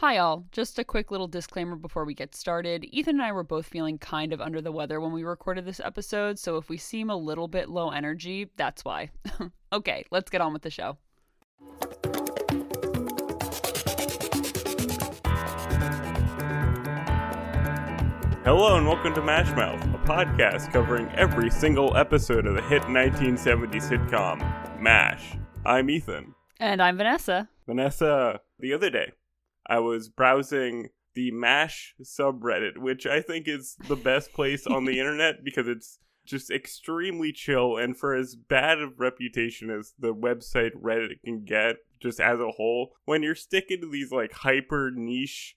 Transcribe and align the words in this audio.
Hi, 0.00 0.16
all. 0.16 0.46
Just 0.50 0.78
a 0.78 0.82
quick 0.82 1.10
little 1.10 1.28
disclaimer 1.28 1.76
before 1.76 2.06
we 2.06 2.14
get 2.14 2.34
started. 2.34 2.86
Ethan 2.86 3.16
and 3.16 3.22
I 3.22 3.32
were 3.32 3.42
both 3.42 3.66
feeling 3.66 3.98
kind 3.98 4.32
of 4.32 4.40
under 4.40 4.62
the 4.62 4.72
weather 4.72 4.98
when 4.98 5.12
we 5.12 5.24
recorded 5.24 5.66
this 5.66 5.78
episode, 5.78 6.38
so 6.38 6.56
if 6.56 6.70
we 6.70 6.78
seem 6.78 7.10
a 7.10 7.16
little 7.16 7.48
bit 7.48 7.68
low 7.68 7.90
energy, 7.90 8.50
that's 8.56 8.82
why. 8.82 9.10
okay, 9.74 10.06
let's 10.10 10.30
get 10.30 10.40
on 10.40 10.54
with 10.54 10.62
the 10.62 10.70
show. 10.70 10.96
Hello 18.42 18.78
and 18.78 18.86
welcome 18.86 19.12
to 19.12 19.20
Mash 19.20 19.54
Mouth, 19.54 19.84
a 19.84 19.98
podcast 20.08 20.72
covering 20.72 21.10
every 21.10 21.50
single 21.50 21.94
episode 21.94 22.46
of 22.46 22.54
the 22.54 22.62
hit 22.62 22.80
1970s 22.84 23.90
sitcom 23.90 24.80
MASH. 24.80 25.36
I'm 25.66 25.90
Ethan. 25.90 26.34
And 26.58 26.80
I'm 26.80 26.96
Vanessa. 26.96 27.50
Vanessa, 27.66 28.40
the 28.58 28.72
other 28.72 28.88
day, 28.88 29.12
I 29.66 29.78
was 29.78 30.08
browsing 30.08 30.90
the 31.14 31.30
MASH 31.30 31.94
subreddit, 32.02 32.78
which 32.78 33.06
I 33.06 33.20
think 33.20 33.48
is 33.48 33.76
the 33.88 33.96
best 33.96 34.32
place 34.32 34.66
on 34.66 34.84
the 34.84 34.98
internet 35.00 35.44
because 35.44 35.68
it's 35.68 35.98
just 36.24 36.50
extremely 36.50 37.32
chill 37.32 37.76
and 37.76 37.96
for 37.96 38.14
as 38.14 38.36
bad 38.36 38.78
a 38.78 38.88
reputation 38.96 39.70
as 39.70 39.94
the 39.98 40.14
website 40.14 40.70
Reddit 40.80 41.22
can 41.24 41.44
get 41.44 41.76
just 42.00 42.20
as 42.20 42.40
a 42.40 42.52
whole, 42.52 42.92
when 43.04 43.22
you're 43.22 43.34
sticking 43.34 43.80
to 43.80 43.90
these 43.90 44.10
like 44.10 44.32
hyper 44.32 44.90
niche 44.94 45.56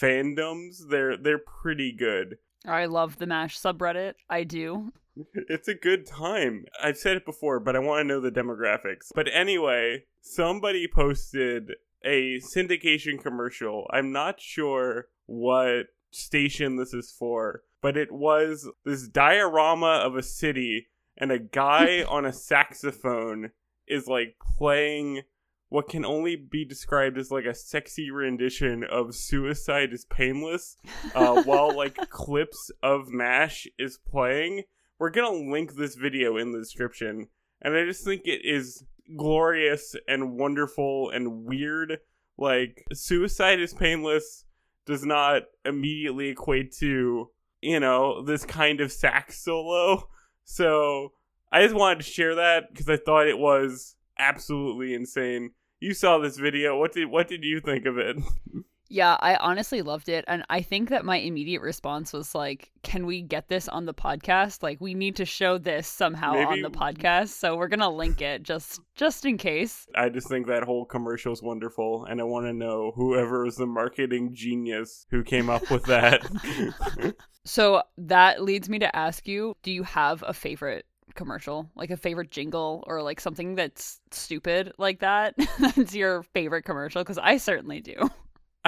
fandoms, 0.00 0.88
they're 0.90 1.16
they're 1.16 1.38
pretty 1.38 1.92
good. 1.92 2.36
I 2.66 2.86
love 2.86 3.18
the 3.18 3.26
MASH 3.26 3.58
subreddit. 3.58 4.14
I 4.28 4.44
do. 4.44 4.92
It's 5.48 5.66
a 5.66 5.74
good 5.74 6.06
time. 6.06 6.66
I've 6.80 6.96
said 6.96 7.16
it 7.16 7.26
before, 7.26 7.58
but 7.58 7.74
I 7.74 7.80
want 7.80 8.02
to 8.02 8.04
know 8.06 8.20
the 8.20 8.30
demographics. 8.30 9.10
But 9.12 9.26
anyway, 9.32 10.04
somebody 10.20 10.86
posted 10.86 11.72
a 12.04 12.38
syndication 12.38 13.22
commercial. 13.22 13.86
I'm 13.90 14.12
not 14.12 14.40
sure 14.40 15.08
what 15.26 15.86
station 16.10 16.76
this 16.76 16.94
is 16.94 17.14
for, 17.16 17.62
but 17.80 17.96
it 17.96 18.12
was 18.12 18.68
this 18.84 19.08
diorama 19.08 20.00
of 20.04 20.16
a 20.16 20.22
city 20.22 20.88
and 21.16 21.32
a 21.32 21.38
guy 21.38 22.02
on 22.08 22.24
a 22.24 22.32
saxophone 22.32 23.50
is 23.86 24.06
like 24.06 24.36
playing 24.56 25.22
what 25.70 25.88
can 25.88 26.04
only 26.04 26.34
be 26.34 26.64
described 26.64 27.18
as 27.18 27.30
like 27.30 27.44
a 27.44 27.54
sexy 27.54 28.10
rendition 28.10 28.84
of 28.84 29.14
Suicide 29.14 29.92
is 29.92 30.06
Painless 30.06 30.76
uh, 31.14 31.42
while 31.44 31.76
like 31.76 31.96
clips 32.08 32.70
of 32.82 33.08
MASH 33.08 33.66
is 33.78 33.98
playing. 33.98 34.62
We're 34.98 35.10
gonna 35.10 35.50
link 35.50 35.74
this 35.74 35.94
video 35.94 36.36
in 36.36 36.52
the 36.52 36.58
description, 36.58 37.28
and 37.60 37.76
I 37.76 37.84
just 37.84 38.04
think 38.04 38.22
it 38.24 38.40
is 38.44 38.84
glorious 39.16 39.96
and 40.06 40.36
wonderful 40.36 41.10
and 41.10 41.44
weird. 41.44 41.98
Like, 42.36 42.84
Suicide 42.92 43.60
is 43.60 43.74
Painless 43.74 44.44
does 44.86 45.04
not 45.04 45.42
immediately 45.64 46.28
equate 46.28 46.72
to, 46.72 47.30
you 47.60 47.80
know, 47.80 48.22
this 48.22 48.44
kind 48.44 48.80
of 48.80 48.92
sax 48.92 49.42
solo. 49.42 50.08
So 50.50 51.12
I 51.52 51.62
just 51.62 51.74
wanted 51.74 51.98
to 51.98 52.10
share 52.10 52.34
that 52.36 52.70
because 52.70 52.88
I 52.88 52.96
thought 52.96 53.26
it 53.26 53.38
was 53.38 53.96
absolutely 54.18 54.94
insane. 54.94 55.50
You 55.78 55.92
saw 55.92 56.16
this 56.16 56.38
video. 56.38 56.78
What 56.78 56.92
did 56.92 57.10
what 57.10 57.28
did 57.28 57.44
you 57.44 57.60
think 57.60 57.84
of 57.84 57.98
it? 57.98 58.16
Yeah, 58.88 59.16
I 59.20 59.36
honestly 59.36 59.82
loved 59.82 60.08
it. 60.08 60.24
And 60.28 60.44
I 60.48 60.62
think 60.62 60.88
that 60.88 61.04
my 61.04 61.18
immediate 61.18 61.60
response 61.60 62.12
was 62.12 62.34
like, 62.34 62.70
can 62.82 63.04
we 63.04 63.20
get 63.22 63.48
this 63.48 63.68
on 63.68 63.84
the 63.84 63.92
podcast? 63.94 64.62
Like 64.62 64.80
we 64.80 64.94
need 64.94 65.16
to 65.16 65.24
show 65.24 65.58
this 65.58 65.86
somehow 65.86 66.32
Maybe- 66.32 66.46
on 66.46 66.62
the 66.62 66.70
podcast. 66.70 67.28
So 67.28 67.56
we're 67.56 67.68
gonna 67.68 67.90
link 67.90 68.22
it 68.22 68.42
just 68.42 68.80
just 68.94 69.24
in 69.24 69.36
case. 69.36 69.86
I 69.94 70.08
just 70.08 70.28
think 70.28 70.46
that 70.46 70.64
whole 70.64 70.84
commercial 70.84 71.32
is 71.32 71.42
wonderful, 71.42 72.04
and 72.06 72.20
I 72.20 72.24
want 72.24 72.46
to 72.46 72.52
know 72.52 72.92
whoever 72.94 73.44
was 73.44 73.56
the 73.56 73.66
marketing 73.66 74.30
genius 74.34 75.06
who 75.10 75.22
came 75.22 75.50
up 75.50 75.70
with 75.70 75.84
that. 75.84 76.22
So 77.48 77.82
that 77.96 78.42
leads 78.42 78.68
me 78.68 78.78
to 78.80 78.94
ask 78.94 79.26
you, 79.26 79.56
do 79.62 79.72
you 79.72 79.82
have 79.82 80.22
a 80.26 80.34
favorite 80.34 80.84
commercial? 81.14 81.70
Like 81.74 81.90
a 81.90 81.96
favorite 81.96 82.30
jingle 82.30 82.84
or 82.86 83.02
like 83.02 83.20
something 83.20 83.54
that's 83.54 84.02
stupid 84.10 84.74
like 84.76 85.00
that? 85.00 85.34
that's 85.58 85.94
your 85.94 86.24
favorite 86.24 86.64
commercial? 86.64 87.02
Because 87.02 87.16
I 87.16 87.38
certainly 87.38 87.80
do. 87.80 87.94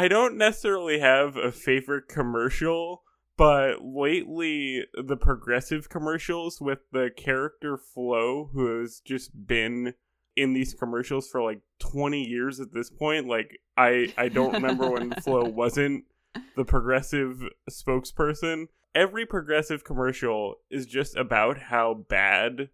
I 0.01 0.09
don't 0.09 0.39
necessarily 0.39 1.01
have 1.01 1.37
a 1.37 1.53
favorite 1.53 2.09
commercial, 2.09 3.03
but 3.37 3.85
lately 3.85 4.87
the 4.95 5.19
progressive 5.19 5.91
commercials 5.91 6.59
with 6.59 6.79
the 6.91 7.11
character 7.15 7.77
Flo, 7.77 8.49
who 8.51 8.81
has 8.81 9.03
just 9.05 9.47
been 9.47 9.93
in 10.35 10.55
these 10.55 10.73
commercials 10.73 11.29
for 11.29 11.43
like 11.43 11.61
20 11.81 12.25
years 12.25 12.61
at 12.61 12.73
this 12.73 12.89
point. 12.89 13.29
Like 13.29 13.61
I 13.77 14.11
I 14.17 14.31
don't 14.31 14.55
remember 14.55 14.91
when 14.91 15.11
Flo 15.21 15.45
wasn't 15.45 16.05
the 16.57 16.65
progressive 16.65 17.43
spokesperson. 17.71 18.69
Every 18.95 19.27
progressive 19.27 19.85
commercial 19.85 20.55
is 20.71 20.87
just 20.87 21.15
about 21.15 21.59
how 21.59 22.07
bad 22.09 22.71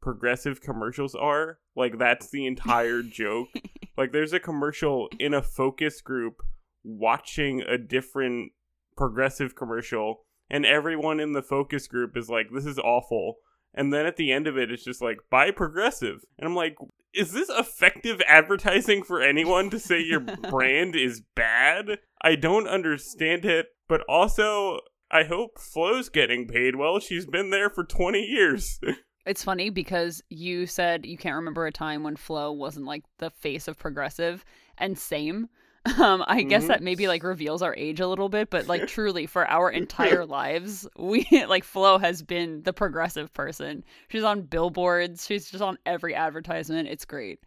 progressive 0.00 0.60
commercials 0.60 1.16
are. 1.16 1.58
Like 1.74 1.98
that's 1.98 2.30
the 2.30 2.46
entire 2.46 3.02
joke. 3.02 3.48
Like 3.96 4.12
there's 4.12 4.32
a 4.32 4.38
commercial 4.38 5.08
in 5.18 5.34
a 5.34 5.42
focus 5.42 6.00
group 6.02 6.40
watching 6.84 7.62
a 7.62 7.78
different 7.78 8.52
progressive 8.96 9.54
commercial 9.54 10.24
and 10.50 10.64
everyone 10.66 11.20
in 11.20 11.32
the 11.32 11.42
focus 11.42 11.86
group 11.86 12.16
is 12.16 12.28
like 12.28 12.46
this 12.52 12.66
is 12.66 12.78
awful. 12.78 13.36
And 13.74 13.92
then 13.92 14.06
at 14.06 14.16
the 14.16 14.32
end 14.32 14.46
of 14.46 14.56
it 14.56 14.70
it's 14.70 14.84
just 14.84 15.02
like 15.02 15.18
buy 15.30 15.50
progressive. 15.50 16.24
And 16.38 16.46
i'm 16.46 16.56
like 16.56 16.76
is 17.14 17.32
this 17.32 17.48
effective 17.48 18.20
advertising 18.26 19.02
for 19.02 19.22
anyone 19.22 19.70
to 19.70 19.78
say 19.78 20.00
your 20.00 20.20
brand 20.50 20.94
is 20.94 21.22
bad? 21.34 21.98
I 22.22 22.34
don't 22.34 22.68
understand 22.68 23.44
it 23.44 23.66
but 23.88 24.02
also 24.08 24.80
i 25.10 25.24
hope 25.24 25.58
flo's 25.58 26.08
getting 26.08 26.46
paid 26.46 26.76
well. 26.76 26.98
She's 26.98 27.26
been 27.26 27.50
there 27.50 27.70
for 27.70 27.84
20 27.84 28.20
years. 28.20 28.80
It's 29.28 29.44
funny 29.44 29.68
because 29.68 30.22
you 30.30 30.64
said 30.64 31.04
you 31.04 31.18
can't 31.18 31.36
remember 31.36 31.66
a 31.66 31.72
time 31.72 32.02
when 32.02 32.16
Flo 32.16 32.50
wasn't 32.50 32.86
like 32.86 33.04
the 33.18 33.28
face 33.28 33.68
of 33.68 33.78
progressive, 33.78 34.42
and 34.78 34.98
same. 34.98 35.50
Um, 35.96 36.24
I 36.26 36.42
guess 36.42 36.64
Mhm. 36.64 36.68
that 36.68 36.82
maybe 36.82 37.06
like 37.08 37.22
reveals 37.22 37.62
our 37.62 37.74
age 37.76 38.00
a 38.00 38.08
little 38.08 38.28
bit, 38.28 38.50
but 38.50 38.66
like 38.66 38.86
truly 38.88 39.26
for 39.26 39.48
our 39.48 39.70
entire 39.70 40.26
lives, 40.26 40.86
we 40.98 41.26
like 41.48 41.64
Flo 41.64 41.98
has 41.98 42.22
been 42.22 42.62
the 42.64 42.72
progressive 42.72 43.32
person. 43.32 43.84
She's 44.08 44.24
on 44.24 44.42
billboards, 44.42 45.26
she's 45.26 45.50
just 45.50 45.62
on 45.62 45.78
every 45.86 46.14
advertisement. 46.14 46.88
It's 46.88 47.04
great. 47.04 47.38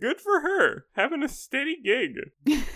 good 0.00 0.20
for 0.20 0.40
her 0.40 0.84
having 0.92 1.22
a 1.22 1.28
steady 1.28 1.76
gig 1.82 2.18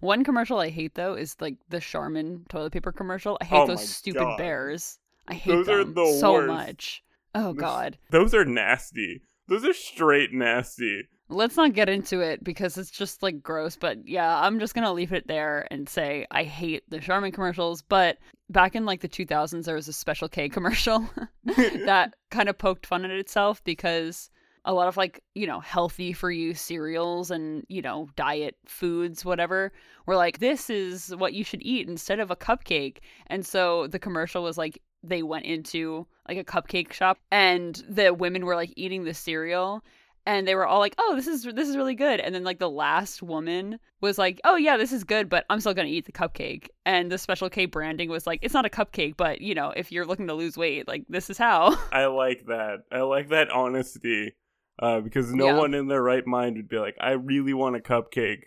One 0.00 0.24
commercial 0.24 0.58
I 0.58 0.68
hate 0.70 0.94
though 0.94 1.14
is 1.14 1.36
like 1.40 1.56
the 1.68 1.80
Charmin 1.80 2.44
toilet 2.48 2.72
paper 2.72 2.92
commercial. 2.92 3.38
I 3.40 3.44
hate 3.44 3.56
Oh 3.60 3.66
those 3.66 3.88
stupid 3.88 4.20
God. 4.20 4.38
bears. 4.38 4.98
I 5.26 5.34
hate 5.34 5.52
Those 5.52 5.66
them 5.66 5.94
the 5.94 6.16
so 6.20 6.32
worst. 6.34 6.48
much. 6.48 7.04
Oh 7.34 7.52
god. 7.52 7.98
those 8.10 8.34
are 8.34 8.44
nasty 8.44 9.22
those 9.48 9.64
are 9.64 9.72
straight 9.72 10.32
nasty 10.32 11.08
Let's 11.28 11.56
not 11.56 11.72
get 11.72 11.88
into 11.88 12.20
it 12.20 12.44
because 12.44 12.76
it's 12.76 12.90
just 12.90 13.22
like 13.22 13.42
gross, 13.42 13.76
but 13.76 14.06
yeah, 14.06 14.40
I'm 14.40 14.60
just 14.60 14.74
going 14.74 14.84
to 14.84 14.92
leave 14.92 15.12
it 15.12 15.26
there 15.26 15.66
and 15.70 15.88
say 15.88 16.26
I 16.30 16.44
hate 16.44 16.82
the 16.88 17.00
Charmin 17.00 17.32
commercials, 17.32 17.82
but 17.82 18.18
back 18.50 18.74
in 18.74 18.84
like 18.84 19.00
the 19.00 19.08
2000s 19.08 19.64
there 19.64 19.74
was 19.74 19.88
a 19.88 19.92
Special 19.92 20.28
K 20.28 20.48
commercial 20.48 21.08
that 21.44 22.14
kind 22.30 22.48
of 22.48 22.58
poked 22.58 22.86
fun 22.86 23.04
at 23.04 23.10
itself 23.10 23.64
because 23.64 24.28
a 24.66 24.74
lot 24.74 24.88
of 24.88 24.96
like, 24.96 25.22
you 25.34 25.46
know, 25.46 25.60
healthy 25.60 26.12
for 26.12 26.30
you 26.30 26.54
cereals 26.54 27.30
and, 27.30 27.64
you 27.68 27.82
know, 27.82 28.08
diet 28.16 28.56
foods 28.66 29.24
whatever 29.24 29.72
were 30.06 30.16
like 30.16 30.38
this 30.38 30.68
is 30.68 31.14
what 31.16 31.34
you 31.34 31.44
should 31.44 31.62
eat 31.62 31.88
instead 31.88 32.20
of 32.20 32.30
a 32.30 32.36
cupcake. 32.36 32.98
And 33.28 33.44
so 33.46 33.86
the 33.86 33.98
commercial 33.98 34.42
was 34.42 34.58
like 34.58 34.80
they 35.02 35.22
went 35.22 35.44
into 35.44 36.06
like 36.28 36.38
a 36.38 36.44
cupcake 36.44 36.92
shop 36.92 37.18
and 37.30 37.82
the 37.88 38.12
women 38.14 38.46
were 38.46 38.56
like 38.56 38.72
eating 38.76 39.04
the 39.04 39.14
cereal 39.14 39.84
and 40.26 40.46
they 40.48 40.54
were 40.54 40.66
all 40.66 40.78
like, 40.78 40.94
"Oh, 40.98 41.14
this 41.16 41.26
is 41.26 41.42
this 41.44 41.68
is 41.68 41.76
really 41.76 41.94
good." 41.94 42.20
And 42.20 42.34
then 42.34 42.44
like 42.44 42.58
the 42.58 42.70
last 42.70 43.22
woman 43.22 43.78
was 44.00 44.18
like, 44.18 44.40
"Oh 44.44 44.56
yeah, 44.56 44.76
this 44.76 44.92
is 44.92 45.04
good, 45.04 45.28
but 45.28 45.44
I'm 45.50 45.60
still 45.60 45.74
going 45.74 45.86
to 45.88 45.92
eat 45.92 46.06
the 46.06 46.12
cupcake." 46.12 46.68
And 46.86 47.10
the 47.12 47.18
Special 47.18 47.50
K 47.50 47.66
branding 47.66 48.08
was 48.10 48.26
like, 48.26 48.40
"It's 48.42 48.54
not 48.54 48.66
a 48.66 48.70
cupcake, 48.70 49.16
but 49.16 49.40
you 49.40 49.54
know, 49.54 49.72
if 49.76 49.92
you're 49.92 50.06
looking 50.06 50.26
to 50.28 50.34
lose 50.34 50.56
weight, 50.56 50.88
like 50.88 51.04
this 51.08 51.30
is 51.30 51.38
how." 51.38 51.76
I 51.92 52.06
like 52.06 52.46
that. 52.46 52.84
I 52.90 53.00
like 53.02 53.28
that 53.30 53.50
honesty. 53.50 54.34
Uh, 54.82 55.00
because 55.00 55.32
no 55.32 55.46
Yeah. 55.46 55.58
one 55.58 55.72
in 55.72 55.86
their 55.86 56.02
right 56.02 56.26
mind 56.26 56.56
would 56.56 56.68
be 56.68 56.78
like, 56.78 56.96
I 57.00 57.12
really 57.12 57.54
want 57.54 57.76
a 57.76 57.78
cupcake, 57.78 58.46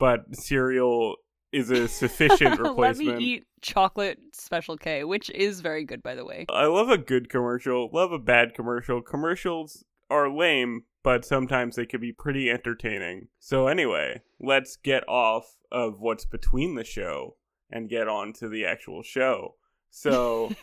but 0.00 0.24
cereal 0.32 1.14
is 1.52 1.70
a 1.70 1.86
sufficient 1.86 2.58
replacement." 2.58 3.08
Let 3.08 3.18
me 3.18 3.24
eat 3.24 3.46
chocolate 3.62 4.18
Special 4.32 4.76
K, 4.76 5.04
which 5.04 5.30
is 5.30 5.60
very 5.60 5.84
good 5.84 6.02
by 6.02 6.14
the 6.16 6.24
way. 6.24 6.46
I 6.48 6.66
love 6.66 6.88
a 6.88 6.98
good 6.98 7.28
commercial, 7.28 7.88
love 7.92 8.10
a 8.10 8.18
bad 8.18 8.54
commercial. 8.54 9.00
Commercials 9.02 9.84
are 10.10 10.28
lame, 10.28 10.84
but 11.02 11.24
sometimes 11.24 11.76
they 11.76 11.86
can 11.86 12.00
be 12.00 12.12
pretty 12.12 12.50
entertaining. 12.50 13.28
So, 13.38 13.66
anyway, 13.66 14.22
let's 14.38 14.76
get 14.76 15.08
off 15.08 15.56
of 15.70 16.00
what's 16.00 16.24
between 16.24 16.74
the 16.74 16.84
show 16.84 17.36
and 17.70 17.88
get 17.88 18.08
on 18.08 18.32
to 18.34 18.48
the 18.48 18.64
actual 18.64 19.02
show. 19.02 19.56
So, 19.90 20.52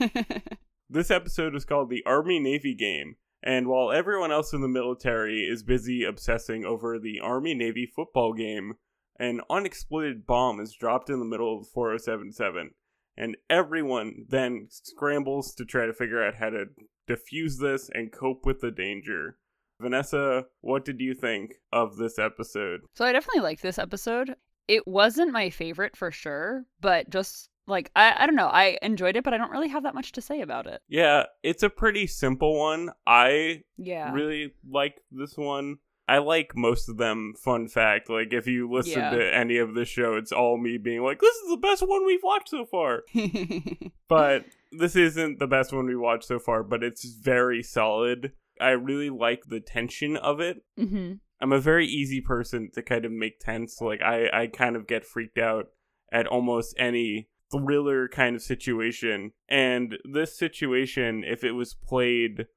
This 0.89 1.11
episode 1.11 1.53
is 1.53 1.65
called 1.65 1.89
the 1.89 2.03
Army 2.05 2.39
Navy 2.39 2.73
Game, 2.73 3.17
and 3.43 3.67
while 3.67 3.91
everyone 3.91 4.31
else 4.31 4.53
in 4.53 4.61
the 4.61 4.69
military 4.69 5.41
is 5.41 5.61
busy 5.61 6.05
obsessing 6.05 6.63
over 6.63 6.97
the 6.97 7.19
Army 7.19 7.53
Navy 7.53 7.85
football 7.85 8.31
game, 8.31 8.75
an 9.19 9.41
unexploded 9.49 10.25
bomb 10.25 10.61
is 10.61 10.73
dropped 10.73 11.09
in 11.09 11.19
the 11.19 11.25
middle 11.25 11.59
of 11.59 11.67
4077 11.67 12.71
and 13.17 13.35
everyone 13.49 14.25
then 14.29 14.67
scrambles 14.69 15.53
to 15.55 15.65
try 15.65 15.85
to 15.85 15.93
figure 15.93 16.23
out 16.23 16.35
how 16.35 16.51
to 16.51 16.65
defuse 17.09 17.57
this 17.59 17.89
and 17.93 18.13
cope 18.13 18.45
with 18.45 18.61
the 18.61 18.71
danger. 18.71 19.37
Vanessa, 19.79 20.45
what 20.61 20.85
did 20.85 20.99
you 20.99 21.13
think 21.13 21.55
of 21.71 21.97
this 21.97 22.17
episode? 22.19 22.81
So 22.95 23.05
I 23.05 23.11
definitely 23.11 23.41
liked 23.41 23.61
this 23.61 23.77
episode. 23.79 24.35
It 24.67 24.87
wasn't 24.87 25.31
my 25.31 25.49
favorite 25.49 25.95
for 25.95 26.11
sure, 26.11 26.65
but 26.81 27.09
just 27.09 27.49
like 27.67 27.91
I, 27.95 28.15
I 28.23 28.25
don't 28.25 28.35
know, 28.35 28.47
I 28.47 28.77
enjoyed 28.81 29.15
it, 29.15 29.23
but 29.23 29.33
I 29.33 29.37
don't 29.37 29.51
really 29.51 29.69
have 29.69 29.83
that 29.83 29.95
much 29.95 30.11
to 30.13 30.21
say 30.21 30.41
about 30.41 30.67
it. 30.67 30.81
Yeah, 30.87 31.25
it's 31.43 31.63
a 31.63 31.69
pretty 31.69 32.07
simple 32.07 32.57
one. 32.57 32.91
I 33.05 33.63
Yeah. 33.77 34.11
really 34.13 34.53
like 34.69 34.95
this 35.11 35.37
one. 35.37 35.77
I 36.09 36.19
like 36.19 36.55
most 36.55 36.87
of 36.87 36.95
them. 36.97 37.33
Fun 37.37 37.67
fact, 37.67 38.09
like 38.09 38.31
if 38.31 38.47
you 38.47 38.71
listen 38.71 39.01
Yeah. 39.01 39.09
to 39.11 39.35
any 39.35 39.57
of 39.57 39.75
the 39.75 39.83
show, 39.83 40.15
it's 40.15 40.31
all 40.31 40.57
me 40.57 40.77
being 40.77 41.01
like, 41.03 41.19
"This 41.19 41.35
is 41.35 41.49
the 41.49 41.57
best 41.57 41.85
one 41.85 42.05
we've 42.05 42.23
watched 42.23 42.49
so 42.49 42.65
far." 42.65 43.03
But 44.09 44.45
this 44.71 44.95
isn't 44.95 45.39
the 45.39 45.47
best 45.47 45.73
one 45.73 45.85
we 45.85 45.95
watched 45.97 46.23
so 46.25 46.39
far, 46.39 46.63
but 46.63 46.81
it's 46.81 47.03
very 47.03 47.61
solid. 47.61 48.31
I 48.59 48.71
really 48.71 49.09
like 49.09 49.43
the 49.47 49.59
tension 49.59 50.17
of 50.17 50.39
it. 50.39 50.63
hmm 50.77 51.13
I'm 51.39 51.53
a 51.53 51.59
very 51.59 51.85
easy 51.85 52.19
person 52.19 52.71
to 52.73 52.81
kind 52.81 53.05
of 53.05 53.11
make 53.11 53.39
tense. 53.39 53.79
Like 53.79 54.01
I, 54.01 54.27
I 54.33 54.47
kind 54.47 54.75
of 54.75 54.87
get 54.87 55.05
freaked 55.05 55.37
out 55.37 55.67
at 56.11 56.25
almost 56.25 56.75
any 56.79 57.29
thriller 57.51 58.07
kind 58.07 58.35
of 58.35 58.41
situation. 58.41 59.33
And 59.47 59.97
this 60.11 60.37
situation, 60.37 61.23
if 61.23 61.43
it 61.43 61.51
was 61.51 61.75
played 61.75 62.47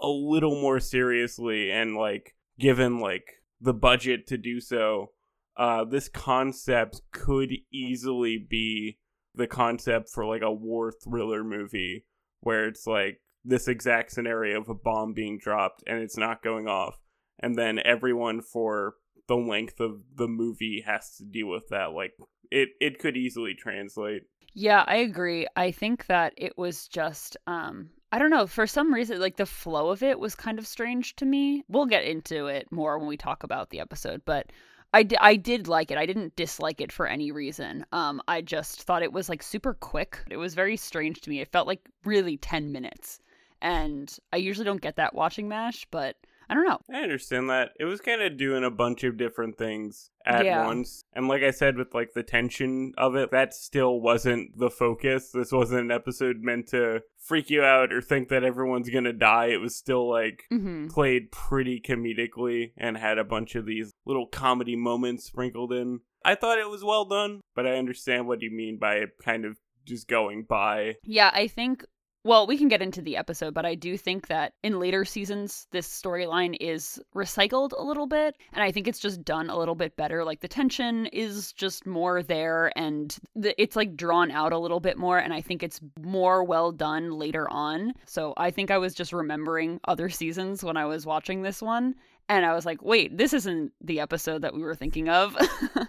a 0.00 0.08
little 0.08 0.60
more 0.60 0.80
seriously 0.80 1.70
and 1.70 1.94
like 1.94 2.34
given 2.58 2.98
like 2.98 3.34
the 3.60 3.74
budget 3.74 4.26
to 4.28 4.36
do 4.36 4.60
so, 4.60 5.12
uh, 5.56 5.84
this 5.84 6.08
concept 6.08 7.02
could 7.12 7.52
easily 7.72 8.36
be 8.36 8.98
the 9.34 9.46
concept 9.46 10.08
for 10.08 10.26
like 10.26 10.42
a 10.42 10.52
war 10.52 10.92
thriller 10.92 11.44
movie 11.44 12.04
where 12.40 12.66
it's 12.66 12.86
like 12.86 13.20
this 13.44 13.68
exact 13.68 14.10
scenario 14.12 14.60
of 14.60 14.68
a 14.68 14.74
bomb 14.74 15.12
being 15.12 15.38
dropped 15.38 15.82
and 15.86 15.98
it's 16.00 16.16
not 16.16 16.42
going 16.42 16.66
off 16.68 16.98
and 17.40 17.56
then 17.56 17.78
everyone 17.84 18.40
for 18.40 18.94
the 19.28 19.36
length 19.36 19.80
of 19.80 20.00
the 20.16 20.28
movie 20.28 20.82
has 20.86 21.16
to 21.16 21.24
deal 21.24 21.48
with 21.48 21.68
that 21.68 21.92
like 21.92 22.12
it 22.50 22.70
it 22.80 22.98
could 22.98 23.16
easily 23.16 23.54
translate 23.54 24.22
Yeah, 24.54 24.84
I 24.86 24.96
agree. 24.96 25.46
I 25.56 25.72
think 25.72 26.06
that 26.06 26.32
it 26.36 26.56
was 26.56 26.86
just 26.88 27.36
um 27.46 27.90
I 28.12 28.18
don't 28.18 28.30
know, 28.30 28.46
for 28.46 28.66
some 28.66 28.94
reason 28.94 29.20
like 29.20 29.36
the 29.36 29.46
flow 29.46 29.90
of 29.90 30.02
it 30.02 30.18
was 30.20 30.34
kind 30.36 30.58
of 30.58 30.66
strange 30.66 31.16
to 31.16 31.24
me. 31.24 31.64
We'll 31.68 31.86
get 31.86 32.04
into 32.04 32.46
it 32.46 32.70
more 32.70 32.98
when 32.98 33.08
we 33.08 33.16
talk 33.16 33.42
about 33.42 33.70
the 33.70 33.80
episode, 33.80 34.22
but 34.24 34.52
I, 34.92 35.02
d- 35.02 35.16
I 35.20 35.34
did 35.34 35.66
like 35.66 35.90
it. 35.90 35.98
I 35.98 36.06
didn't 36.06 36.36
dislike 36.36 36.80
it 36.80 36.92
for 36.92 37.06
any 37.08 37.32
reason. 37.32 37.84
Um 37.92 38.22
I 38.28 38.42
just 38.42 38.82
thought 38.84 39.02
it 39.02 39.12
was 39.12 39.28
like 39.28 39.42
super 39.42 39.74
quick. 39.74 40.20
It 40.30 40.36
was 40.36 40.54
very 40.54 40.76
strange 40.76 41.20
to 41.22 41.30
me. 41.30 41.40
It 41.40 41.50
felt 41.50 41.66
like 41.66 41.80
really 42.04 42.36
10 42.36 42.70
minutes. 42.70 43.18
And 43.64 44.14
I 44.32 44.36
usually 44.36 44.66
don't 44.66 44.80
get 44.82 44.96
that 44.96 45.14
watching 45.14 45.48
MASH, 45.48 45.86
but 45.90 46.16
I 46.46 46.52
don't 46.52 46.66
know. 46.68 46.78
i 46.92 46.98
understand 47.00 47.48
that 47.48 47.70
it 47.80 47.86
was 47.86 48.02
kind 48.02 48.20
of 48.20 48.36
doing 48.36 48.64
a 48.64 48.70
bunch 48.70 49.02
of 49.02 49.16
different 49.16 49.56
things 49.56 50.10
at 50.26 50.44
Yeah. 50.44 50.66
once 50.66 51.02
and 51.14 51.26
like 51.26 51.42
i 51.42 51.50
said 51.50 51.78
with 51.78 51.94
like 51.94 52.12
the 52.12 52.22
tension 52.22 52.92
of 52.98 53.16
it 53.16 53.30
that 53.30 53.54
still 53.54 53.98
wasn't 53.98 54.58
the 54.58 54.68
focus 54.68 55.30
this 55.32 55.50
wasn't 55.52 55.80
an 55.80 55.90
episode 55.90 56.42
meant 56.42 56.68
to 56.68 57.00
freak 57.16 57.48
you 57.48 57.62
out 57.62 57.94
or 57.94 58.02
think 58.02 58.28
that 58.28 58.44
everyone's 58.44 58.90
gonna 58.90 59.14
die 59.14 59.46
it 59.46 59.56
was 59.62 59.74
still 59.74 60.06
like 60.06 60.42
Mhm. 60.52 60.90
played 60.90 61.32
pretty 61.32 61.80
comedically 61.80 62.72
and 62.76 62.98
had 62.98 63.16
a 63.16 63.24
bunch 63.24 63.54
of 63.54 63.64
these 63.64 63.90
little 64.04 64.26
comedy 64.26 64.76
moments 64.76 65.24
sprinkled 65.24 65.72
in. 65.72 66.00
I 66.26 66.34
thought 66.34 66.58
it 66.58 66.68
was 66.68 66.84
well 66.84 67.06
done, 67.06 67.40
but 67.54 67.66
I 67.66 67.76
understand 67.76 68.28
what 68.28 68.42
you 68.42 68.50
mean 68.50 68.76
by 68.78 68.96
it 68.96 69.10
kind 69.22 69.46
of 69.46 69.56
just 69.86 70.08
going 70.08 70.44
by. 70.44 70.96
Yeah, 71.04 71.30
I 71.34 71.46
think. 71.48 71.84
Well, 72.26 72.46
we 72.46 72.56
can 72.56 72.68
get 72.68 72.80
into 72.80 73.02
the 73.02 73.18
episode, 73.18 73.52
but 73.52 73.66
I 73.66 73.74
do 73.74 73.98
think 73.98 74.28
that 74.28 74.54
in 74.62 74.80
later 74.80 75.04
seasons, 75.04 75.66
this 75.72 75.86
storyline 75.86 76.56
is 76.58 76.98
recycled 77.14 77.72
a 77.76 77.82
little 77.82 78.06
bit, 78.06 78.34
and 78.54 78.62
I 78.62 78.72
think 78.72 78.88
it's 78.88 78.98
just 78.98 79.26
done 79.26 79.50
a 79.50 79.58
little 79.58 79.74
bit 79.74 79.94
better. 79.94 80.24
Like 80.24 80.40
the 80.40 80.48
tension 80.48 81.04
is 81.06 81.52
just 81.52 81.84
more 81.84 82.22
there, 82.22 82.72
and 82.78 83.14
the, 83.36 83.60
it's 83.60 83.76
like 83.76 83.94
drawn 83.94 84.30
out 84.30 84.54
a 84.54 84.58
little 84.58 84.80
bit 84.80 84.96
more, 84.96 85.18
and 85.18 85.34
I 85.34 85.42
think 85.42 85.62
it's 85.62 85.82
more 86.00 86.42
well 86.42 86.72
done 86.72 87.10
later 87.10 87.46
on. 87.50 87.92
So 88.06 88.32
I 88.38 88.50
think 88.50 88.70
I 88.70 88.78
was 88.78 88.94
just 88.94 89.12
remembering 89.12 89.78
other 89.86 90.08
seasons 90.08 90.64
when 90.64 90.78
I 90.78 90.86
was 90.86 91.04
watching 91.04 91.42
this 91.42 91.60
one, 91.60 91.94
and 92.28 92.44
I 92.46 92.54
was 92.54 92.64
like, 92.66 92.82
wait, 92.82 93.16
this 93.18 93.32
isn't 93.32 93.72
the 93.80 94.00
episode 94.00 94.42
that 94.42 94.54
we 94.54 94.62
were 94.62 94.74
thinking 94.74 95.08
of. 95.08 95.36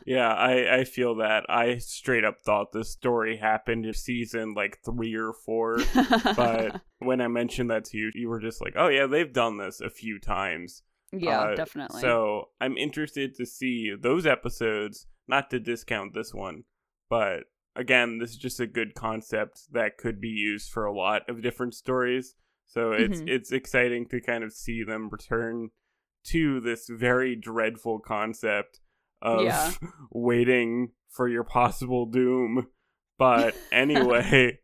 Yeah, 0.07 0.31
I, 0.31 0.79
I 0.79 0.83
feel 0.83 1.15
that. 1.15 1.45
I 1.49 1.79
straight 1.79 2.23
up 2.23 2.39
thought 2.39 2.71
this 2.71 2.91
story 2.91 3.37
happened 3.37 3.87
in 3.87 3.93
season 3.95 4.53
like 4.53 4.77
three 4.85 5.15
or 5.15 5.33
four. 5.33 5.79
but 6.35 6.79
when 6.99 7.21
I 7.21 7.27
mentioned 7.27 7.71
that 7.71 7.85
to 7.85 7.97
you, 7.97 8.11
you 8.13 8.29
were 8.29 8.39
just 8.39 8.61
like, 8.61 8.73
oh, 8.75 8.87
yeah, 8.87 9.07
they've 9.07 9.33
done 9.33 9.57
this 9.57 9.81
a 9.81 9.89
few 9.89 10.19
times. 10.19 10.83
yeah, 11.11 11.39
Uh, 11.41 11.55
definitely. 11.55 12.01
So 12.01 12.49
I'm 12.61 12.77
interested 12.77 13.33
to 13.35 13.47
see 13.47 13.93
those 13.99 14.27
episodes, 14.27 15.07
not 15.27 15.49
to 15.49 15.59
discount 15.59 16.13
this 16.13 16.35
one, 16.35 16.65
but 17.09 17.45
again, 17.75 18.19
this 18.19 18.31
is 18.31 18.37
just 18.37 18.59
a 18.59 18.67
good 18.67 18.93
concept 18.93 19.61
that 19.71 19.97
could 19.97 20.21
be 20.21 20.29
used 20.29 20.71
for 20.71 20.85
a 20.85 20.95
lot 20.95 21.27
of 21.27 21.41
different 21.41 21.73
stories. 21.73 22.35
So 22.67 22.91
it's 22.91 23.21
Mhm. 23.21 23.29
it's 23.29 23.51
exciting 23.51 24.07
to 24.09 24.21
kind 24.21 24.43
of 24.43 24.53
see 24.53 24.83
them 24.83 25.09
return 25.09 25.69
to 26.25 26.59
this 26.59 26.87
very 26.89 27.35
dreadful 27.35 27.99
concept 27.99 28.79
of 29.21 29.41
Yeah. 29.43 29.71
waiting 30.11 30.91
for 31.09 31.27
your 31.27 31.43
possible 31.43 32.05
doom. 32.05 32.67
But 33.17 33.55
anyway, 33.71 34.59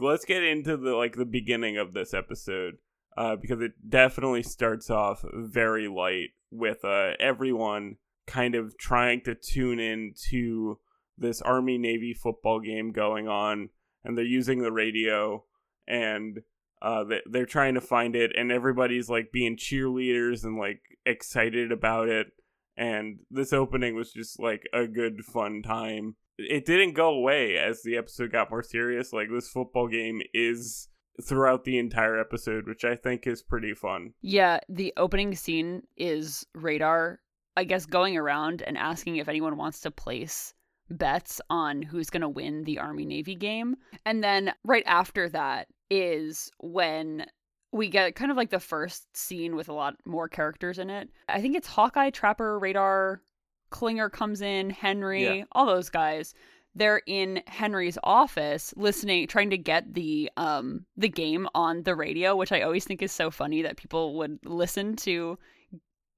let's 0.00 0.24
get 0.24 0.42
into 0.42 0.76
the 0.76 0.94
like 0.94 1.16
the 1.16 1.26
beginning 1.26 1.76
of 1.76 1.92
this 1.92 2.14
episode 2.14 2.78
uh, 3.16 3.36
because 3.36 3.60
it 3.60 3.72
definitely 3.88 4.42
starts 4.42 4.90
off 4.90 5.24
very 5.32 5.88
light 5.88 6.30
with 6.50 6.84
uh, 6.84 7.12
everyone 7.20 7.96
kind 8.26 8.54
of 8.54 8.76
trying 8.78 9.20
to 9.22 9.34
tune 9.34 9.80
in 9.80 10.14
to 10.30 10.78
this 11.18 11.42
Army 11.42 11.76
Navy 11.76 12.14
football 12.14 12.60
game 12.60 12.92
going 12.92 13.28
on, 13.28 13.68
and 14.04 14.16
they're 14.16 14.24
using 14.24 14.62
the 14.62 14.72
radio, 14.72 15.44
and 15.86 16.40
uh, 16.82 17.04
they- 17.04 17.22
they're 17.26 17.46
trying 17.46 17.74
to 17.74 17.80
find 17.80 18.14
it, 18.16 18.32
and 18.36 18.50
everybody's 18.50 19.08
like 19.08 19.32
being 19.32 19.56
cheerleaders 19.56 20.44
and 20.44 20.58
like 20.58 20.80
excited 21.06 21.72
about 21.72 22.08
it. 22.08 22.28
And 22.76 23.20
this 23.30 23.52
opening 23.52 23.94
was 23.94 24.12
just 24.12 24.40
like 24.40 24.62
a 24.72 24.86
good 24.86 25.24
fun 25.24 25.62
time. 25.62 26.16
It 26.38 26.64
didn't 26.64 26.94
go 26.94 27.10
away 27.10 27.56
as 27.58 27.82
the 27.82 27.96
episode 27.96 28.32
got 28.32 28.50
more 28.50 28.62
serious. 28.62 29.12
Like 29.12 29.28
this 29.30 29.48
football 29.48 29.88
game 29.88 30.22
is 30.32 30.88
throughout 31.22 31.64
the 31.64 31.78
entire 31.78 32.18
episode, 32.18 32.66
which 32.66 32.84
I 32.84 32.96
think 32.96 33.26
is 33.26 33.42
pretty 33.42 33.74
fun. 33.74 34.14
Yeah, 34.22 34.60
the 34.70 34.94
opening 34.96 35.34
scene 35.34 35.82
is 35.98 36.46
Radar, 36.54 37.20
I 37.56 37.64
guess, 37.64 37.84
going 37.84 38.16
around 38.16 38.62
and 38.62 38.78
asking 38.78 39.16
if 39.16 39.28
anyone 39.28 39.58
wants 39.58 39.80
to 39.80 39.90
place 39.90 40.54
bets 40.90 41.40
on 41.50 41.82
who's 41.82 42.10
going 42.10 42.20
to 42.22 42.28
win 42.28 42.64
the 42.64 42.78
Army 42.78 43.04
Navy 43.04 43.34
game. 43.34 43.76
And 44.04 44.22
then 44.22 44.52
right 44.64 44.84
after 44.86 45.28
that 45.30 45.68
is 45.90 46.50
when 46.60 47.26
we 47.72 47.88
get 47.88 48.14
kind 48.16 48.30
of 48.30 48.36
like 48.36 48.50
the 48.50 48.58
first 48.60 49.16
scene 49.16 49.54
with 49.54 49.68
a 49.68 49.72
lot 49.72 49.94
more 50.04 50.28
characters 50.28 50.78
in 50.78 50.90
it. 50.90 51.08
I 51.28 51.40
think 51.40 51.56
it's 51.56 51.68
Hawkeye, 51.68 52.10
Trapper, 52.10 52.58
Radar, 52.58 53.22
Klinger 53.70 54.10
comes 54.10 54.40
in, 54.42 54.70
Henry, 54.70 55.24
Yeah. 55.38 55.44
all 55.52 55.66
those 55.66 55.88
guys. 55.88 56.34
They're 56.74 57.02
in 57.06 57.42
Henry's 57.46 57.98
office 58.04 58.72
listening 58.76 59.26
trying 59.26 59.50
to 59.50 59.58
get 59.58 59.92
the 59.94 60.30
um 60.36 60.84
the 60.96 61.08
game 61.08 61.48
on 61.54 61.82
the 61.82 61.94
radio, 61.96 62.34
which 62.36 62.52
I 62.52 62.62
always 62.62 62.84
think 62.84 63.02
is 63.02 63.10
so 63.12 63.30
funny 63.30 63.62
that 63.62 63.76
people 63.76 64.14
would 64.18 64.38
listen 64.44 64.94
to 64.96 65.36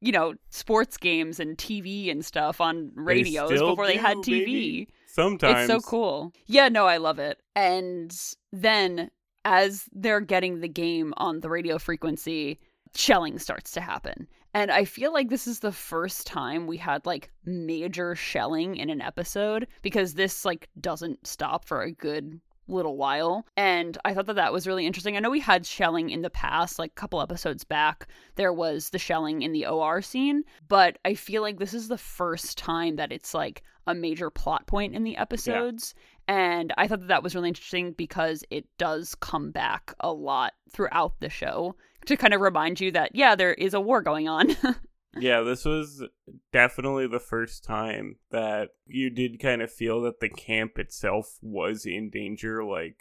you 0.03 0.13
know, 0.13 0.35
sports 0.51 0.97
games 0.97 1.39
and 1.41 1.57
TV 1.57 2.11
and 2.11 2.25
stuff 2.25 2.61
on 2.61 2.91
radios 2.95 3.51
still 3.51 3.71
before 3.71 3.87
they 3.87 3.97
had 3.97 4.17
TV. 4.19 4.25
baby. 4.25 4.89
Sometimes 5.07 5.71
It's 5.71 5.85
so 5.85 5.89
cool. 5.89 6.33
Yeah, 6.47 6.69
no, 6.69 6.87
I 6.87 6.97
love 6.97 7.19
it. 7.19 7.39
And 7.55 8.15
then 8.53 9.11
as 9.45 9.85
they're 9.93 10.21
getting 10.21 10.61
the 10.61 10.69
game 10.69 11.15
on 11.19 11.41
the 11.41 11.49
radio 11.49 11.79
frequency, 11.79 12.59
shelling 12.97 13.39
starts 13.39 13.71
to 13.73 13.81
happen. 13.81 14.27
And 14.55 14.71
I 14.71 14.85
feel 14.85 15.13
like 15.13 15.31
this 15.31 15.47
is 15.47 15.61
the 15.61 15.73
first 15.73 16.27
time 16.27 16.67
we 16.67 16.77
had 16.77 17.07
like 17.07 17.31
major 17.45 18.15
shelling 18.15 18.77
in 18.77 18.91
an 18.91 19.01
episode 19.01 19.69
because 19.83 20.15
this 20.15 20.45
like 20.45 20.69
doesn't 20.81 21.27
stop 21.27 21.65
for 21.65 21.83
a 21.83 21.93
good 21.93 22.41
little 22.69 22.97
while. 22.97 23.47
And 23.57 23.99
I 24.05 24.15
thought 24.15 24.27
that 24.27 24.37
that 24.37 24.53
was 24.53 24.67
really 24.67 24.87
interesting. 24.87 25.17
I 25.17 25.21
know 25.21 25.31
we 25.31 25.41
had 25.41 25.67
shelling 25.67 26.11
in 26.11 26.23
the 26.23 26.31
past, 26.31 26.79
like 26.79 26.93
a 26.93 27.01
couple 27.01 27.21
episodes 27.21 27.65
back, 27.65 28.09
there 28.37 28.53
was 28.53 28.91
the 28.91 28.99
shelling 28.99 29.43
in 29.43 29.53
the 29.53 29.67
OR 29.67 30.03
scene, 30.03 30.45
but 30.69 30.99
I 31.05 31.15
feel 31.15 31.43
like 31.43 31.59
this 31.59 31.75
is 31.75 31.89
the 31.89 31.99
first 31.99 32.59
time 32.59 32.97
that 32.97 33.13
it's 33.13 33.35
like 33.35 33.63
a 33.87 33.95
major 33.95 34.31
plot 34.31 34.67
point 34.67 34.95
in 34.95 35.05
the 35.05 35.17
episodes. 35.17 35.95
And 36.29 36.73
I 36.79 36.87
thought 36.87 37.01
that 37.01 37.09
that 37.09 37.23
was 37.23 37.35
really 37.35 37.49
interesting 37.49 37.93
because 37.93 38.45
it 38.51 38.67
does 38.79 39.15
come 39.17 39.51
back 39.51 39.95
a 40.01 40.13
lot 40.13 40.53
throughout 40.71 41.15
the 41.21 41.29
show 41.29 41.75
to 42.07 42.17
kind 42.17 42.35
of 42.35 42.41
remind 42.41 42.81
you 42.81 42.93
that, 42.93 43.15
yeah, 43.15 43.35
there 43.35 43.55
is 43.55 43.75
a 43.75 43.81
war 43.81 44.03
going 44.03 44.29
on. 44.29 44.57
yeah, 45.19 45.43
this 45.43 45.65
was 45.65 46.05
definitely 46.53 47.07
the 47.07 47.21
first 47.21 47.65
time 47.65 48.17
that 48.31 48.71
you 48.87 49.11
did 49.11 49.41
kind 49.41 49.61
of 49.61 49.71
feel 49.71 50.01
that 50.03 50.21
the 50.21 50.29
camp 50.29 50.79
itself 50.79 51.39
was 51.43 51.85
in 51.85 52.11
danger. 52.11 52.65
Like 52.65 52.97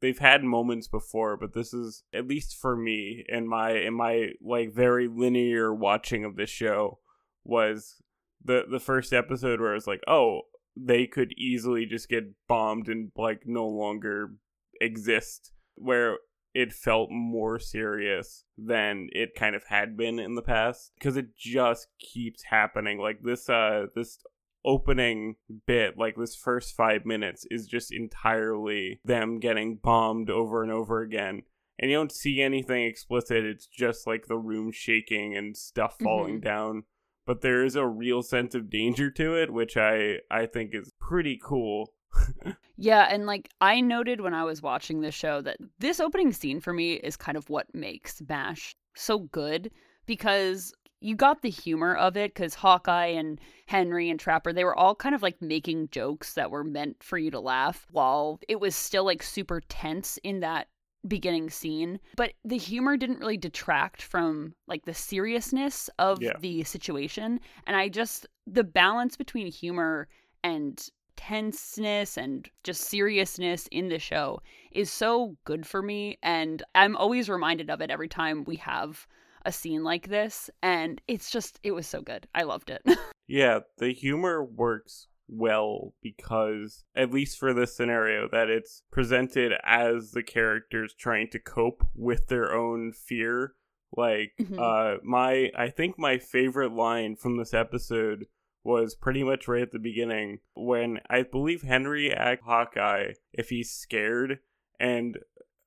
they've 0.00 0.18
had 0.18 0.42
moments 0.42 0.88
before, 0.88 1.36
but 1.36 1.52
this 1.52 1.74
is 1.74 2.02
at 2.14 2.26
least 2.26 2.56
for 2.56 2.76
me 2.76 3.24
in 3.28 3.46
my 3.46 3.72
in 3.72 3.94
my 3.94 4.30
like 4.40 4.72
very 4.72 5.06
linear 5.06 5.74
watching 5.74 6.24
of 6.24 6.36
this 6.36 6.50
show 6.50 6.98
was 7.44 7.96
the 8.42 8.64
the 8.70 8.80
first 8.80 9.12
episode 9.12 9.60
where 9.60 9.72
I 9.72 9.74
was 9.74 9.86
like, 9.86 10.02
oh, 10.08 10.42
they 10.76 11.06
could 11.06 11.32
easily 11.36 11.84
just 11.84 12.08
get 12.08 12.24
bombed 12.48 12.88
and 12.88 13.10
like 13.16 13.42
no 13.44 13.66
longer 13.66 14.32
exist. 14.80 15.52
Where 15.74 16.18
it 16.54 16.72
felt 16.72 17.10
more 17.10 17.58
serious 17.58 18.44
than 18.58 19.08
it 19.12 19.34
kind 19.34 19.54
of 19.54 19.64
had 19.64 19.96
been 19.96 20.18
in 20.18 20.34
the 20.34 20.42
past 20.42 20.92
because 20.98 21.16
it 21.16 21.36
just 21.36 21.88
keeps 21.98 22.44
happening. 22.44 22.98
Like 22.98 23.22
this 23.22 23.48
uh 23.48 23.86
this 23.94 24.18
opening 24.64 25.36
bit 25.66 25.96
like 25.96 26.16
this 26.16 26.36
first 26.36 26.76
5 26.76 27.06
minutes 27.06 27.46
is 27.50 27.66
just 27.66 27.90
entirely 27.90 29.00
them 29.04 29.38
getting 29.38 29.76
bombed 29.76 30.28
over 30.28 30.62
and 30.62 30.70
over 30.70 31.00
again 31.00 31.40
and 31.78 31.90
you 31.90 31.96
don't 31.96 32.12
see 32.12 32.42
anything 32.42 32.84
explicit. 32.84 33.46
It's 33.46 33.66
just 33.66 34.06
like 34.06 34.26
the 34.26 34.36
room 34.36 34.70
shaking 34.70 35.34
and 35.34 35.56
stuff 35.56 35.96
falling 35.98 36.34
mm-hmm. 36.34 36.46
down 36.46 36.82
but 37.30 37.42
there 37.42 37.64
is 37.64 37.76
a 37.76 37.86
real 37.86 38.22
sense 38.22 38.56
of 38.56 38.68
danger 38.68 39.08
to 39.08 39.36
it 39.36 39.52
which 39.52 39.76
i 39.76 40.16
i 40.30 40.46
think 40.46 40.74
is 40.74 40.92
pretty 41.00 41.38
cool 41.40 41.92
yeah, 42.76 43.06
and 43.10 43.26
like 43.26 43.50
I 43.60 43.80
noted 43.80 44.20
when 44.20 44.34
I 44.34 44.44
was 44.44 44.62
watching 44.62 45.00
this 45.00 45.14
show 45.14 45.40
that 45.42 45.58
this 45.78 46.00
opening 46.00 46.32
scene 46.32 46.60
for 46.60 46.72
me 46.72 46.94
is 46.94 47.16
kind 47.16 47.36
of 47.36 47.48
what 47.50 47.74
makes 47.74 48.22
MASH 48.28 48.76
so 48.94 49.18
good 49.18 49.70
because 50.06 50.72
you 51.00 51.14
got 51.14 51.42
the 51.42 51.50
humor 51.50 51.94
of 51.94 52.16
it 52.16 52.34
because 52.34 52.54
Hawkeye 52.54 53.06
and 53.06 53.40
Henry 53.66 54.10
and 54.10 54.20
Trapper, 54.20 54.52
they 54.52 54.64
were 54.64 54.76
all 54.76 54.94
kind 54.94 55.14
of 55.14 55.22
like 55.22 55.40
making 55.40 55.88
jokes 55.90 56.34
that 56.34 56.50
were 56.50 56.64
meant 56.64 57.02
for 57.02 57.16
you 57.16 57.30
to 57.30 57.40
laugh 57.40 57.86
while 57.90 58.38
it 58.48 58.60
was 58.60 58.76
still 58.76 59.04
like 59.04 59.22
super 59.22 59.62
tense 59.68 60.18
in 60.22 60.40
that 60.40 60.68
beginning 61.08 61.48
scene. 61.48 61.98
But 62.16 62.34
the 62.44 62.58
humor 62.58 62.98
didn't 62.98 63.20
really 63.20 63.38
detract 63.38 64.02
from 64.02 64.54
like 64.66 64.84
the 64.84 64.92
seriousness 64.92 65.88
of 65.98 66.22
yeah. 66.22 66.32
the 66.38 66.64
situation. 66.64 67.40
And 67.66 67.76
I 67.76 67.88
just, 67.88 68.26
the 68.46 68.64
balance 68.64 69.16
between 69.16 69.50
humor 69.50 70.06
and 70.44 70.86
tenseness 71.20 72.16
and 72.16 72.48
just 72.64 72.82
seriousness 72.82 73.66
in 73.70 73.88
the 73.88 73.98
show 73.98 74.40
is 74.72 74.90
so 74.90 75.36
good 75.44 75.66
for 75.66 75.82
me. 75.82 76.18
And 76.22 76.62
I'm 76.74 76.96
always 76.96 77.28
reminded 77.28 77.68
of 77.68 77.82
it 77.82 77.90
every 77.90 78.08
time 78.08 78.44
we 78.44 78.56
have 78.56 79.06
a 79.44 79.52
scene 79.52 79.84
like 79.84 80.08
this. 80.08 80.48
And 80.62 81.00
it's 81.08 81.30
just, 81.30 81.60
it 81.62 81.72
was 81.72 81.86
so 81.86 82.00
good. 82.00 82.26
I 82.34 82.44
loved 82.44 82.70
it. 82.70 82.82
yeah, 83.28 83.60
the 83.76 83.92
humor 83.92 84.42
works 84.42 85.08
well 85.28 85.94
because 86.02 86.84
at 86.96 87.12
least 87.12 87.38
for 87.38 87.52
this 87.52 87.76
scenario 87.76 88.26
that 88.32 88.48
it's 88.48 88.82
presented 88.90 89.52
as 89.62 90.12
the 90.12 90.22
characters 90.22 90.94
trying 90.98 91.28
to 91.30 91.38
cope 91.38 91.86
with 91.94 92.26
their 92.26 92.52
own 92.52 92.92
fear 92.92 93.54
like 93.96 94.32
mm-hmm. 94.40 94.58
uh 94.58 94.96
my 95.04 95.48
i 95.56 95.68
think 95.68 95.96
my 95.96 96.18
favorite 96.18 96.72
line 96.72 97.14
from 97.14 97.36
this 97.36 97.54
episode 97.54 98.24
was 98.64 98.94
pretty 98.94 99.22
much 99.22 99.48
right 99.48 99.62
at 99.62 99.72
the 99.72 99.78
beginning 99.78 100.40
when 100.54 101.00
I 101.08 101.22
believe 101.22 101.62
Henry 101.62 102.12
asked 102.12 102.42
Hawkeye 102.44 103.12
if 103.32 103.48
he's 103.48 103.70
scared, 103.70 104.38
and 104.78 105.18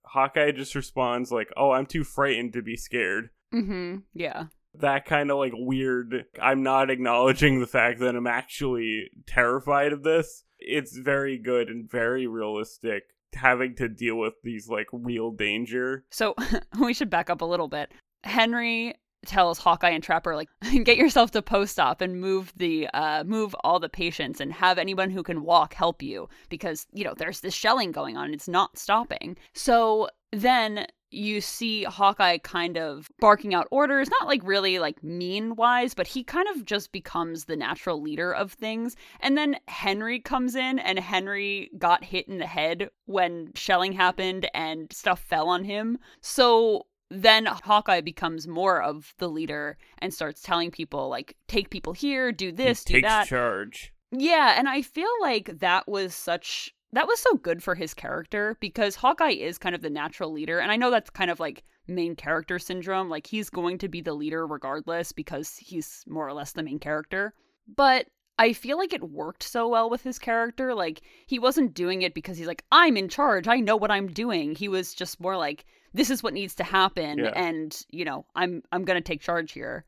Hawkeye 0.06 0.52
just 0.52 0.76
responds 0.76 1.32
like, 1.32 1.52
"Oh, 1.58 1.72
I'm 1.72 1.86
too 1.86 2.04
frightened 2.04 2.54
to 2.54 2.62
be 2.62 2.78
scared." 2.78 3.30
Mm-hmm. 3.54 3.98
Yeah. 4.14 4.46
That 4.76 5.06
kind 5.06 5.30
of 5.30 5.38
like 5.38 5.54
weird. 5.56 6.26
I'm 6.42 6.64
not 6.64 6.90
acknowledging 6.90 7.60
the 7.60 7.68
fact 7.68 8.00
that 8.00 8.16
I'm 8.16 8.28
actually 8.28 9.12
terrified 9.28 9.94
of 9.94 10.04
this. 10.04 10.44
It's 10.60 10.98
very 10.98 11.38
good 11.38 11.70
and 11.70 11.90
very 11.90 12.26
realistic 12.26 13.04
having 13.36 13.76
to 13.76 13.90
deal 13.90 14.16
with 14.16 14.34
these 14.44 14.68
like 14.68 14.88
real 14.92 15.32
danger. 15.32 16.06
So 16.10 16.36
we 16.80 16.94
should 16.94 17.10
back 17.10 17.30
up 17.30 17.42
a 17.42 17.46
little 17.46 17.68
bit. 17.68 17.92
Henry 18.24 18.96
tells 19.26 19.60
Hawkeye 19.60 19.90
and 19.90 20.04
Trapper 20.04 20.36
like 20.36 20.50
get 20.84 20.98
yourself 20.98 21.32
to 21.32 21.42
post 21.42 21.80
op 21.80 22.02
and 22.02 22.20
move 22.20 22.54
the 22.56 22.88
uh 22.94 23.24
move 23.24 23.56
all 23.64 23.80
the 23.80 23.90
patients 23.90 24.40
and 24.40 24.52
have 24.54 24.78
anyone 24.78 25.10
who 25.10 25.24
can 25.24 25.44
walk 25.44 25.74
help 25.74 26.02
you 26.02 26.30
because 26.50 26.88
you 26.94 27.04
know 27.04 27.14
there's 27.16 27.42
this 27.42 27.54
shelling 27.54 27.92
going 27.92 28.18
on 28.18 28.26
and 28.26 28.34
it's 28.34 28.48
not 28.48 28.78
stopping. 28.78 29.38
So 29.54 30.10
then 30.32 30.88
you 31.14 31.42
see 31.42 31.84
Hawkeye 31.84 32.40
kind 32.40 32.78
of 32.78 33.10
barking 33.20 33.54
out 33.54 33.68
orders, 33.72 34.10
not 34.10 34.28
like 34.28 34.42
really 34.44 34.80
like 34.80 35.04
mean 35.04 35.56
wise, 35.56 35.94
but 35.94 36.08
he 36.08 36.24
kind 36.24 36.48
of 36.50 36.66
just 36.66 36.92
becomes 36.92 37.46
the 37.46 37.56
natural 37.56 38.02
leader 38.02 38.34
of 38.34 38.52
things. 38.52 38.96
And 39.20 39.38
then 39.38 39.58
Henry 39.68 40.20
comes 40.20 40.56
in, 40.56 40.80
and 40.80 41.00
Henry 41.00 41.70
got 41.78 42.04
hit 42.04 42.28
in 42.28 42.40
the 42.40 42.48
head 42.48 42.90
when 43.06 43.52
shelling 43.56 43.94
happened 43.94 44.50
and 44.54 44.92
stuff 44.92 45.20
fell 45.20 45.48
on 45.48 45.64
him. 45.64 46.00
So 46.22 46.88
then 47.14 47.46
Hawkeye 47.46 48.02
becomes 48.02 48.48
more 48.48 48.82
of 48.82 49.14
the 49.20 49.30
leader 49.30 49.78
and 50.00 50.14
starts 50.14 50.42
telling 50.42 50.72
people 50.72 51.10
like 51.10 51.36
take 51.48 51.70
people 51.70 51.94
here, 51.94 52.32
do 52.32 52.52
this, 52.52 52.84
he 52.84 52.94
do 52.96 53.02
takes 53.02 53.08
that. 53.08 53.28
charge. 53.28 53.94
Yeah, 54.12 54.56
and 54.58 54.68
I 54.68 54.82
feel 54.82 55.10
like 55.22 55.60
that 55.60 55.88
was 55.88 56.14
such 56.14 56.74
that 56.92 57.08
was 57.08 57.20
so 57.20 57.36
good 57.36 57.64
for 57.64 57.74
his 57.76 57.94
character 57.94 58.56
because 58.60 58.96
Hawkeye 58.96 59.32
is 59.32 59.58
kind 59.58 59.74
of 59.74 59.82
the 59.82 59.90
natural 59.90 60.32
leader 60.32 60.60
and 60.60 60.72
I 60.72 60.76
know 60.76 60.92
that's 60.92 61.10
kind 61.10 61.32
of 61.32 61.40
like 61.40 61.64
main 61.88 62.16
character 62.16 62.60
syndrome, 62.60 63.10
like 63.10 63.28
he's 63.28 63.50
going 63.50 63.78
to 63.80 63.90
be 63.90 64.02
the 64.02 64.14
leader 64.14 64.46
regardless 64.46 65.12
because 65.12 65.58
he's 65.58 66.04
more 66.08 66.28
or 66.28 66.34
less 66.34 66.52
the 66.52 66.64
main 66.64 66.80
character. 66.80 67.34
But 67.76 68.08
I 68.40 68.54
feel 68.54 68.78
like 68.78 68.94
it 68.94 69.12
worked 69.12 69.44
so 69.44 69.68
well 69.68 69.90
with 69.90 70.04
his 70.04 70.18
character. 70.18 70.74
Like, 70.74 71.02
he 71.28 71.38
wasn't 71.40 71.74
doing 71.74 72.02
it 72.02 72.14
because 72.14 72.38
he's 72.38 72.48
like, 72.48 72.64
I'm 72.72 72.98
in 72.98 73.08
charge. 73.08 73.48
I 73.48 73.60
know 73.60 73.76
what 73.76 73.92
I'm 73.92 74.08
doing. 74.08 74.56
He 74.56 74.68
was 74.68 74.94
just 74.94 75.20
more 75.20 75.38
like, 75.38 75.66
this 75.94 76.10
is 76.10 76.24
what 76.24 76.34
needs 76.34 76.56
to 76.56 76.64
happen 76.64 77.20
yeah. 77.20 77.32
and 77.36 77.86
you 77.90 78.06
know 78.06 78.26
i'm 78.36 78.64
i'm 78.72 78.84
gonna 78.84 79.02
take 79.02 79.22
charge 79.22 79.52
here. 79.52 79.86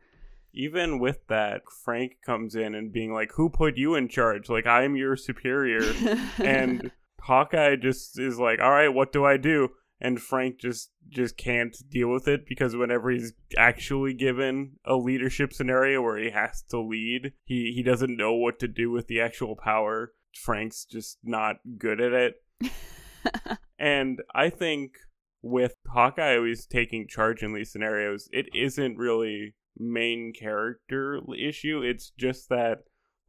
Even 0.54 1.00
with 1.00 1.28
that 1.28 1.64
frank 1.84 2.14
comes 2.26 2.56
in 2.56 2.76
and 2.76 2.94
being 2.94 3.14
like 3.14 3.32
who 3.34 3.50
put 3.50 3.78
you 3.78 3.96
in 3.96 4.08
charge? 4.08 4.50
Like 4.50 4.66
i'm 4.66 4.96
your 4.96 5.16
superior. 5.16 5.94
And 6.38 6.92
hawkeye 7.22 7.76
just 7.76 8.20
is 8.20 8.38
like 8.38 8.60
all 8.62 8.72
right 8.72 8.94
what 8.94 9.12
do 9.12 9.26
i 9.26 9.38
do? 9.38 9.70
And 10.00 10.22
frank 10.22 10.60
just 10.60 10.92
just 11.10 11.38
can't 11.38 11.76
deal 11.90 12.10
with 12.10 12.28
it 12.28 12.48
because 12.48 12.76
whenever 12.76 13.10
he's 13.10 13.34
actually 13.58 14.14
given 14.14 14.74
a 14.86 14.96
leadership 14.96 15.54
scenario 15.54 16.02
where 16.02 16.18
he 16.18 16.30
has 16.30 16.64
to 16.70 16.80
lead 16.80 17.34
he 17.46 17.74
he 17.76 17.84
doesn't 17.84 18.16
know 18.16 18.34
what 18.34 18.60
to 18.60 18.68
do 18.68 18.92
with 18.92 19.08
the 19.08 19.22
actual 19.22 19.56
power. 19.56 20.14
Frank's 20.34 20.84
just 20.84 21.18
not 21.24 21.58
good 21.78 22.02
at 22.02 22.14
it. 22.14 22.36
And 23.78 24.22
i 24.34 24.50
think 24.50 24.94
with 25.46 25.76
Hawkeye 25.88 26.38
always 26.38 26.66
taking 26.66 27.08
charge 27.08 27.44
in 27.44 27.54
these 27.54 27.72
scenarios, 27.72 28.28
it 28.32 28.48
isn't 28.56 28.98
really 28.98 29.54
main 29.78 30.34
character 30.34 31.22
issue. 31.38 31.84
It's 31.84 32.12
just 32.18 32.50
that 32.50 32.80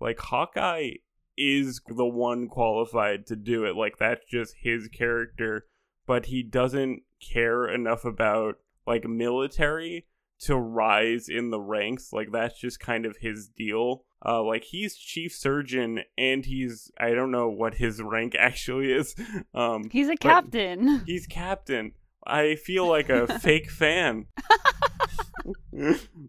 like 0.01 0.19
Hawkeye 0.19 0.93
is 1.37 1.83
the 1.87 2.07
one 2.07 2.49
qualified 2.49 3.27
to 3.27 3.37
do 3.37 3.67
it. 3.67 3.77
Like 3.77 3.99
that's 3.99 4.25
just 4.25 4.55
his 4.63 4.89
character, 4.89 5.67
but 6.07 6.27
he 6.27 6.43
doesn't 6.43 7.03
care 7.21 7.69
enough 7.69 8.07
about 8.07 8.55
like 8.87 9.05
military 9.05 10.07
to 10.39 10.57
rise 10.57 11.29
in 11.29 11.51
the 11.51 11.61
ranks. 11.61 12.15
Like 12.15 12.29
that's 12.33 12.59
just 12.59 12.81
kind 12.81 13.05
of 13.05 13.19
his 13.21 13.49
deal. 13.49 14.05
Uh, 14.25 14.43
like 14.43 14.65
he's 14.65 14.97
chief 14.97 15.35
surgeon 15.35 16.01
and 16.17 16.47
he's 16.47 16.91
I 16.99 17.11
don't 17.11 17.31
know 17.31 17.51
what 17.51 17.75
his 17.75 18.01
rank 18.01 18.35
actually 18.39 18.91
is. 18.91 19.15
Um, 19.53 19.91
he's 19.93 20.09
a 20.09 20.17
captain. 20.17 21.03
He's 21.05 21.27
captain. 21.27 21.93
I 22.27 22.57
feel 22.57 22.89
like 22.89 23.09
a 23.09 23.39
fake 23.41 23.71
fan. 23.71 24.27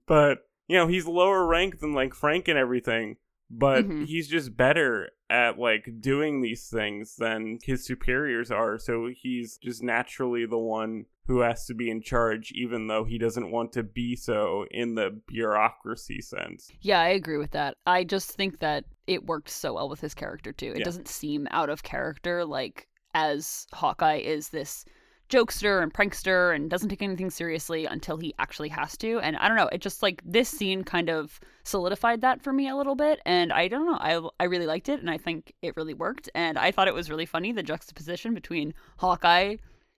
but, 0.08 0.40
you 0.68 0.78
know, 0.78 0.88
he's 0.88 1.08
lower 1.08 1.46
ranked 1.46 1.82
than 1.82 1.94
like 1.94 2.14
Frank 2.14 2.48
and 2.48 2.58
everything, 2.58 3.18
but 3.50 3.86
mm-hmm. 3.86 4.04
he's 4.06 4.28
just 4.28 4.56
better 4.56 5.10
at 5.30 5.60
like 5.60 5.90
doing 6.00 6.42
these 6.42 6.68
things 6.68 7.16
than 7.18 7.60
his 7.64 7.86
superiors 7.86 8.52
are. 8.52 8.78
So 8.78 9.10
he's 9.14 9.58
just 9.58 9.84
naturally 9.84 10.46
the 10.46 10.58
one 10.58 11.06
who 11.28 11.42
has 11.42 11.66
to 11.66 11.74
be 11.74 11.90
in 11.90 12.02
charge, 12.02 12.54
even 12.56 12.88
though 12.88 13.04
he 13.04 13.18
doesn't 13.18 13.52
want 13.52 13.74
to 13.74 13.84
be 13.84 14.16
so 14.16 14.66
in 14.72 14.96
the 14.96 15.20
bureaucracy 15.28 16.22
sense. 16.22 16.72
Yeah, 16.82 17.02
I 17.02 17.10
agree 17.10 17.38
with 17.38 17.52
that. 17.52 17.76
I 17.86 18.06
just 18.06 18.32
think 18.32 18.60
that 18.60 18.86
it 19.08 19.26
worked 19.26 19.50
so 19.50 19.74
well 19.74 19.90
with 19.90 20.00
his 20.00 20.14
character 20.14 20.54
too. 20.54 20.72
It 20.72 20.80
yeah. 20.80 20.86
doesn't 20.86 21.10
seem 21.10 21.48
out 21.52 21.70
of 21.70 21.84
character 21.84 22.46
like 22.46 22.88
as 23.14 23.68
Hawkeye 23.74 24.20
is 24.20 24.50
this 24.50 24.86
jokester 25.30 25.82
and 25.84 25.94
prankster 25.94 26.56
and 26.56 26.70
doesn't 26.70 26.90
take 26.90 27.02
anything 27.02 27.30
seriously 27.30 27.86
until 27.86 28.18
he 28.18 28.34
actually 28.40 28.70
has 28.70 28.96
to. 28.98 29.20
And 29.20 29.36
I 29.38 29.48
don't 29.48 29.58
know, 29.58 29.70
it 29.72 29.82
just 29.82 30.02
like 30.02 30.22
this 30.26 30.50
scene 30.50 30.84
kind 30.84 31.10
of 31.10 31.40
solidified 31.64 32.22
that 32.22 32.42
for 32.42 32.54
me 32.54 32.70
a 32.70 32.76
little 32.76 32.96
bit. 32.96 33.20
And 33.26 33.52
I 33.52 33.68
don't 33.68 33.86
know, 33.86 33.98
I, 34.00 34.44
I 34.44 34.46
really 34.46 34.68
liked 34.68 34.90
it 34.90 35.00
and 35.00 35.10
I 35.10 35.18
think 35.18 35.54
it 35.62 35.76
really 35.76 35.94
worked. 35.94 36.30
And 36.34 36.58
I 36.58 36.72
thought 36.72 36.88
it 36.88 36.94
was 36.94 37.10
really 37.10 37.26
funny 37.26 37.52
the 37.52 37.64
juxtaposition 37.64 38.34
between 38.34 38.74
Hawkeye 38.98 39.58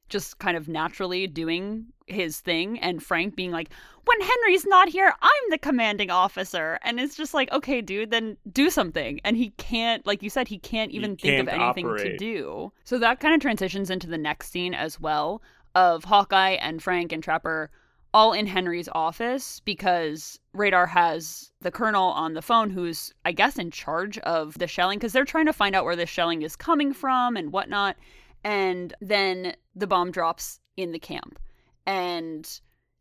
just 0.09 0.39
kind 0.39 0.57
of 0.57 0.67
naturally 0.67 1.27
doing 1.27 1.85
his 2.07 2.39
thing 2.39 2.79
and 2.79 3.01
Frank 3.01 3.35
being 3.35 3.51
like, 3.51 3.69
when 4.05 4.19
Henry's 4.21 4.65
not 4.65 4.89
here, 4.89 5.13
I'm 5.21 5.49
the 5.49 5.57
commanding 5.57 6.09
officer. 6.09 6.79
And 6.83 6.99
it's 6.99 7.15
just 7.15 7.33
like, 7.33 7.51
okay, 7.51 7.81
dude, 7.81 8.11
then 8.11 8.37
do 8.51 8.69
something. 8.69 9.21
And 9.23 9.37
he 9.37 9.51
can't, 9.51 10.05
like 10.07 10.23
you 10.23 10.29
said, 10.29 10.47
he 10.47 10.57
can't 10.57 10.91
even 10.91 11.11
He 11.11 11.29
think 11.29 11.41
of 11.41 11.47
can't 11.47 11.61
anything 11.61 11.95
to 11.97 12.17
do. 12.17 12.71
So 12.83 12.97
that 12.99 13.19
kind 13.19 13.35
of 13.35 13.41
transitions 13.41 13.89
into 13.89 14.07
the 14.07 14.17
next 14.17 14.51
scene 14.51 14.73
as 14.73 14.99
well 14.99 15.41
of 15.75 16.05
Hawkeye 16.05 16.57
and 16.59 16.81
Frank 16.81 17.11
and 17.11 17.23
Trapper 17.23 17.69
all 18.13 18.33
in 18.33 18.47
Henry's 18.47 18.89
office 18.93 19.59
because 19.59 20.39
Radar 20.53 20.87
has 20.87 21.51
the 21.61 21.71
colonel 21.71 22.09
on 22.09 22.33
the 22.33 22.41
phone 22.41 22.71
who's, 22.71 23.13
I 23.23 23.31
guess, 23.31 23.59
in 23.59 23.69
charge 23.69 24.17
of 24.19 24.57
the 24.57 24.67
shelling 24.67 24.97
because 24.97 25.13
they're 25.13 25.25
trying 25.25 25.45
to 25.45 25.53
find 25.53 25.75
out 25.75 25.85
where 25.85 25.95
the 25.95 26.07
shelling 26.07 26.41
is 26.41 26.55
coming 26.55 26.93
from 26.93 27.37
and 27.37 27.51
whatnot. 27.51 27.97
And 28.43 28.93
then 29.01 29.55
the 29.75 29.87
bomb 29.87 30.11
drops 30.11 30.59
in 30.77 30.91
the 30.91 30.99
camp. 30.99 31.39
And 31.85 32.49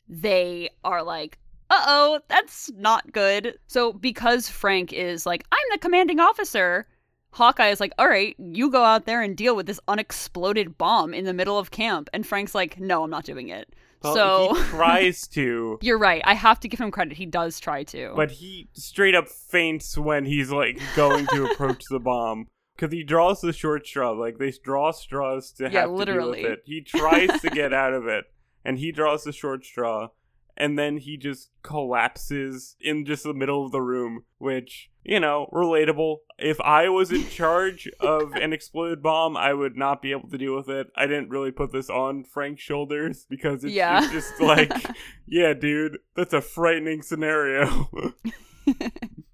they 0.09 0.71
are 0.85 1.03
like, 1.03 1.39
uh 1.71 1.85
oh, 1.87 2.21
that's 2.29 2.71
not 2.77 3.13
good. 3.13 3.59
So, 3.67 3.93
because 3.93 4.49
Frank 4.49 4.93
is 4.93 5.27
like, 5.27 5.45
I'm 5.53 5.59
the 5.71 5.79
commanding 5.79 6.19
officer, 6.21 6.87
Hawkeye 7.33 7.69
is 7.69 7.81
like, 7.81 7.93
all 7.99 8.09
right, 8.09 8.35
you 8.39 8.71
go 8.71 8.85
out 8.85 9.05
there 9.05 9.23
and 9.23 9.37
deal 9.37 9.55
with 9.55 9.67
this 9.67 9.81
unexploded 9.87 10.79
bomb 10.79 11.13
in 11.13 11.25
the 11.25 11.35
middle 11.35 11.59
of 11.59 11.71
camp. 11.71 12.09
And 12.13 12.27
Frank's 12.27 12.55
like, 12.55 12.81
no, 12.81 13.05
I'm 13.05 13.11
not 13.11 13.25
doing 13.25 13.49
it. 13.49 13.75
Well, 14.03 14.15
so, 14.15 14.55
he 14.55 14.63
tries 14.71 15.27
to, 15.29 15.79
you're 15.83 15.99
right. 15.99 16.23
I 16.25 16.35
have 16.35 16.61
to 16.61 16.69
give 16.69 16.81
him 16.81 16.91
credit. 16.91 17.17
He 17.17 17.27
does 17.27 17.61
try 17.61 17.83
to. 17.85 18.13
but 18.15 18.31
he 18.31 18.69
straight 18.73 19.15
up 19.15 19.29
faints 19.29 19.99
when 19.99 20.25
he's 20.25 20.51
like 20.51 20.81
going 20.97 21.27
to 21.29 21.47
approach 21.47 21.85
the 21.91 22.01
bomb. 22.01 22.47
Because 22.79 22.93
he 22.93 23.03
draws 23.03 23.41
the 23.41 23.53
short 23.53 23.87
straw. 23.87 24.11
Like, 24.13 24.39
they 24.39 24.53
draw 24.63 24.93
straws 24.93 25.51
to 25.55 25.65
Yeah, 25.65 25.81
have 25.81 25.91
literally. 25.91 26.43
to 26.43 26.43
deal 26.43 26.51
with 26.51 26.59
it. 26.61 26.65
He 26.65 26.81
tries 26.81 27.41
to 27.41 27.51
get 27.51 27.73
out 27.83 27.93
of 27.93 28.07
it, 28.07 28.27
and 28.65 28.79
he 28.79 28.93
draws 28.93 29.25
the 29.25 29.33
short 29.33 29.65
straw, 29.65 30.09
and 30.57 30.79
then 30.79 30.99
he 30.99 31.17
just 31.17 31.51
collapses 31.63 32.77
in 32.81 33.05
just 33.05 33.25
the 33.25 33.35
middle 33.35 33.67
of 33.67 33.73
the 33.73 33.81
room, 33.83 34.25
which, 34.39 34.91
you 35.03 35.19
know, 35.19 35.49
relatable. 35.53 36.19
If 36.39 36.61
I 36.61 36.89
was 36.89 37.11
in 37.11 37.29
charge 37.29 37.89
of 37.99 38.33
an 38.35 38.53
exploded 38.53 39.03
bomb, 39.03 39.37
I 39.37 39.55
would 39.55 39.77
not 39.77 40.01
be 40.01 40.13
able 40.13 40.29
to 40.31 40.39
deal 40.39 40.55
with 40.55 40.69
it. 40.69 40.87
I 40.95 41.07
didn't 41.07 41.31
really 41.31 41.51
put 41.51 41.73
this 41.73 41.91
on 41.91 42.23
Frank's 42.25 42.63
shoulders 42.63 43.27
because 43.29 43.65
it's, 43.65 43.73
Yeah. 43.75 44.05
it's 44.05 44.13
just 44.13 44.41
like, 44.41 44.73
yeah, 45.27 45.53
dude, 45.53 45.99
that's 46.15 46.33
a 46.33 46.41
frightening 46.41 47.03
scenario. 47.03 47.91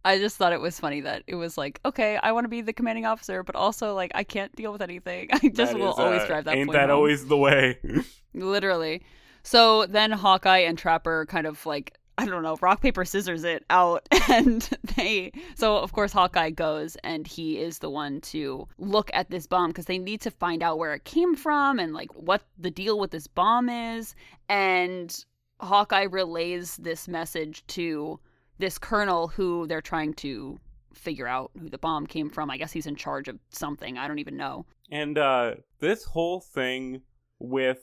I 0.05 0.19
just 0.19 0.37
thought 0.37 0.53
it 0.53 0.61
was 0.61 0.79
funny 0.79 1.01
that 1.03 1.23
it 1.27 1.35
was 1.35 1.57
like, 1.57 1.81
okay, 1.85 2.19
I 2.23 2.33
want 2.33 2.45
to 2.45 2.49
be 2.49 2.61
the 2.61 2.73
commanding 2.73 3.07
officer, 3.07 3.43
but 3.43 3.57
also 3.57 3.95
like 3.95 4.13
I 4.15 4.25
can't 4.25 4.55
deal 4.55 4.73
with 4.73 4.83
anything. 4.83 5.29
I 5.33 5.39
just 5.49 5.73
That 5.73 5.79
will 5.79 5.93
is, 5.93 5.99
always 5.99 6.23
uh, 6.23 6.27
drive 6.27 6.45
that 6.45 6.57
Ain't 6.57 6.73
that 6.73 6.91
home. 6.91 6.99
always 6.99 7.27
the 7.27 7.37
way? 7.37 7.79
Literally. 8.35 9.03
So 9.43 9.87
then 9.87 10.11
Hawkeye 10.11 10.59
and 10.59 10.77
Trapper 10.79 11.27
kind 11.27 11.47
of 11.47 11.65
like 11.67 11.99
I 12.17 12.27
don't 12.27 12.45
know, 12.45 12.57
rock 12.61 12.81
paper 12.81 13.05
scissors 13.05 13.43
it 13.43 13.65
out 13.71 14.07
and 14.31 14.69
they 14.97 15.33
so 15.57 15.79
of 15.79 15.93
course 15.93 16.13
Hawkeye 16.13 16.51
goes 16.51 16.97
and 17.03 17.27
he 17.27 17.59
is 17.59 17.81
the 17.81 17.91
one 17.91 18.21
to 18.23 18.69
look 18.79 19.11
at 19.13 19.31
this 19.31 19.47
bomb 19.49 19.71
because 19.71 19.87
they 19.87 19.99
need 19.99 20.21
to 20.21 20.31
find 20.31 20.63
out 20.63 20.79
where 20.79 20.95
it 20.95 21.05
came 21.05 21.35
from 21.35 21.79
and 21.81 21.93
like 21.93 22.15
what 22.15 22.43
the 22.57 22.71
deal 22.71 23.01
with 23.01 23.11
this 23.11 23.27
bomb 23.27 23.69
is 23.69 24.15
and 24.49 25.25
Hawkeye 25.61 26.05
relays 26.05 26.77
this 26.77 27.09
message 27.09 27.67
to 27.69 28.21
this 28.59 28.79
colonel 28.79 29.29
who 29.29 29.67
they're 29.67 29.83
trying 29.83 30.15
to 30.15 30.59
figure 30.93 31.27
out 31.27 31.51
who 31.59 31.69
the 31.69 31.79
bomb 31.79 32.07
came 32.07 32.31
from. 32.31 32.51
I 32.51 32.57
guess 32.57 32.73
he's 32.73 32.87
in 32.87 32.97
charge 32.97 33.29
of 33.29 33.39
something. 33.51 33.99
I 33.99 34.09
don't 34.09 34.19
even 34.19 34.37
know. 34.37 34.67
And 34.91 35.19
uh 35.19 35.55
this 35.81 36.05
whole 36.05 36.41
thing 36.41 37.03
with 37.39 37.81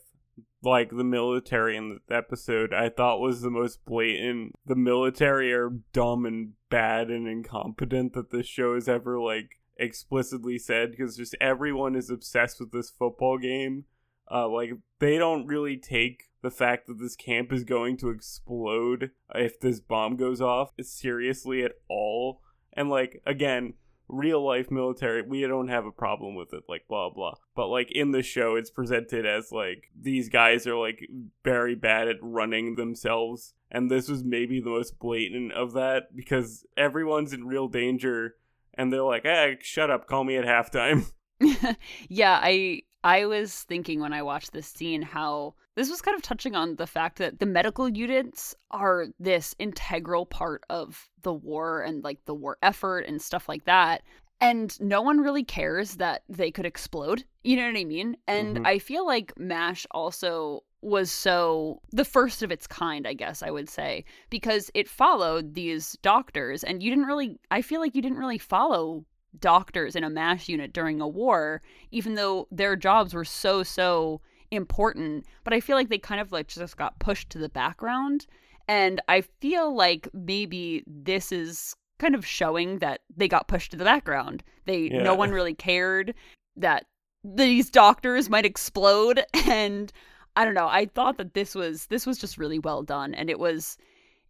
like 0.63 0.89
the 0.91 1.03
military 1.03 1.75
in 1.75 1.99
the 2.07 2.15
episode 2.15 2.73
I 2.73 2.89
thought 2.89 3.19
was 3.19 3.41
the 3.41 3.49
most 3.49 3.83
blatant. 3.85 4.53
The 4.65 4.75
military 4.75 5.51
are 5.53 5.71
dumb 5.93 6.25
and 6.25 6.53
bad 6.69 7.09
and 7.09 7.27
incompetent 7.27 8.13
that 8.13 8.31
this 8.31 8.47
show 8.47 8.75
has 8.75 8.87
ever 8.87 9.19
like 9.19 9.59
explicitly 9.77 10.57
said 10.57 10.91
because 10.91 11.17
just 11.17 11.35
everyone 11.41 11.95
is 11.95 12.09
obsessed 12.09 12.59
with 12.59 12.71
this 12.71 12.91
football 12.91 13.37
game. 13.37 13.85
Uh 14.31 14.47
like 14.47 14.71
they 15.00 15.17
don't 15.17 15.46
really 15.46 15.77
take 15.77 16.24
the 16.41 16.51
fact 16.51 16.87
that 16.87 17.00
this 17.00 17.15
camp 17.15 17.51
is 17.51 17.63
going 17.63 17.98
to 17.98 18.09
explode 18.09 19.11
if 19.35 19.59
this 19.59 19.79
bomb 19.79 20.15
goes 20.15 20.41
off 20.41 20.72
seriously 20.81 21.63
at 21.63 21.74
all. 21.89 22.41
And 22.74 22.89
like 22.89 23.22
again, 23.25 23.74
real 24.11 24.46
life 24.46 24.70
military, 24.70 25.22
we 25.22 25.41
don't 25.41 25.70
have 25.70 25.85
a 25.85 25.91
problem 25.91 26.35
with 26.35 26.53
it, 26.53 26.63
like 26.67 26.87
blah 26.87 27.09
blah. 27.09 27.35
But 27.55 27.67
like 27.67 27.91
in 27.91 28.11
the 28.11 28.22
show, 28.22 28.55
it's 28.55 28.70
presented 28.70 29.25
as 29.25 29.51
like 29.51 29.85
these 30.00 30.29
guys 30.29 30.67
are 30.67 30.75
like 30.75 31.07
very 31.44 31.75
bad 31.75 32.07
at 32.07 32.17
running 32.22 32.75
themselves, 32.75 33.53
and 33.72 33.89
this 33.89 34.09
was 34.09 34.24
maybe 34.24 34.59
the 34.59 34.70
most 34.70 35.00
blatant 35.00 35.53
of 35.53 35.74
that 35.74 36.15
because 36.15 36.65
everyone's 36.77 37.33
in 37.33 37.48
real 37.48 37.67
danger, 37.67 38.35
and 38.74 38.91
they're 38.91 39.03
like, 39.03 39.24
"Hey, 39.24 39.57
shut 39.61 39.89
up, 39.89 40.07
call 40.07 40.24
me 40.24 40.37
at 40.37 40.46
halftime." 40.46 41.11
yeah, 42.09 42.39
I 42.41 42.83
I 43.03 43.25
was 43.25 43.64
thinking 43.64 44.00
when 44.00 44.14
I 44.14 44.22
watched 44.22 44.51
this 44.53 44.68
scene 44.68 45.01
how 45.01 45.55
this 45.75 45.90
was 45.90 46.01
kind 46.01 46.16
of 46.16 46.22
touching 46.22 46.55
on 46.55 46.75
the 46.75 46.87
fact 46.87 47.18
that 47.18 47.40
the 47.40 47.46
medical 47.46 47.87
units 47.90 48.53
are 48.72 49.07
this 49.20 49.55
integral 49.57 50.25
part 50.25 50.64
of 50.70 51.09
the 51.24 51.33
war 51.33 51.81
and 51.81 52.03
like 52.03 52.25
the 52.25 52.35
war 52.35 52.57
effort 52.61 53.01
and 53.07 53.22
stuff 53.22 53.48
like 53.50 53.66
that. 53.66 54.03
And 54.40 54.79
no 54.81 55.01
one 55.01 55.20
really 55.22 55.44
cares 55.44 55.96
that 55.98 56.24
they 56.27 56.51
could 56.51 56.66
explode. 56.66 57.24
You 57.44 57.55
know 57.57 57.68
what 57.68 57.77
I 57.77 57.83
mean? 57.85 58.18
And 58.27 58.57
Mhm. 58.57 58.68
I 58.68 58.79
feel 58.79 59.05
like 59.05 59.37
MASH 59.37 59.85
also 59.92 60.64
was 60.81 61.11
so 61.11 61.79
the 61.92 62.03
first 62.03 62.42
of 62.42 62.51
its 62.51 62.66
kind, 62.66 63.07
I 63.07 63.14
guess 63.14 63.44
I 63.44 63.51
would 63.51 63.70
say, 63.70 64.03
because 64.31 64.72
it 64.74 64.90
followed 64.90 65.53
these 65.53 65.96
doctors 66.01 66.64
and 66.64 66.81
you 66.81 66.90
didn't 66.90 67.05
really 67.05 67.40
I 67.51 67.61
feel 67.61 67.79
like 67.79 67.96
you 67.96 68.01
didn't 68.01 68.18
really 68.18 68.40
follow 68.40 69.05
doctors 69.39 69.96
in 69.96 70.03
a 70.03 70.09
MASH 70.09 70.50
unit 70.50 70.74
during 70.74 71.01
a 71.01 71.07
war, 71.07 71.61
even 71.91 72.15
though 72.15 72.48
their 72.51 72.75
jobs 72.75 73.13
were 73.13 73.25
so, 73.25 73.63
so 73.63 74.22
important. 74.51 75.25
But 75.44 75.53
I 75.53 75.59
feel 75.59 75.75
like 75.75 75.89
they 75.89 75.98
kind 75.98 76.22
of 76.22 76.31
like 76.31 76.48
just 76.48 76.77
got 76.77 77.00
pushed 77.00 77.29
to 77.31 77.37
the 77.37 77.50
background. 77.50 78.25
And 78.67 79.01
I 79.07 79.22
feel 79.22 79.74
like 79.75 80.07
maybe 80.13 80.83
this 80.85 81.31
is 81.31 81.75
kind 82.00 82.15
of 82.15 82.25
showing 82.25 82.79
that 82.79 83.01
they 83.15 83.27
got 83.27 83.48
pushed 83.48 83.72
to 83.72 83.77
the 83.77 83.83
background. 83.85 84.44
They 84.65 84.89
Yeah. 84.91 85.03
no 85.03 85.15
one 85.15 85.31
really 85.31 85.53
cared 85.53 86.13
that 86.55 86.85
these 87.24 87.70
doctors 87.70 88.29
might 88.29 88.46
explode 88.46 89.24
and 89.48 89.91
I 90.35 90.46
don't 90.46 90.53
know. 90.53 90.67
I 90.67 90.85
thought 90.85 91.17
that 91.17 91.33
this 91.33 91.53
was 91.55 91.87
this 91.87 92.05
was 92.05 92.17
just 92.17 92.37
really 92.37 92.59
well 92.59 92.83
done 92.83 93.13
and 93.13 93.29
it 93.29 93.39
was 93.39 93.77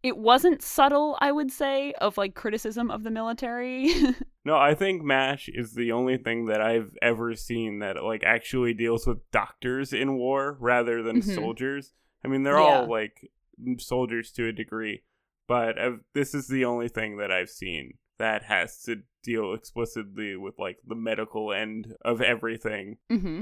it 0.03 0.17
wasn't 0.17 0.63
subtle, 0.63 1.15
I 1.21 1.31
would 1.31 1.51
say, 1.51 1.93
of 2.01 2.17
like 2.17 2.33
criticism 2.33 2.89
of 2.89 3.03
the 3.03 3.11
military. 3.11 3.93
No, 4.43 4.55
I 4.57 4.73
think 4.73 5.03
MASH 5.03 5.49
is 5.53 5.75
the 5.75 5.91
only 5.91 6.17
thing 6.17 6.47
that 6.47 6.61
I've 6.61 6.95
ever 7.01 7.35
seen 7.35 7.79
that 7.79 8.03
like 8.03 8.23
actually 8.23 8.73
deals 8.73 9.05
with 9.05 9.29
doctors 9.31 9.93
in 9.93 10.15
war 10.15 10.57
rather 10.59 11.03
than 11.03 11.17
Mhm. 11.17 11.35
soldiers. 11.35 11.93
I 12.25 12.27
mean, 12.27 12.43
they're 12.43 12.57
Yeah. 12.57 12.81
all 12.81 12.89
like 12.89 13.29
soldiers 13.77 14.31
to 14.33 14.47
a 14.47 14.51
degree, 14.51 15.03
but 15.47 15.77
i 15.79 15.91
this 16.13 16.33
is 16.33 16.47
the 16.47 16.65
only 16.65 16.87
thing 16.87 17.17
that 17.17 17.31
I've 17.31 17.49
seen 17.49 17.99
that 18.17 18.43
has 18.43 18.81
to 18.83 19.03
deal 19.23 19.53
explicitly 19.53 20.35
with 20.35 20.57
like 20.57 20.77
the 20.85 20.95
medical 20.95 21.53
end 21.53 21.95
of 22.01 22.21
everything. 22.21 22.97
mm-hmm. 23.11 23.41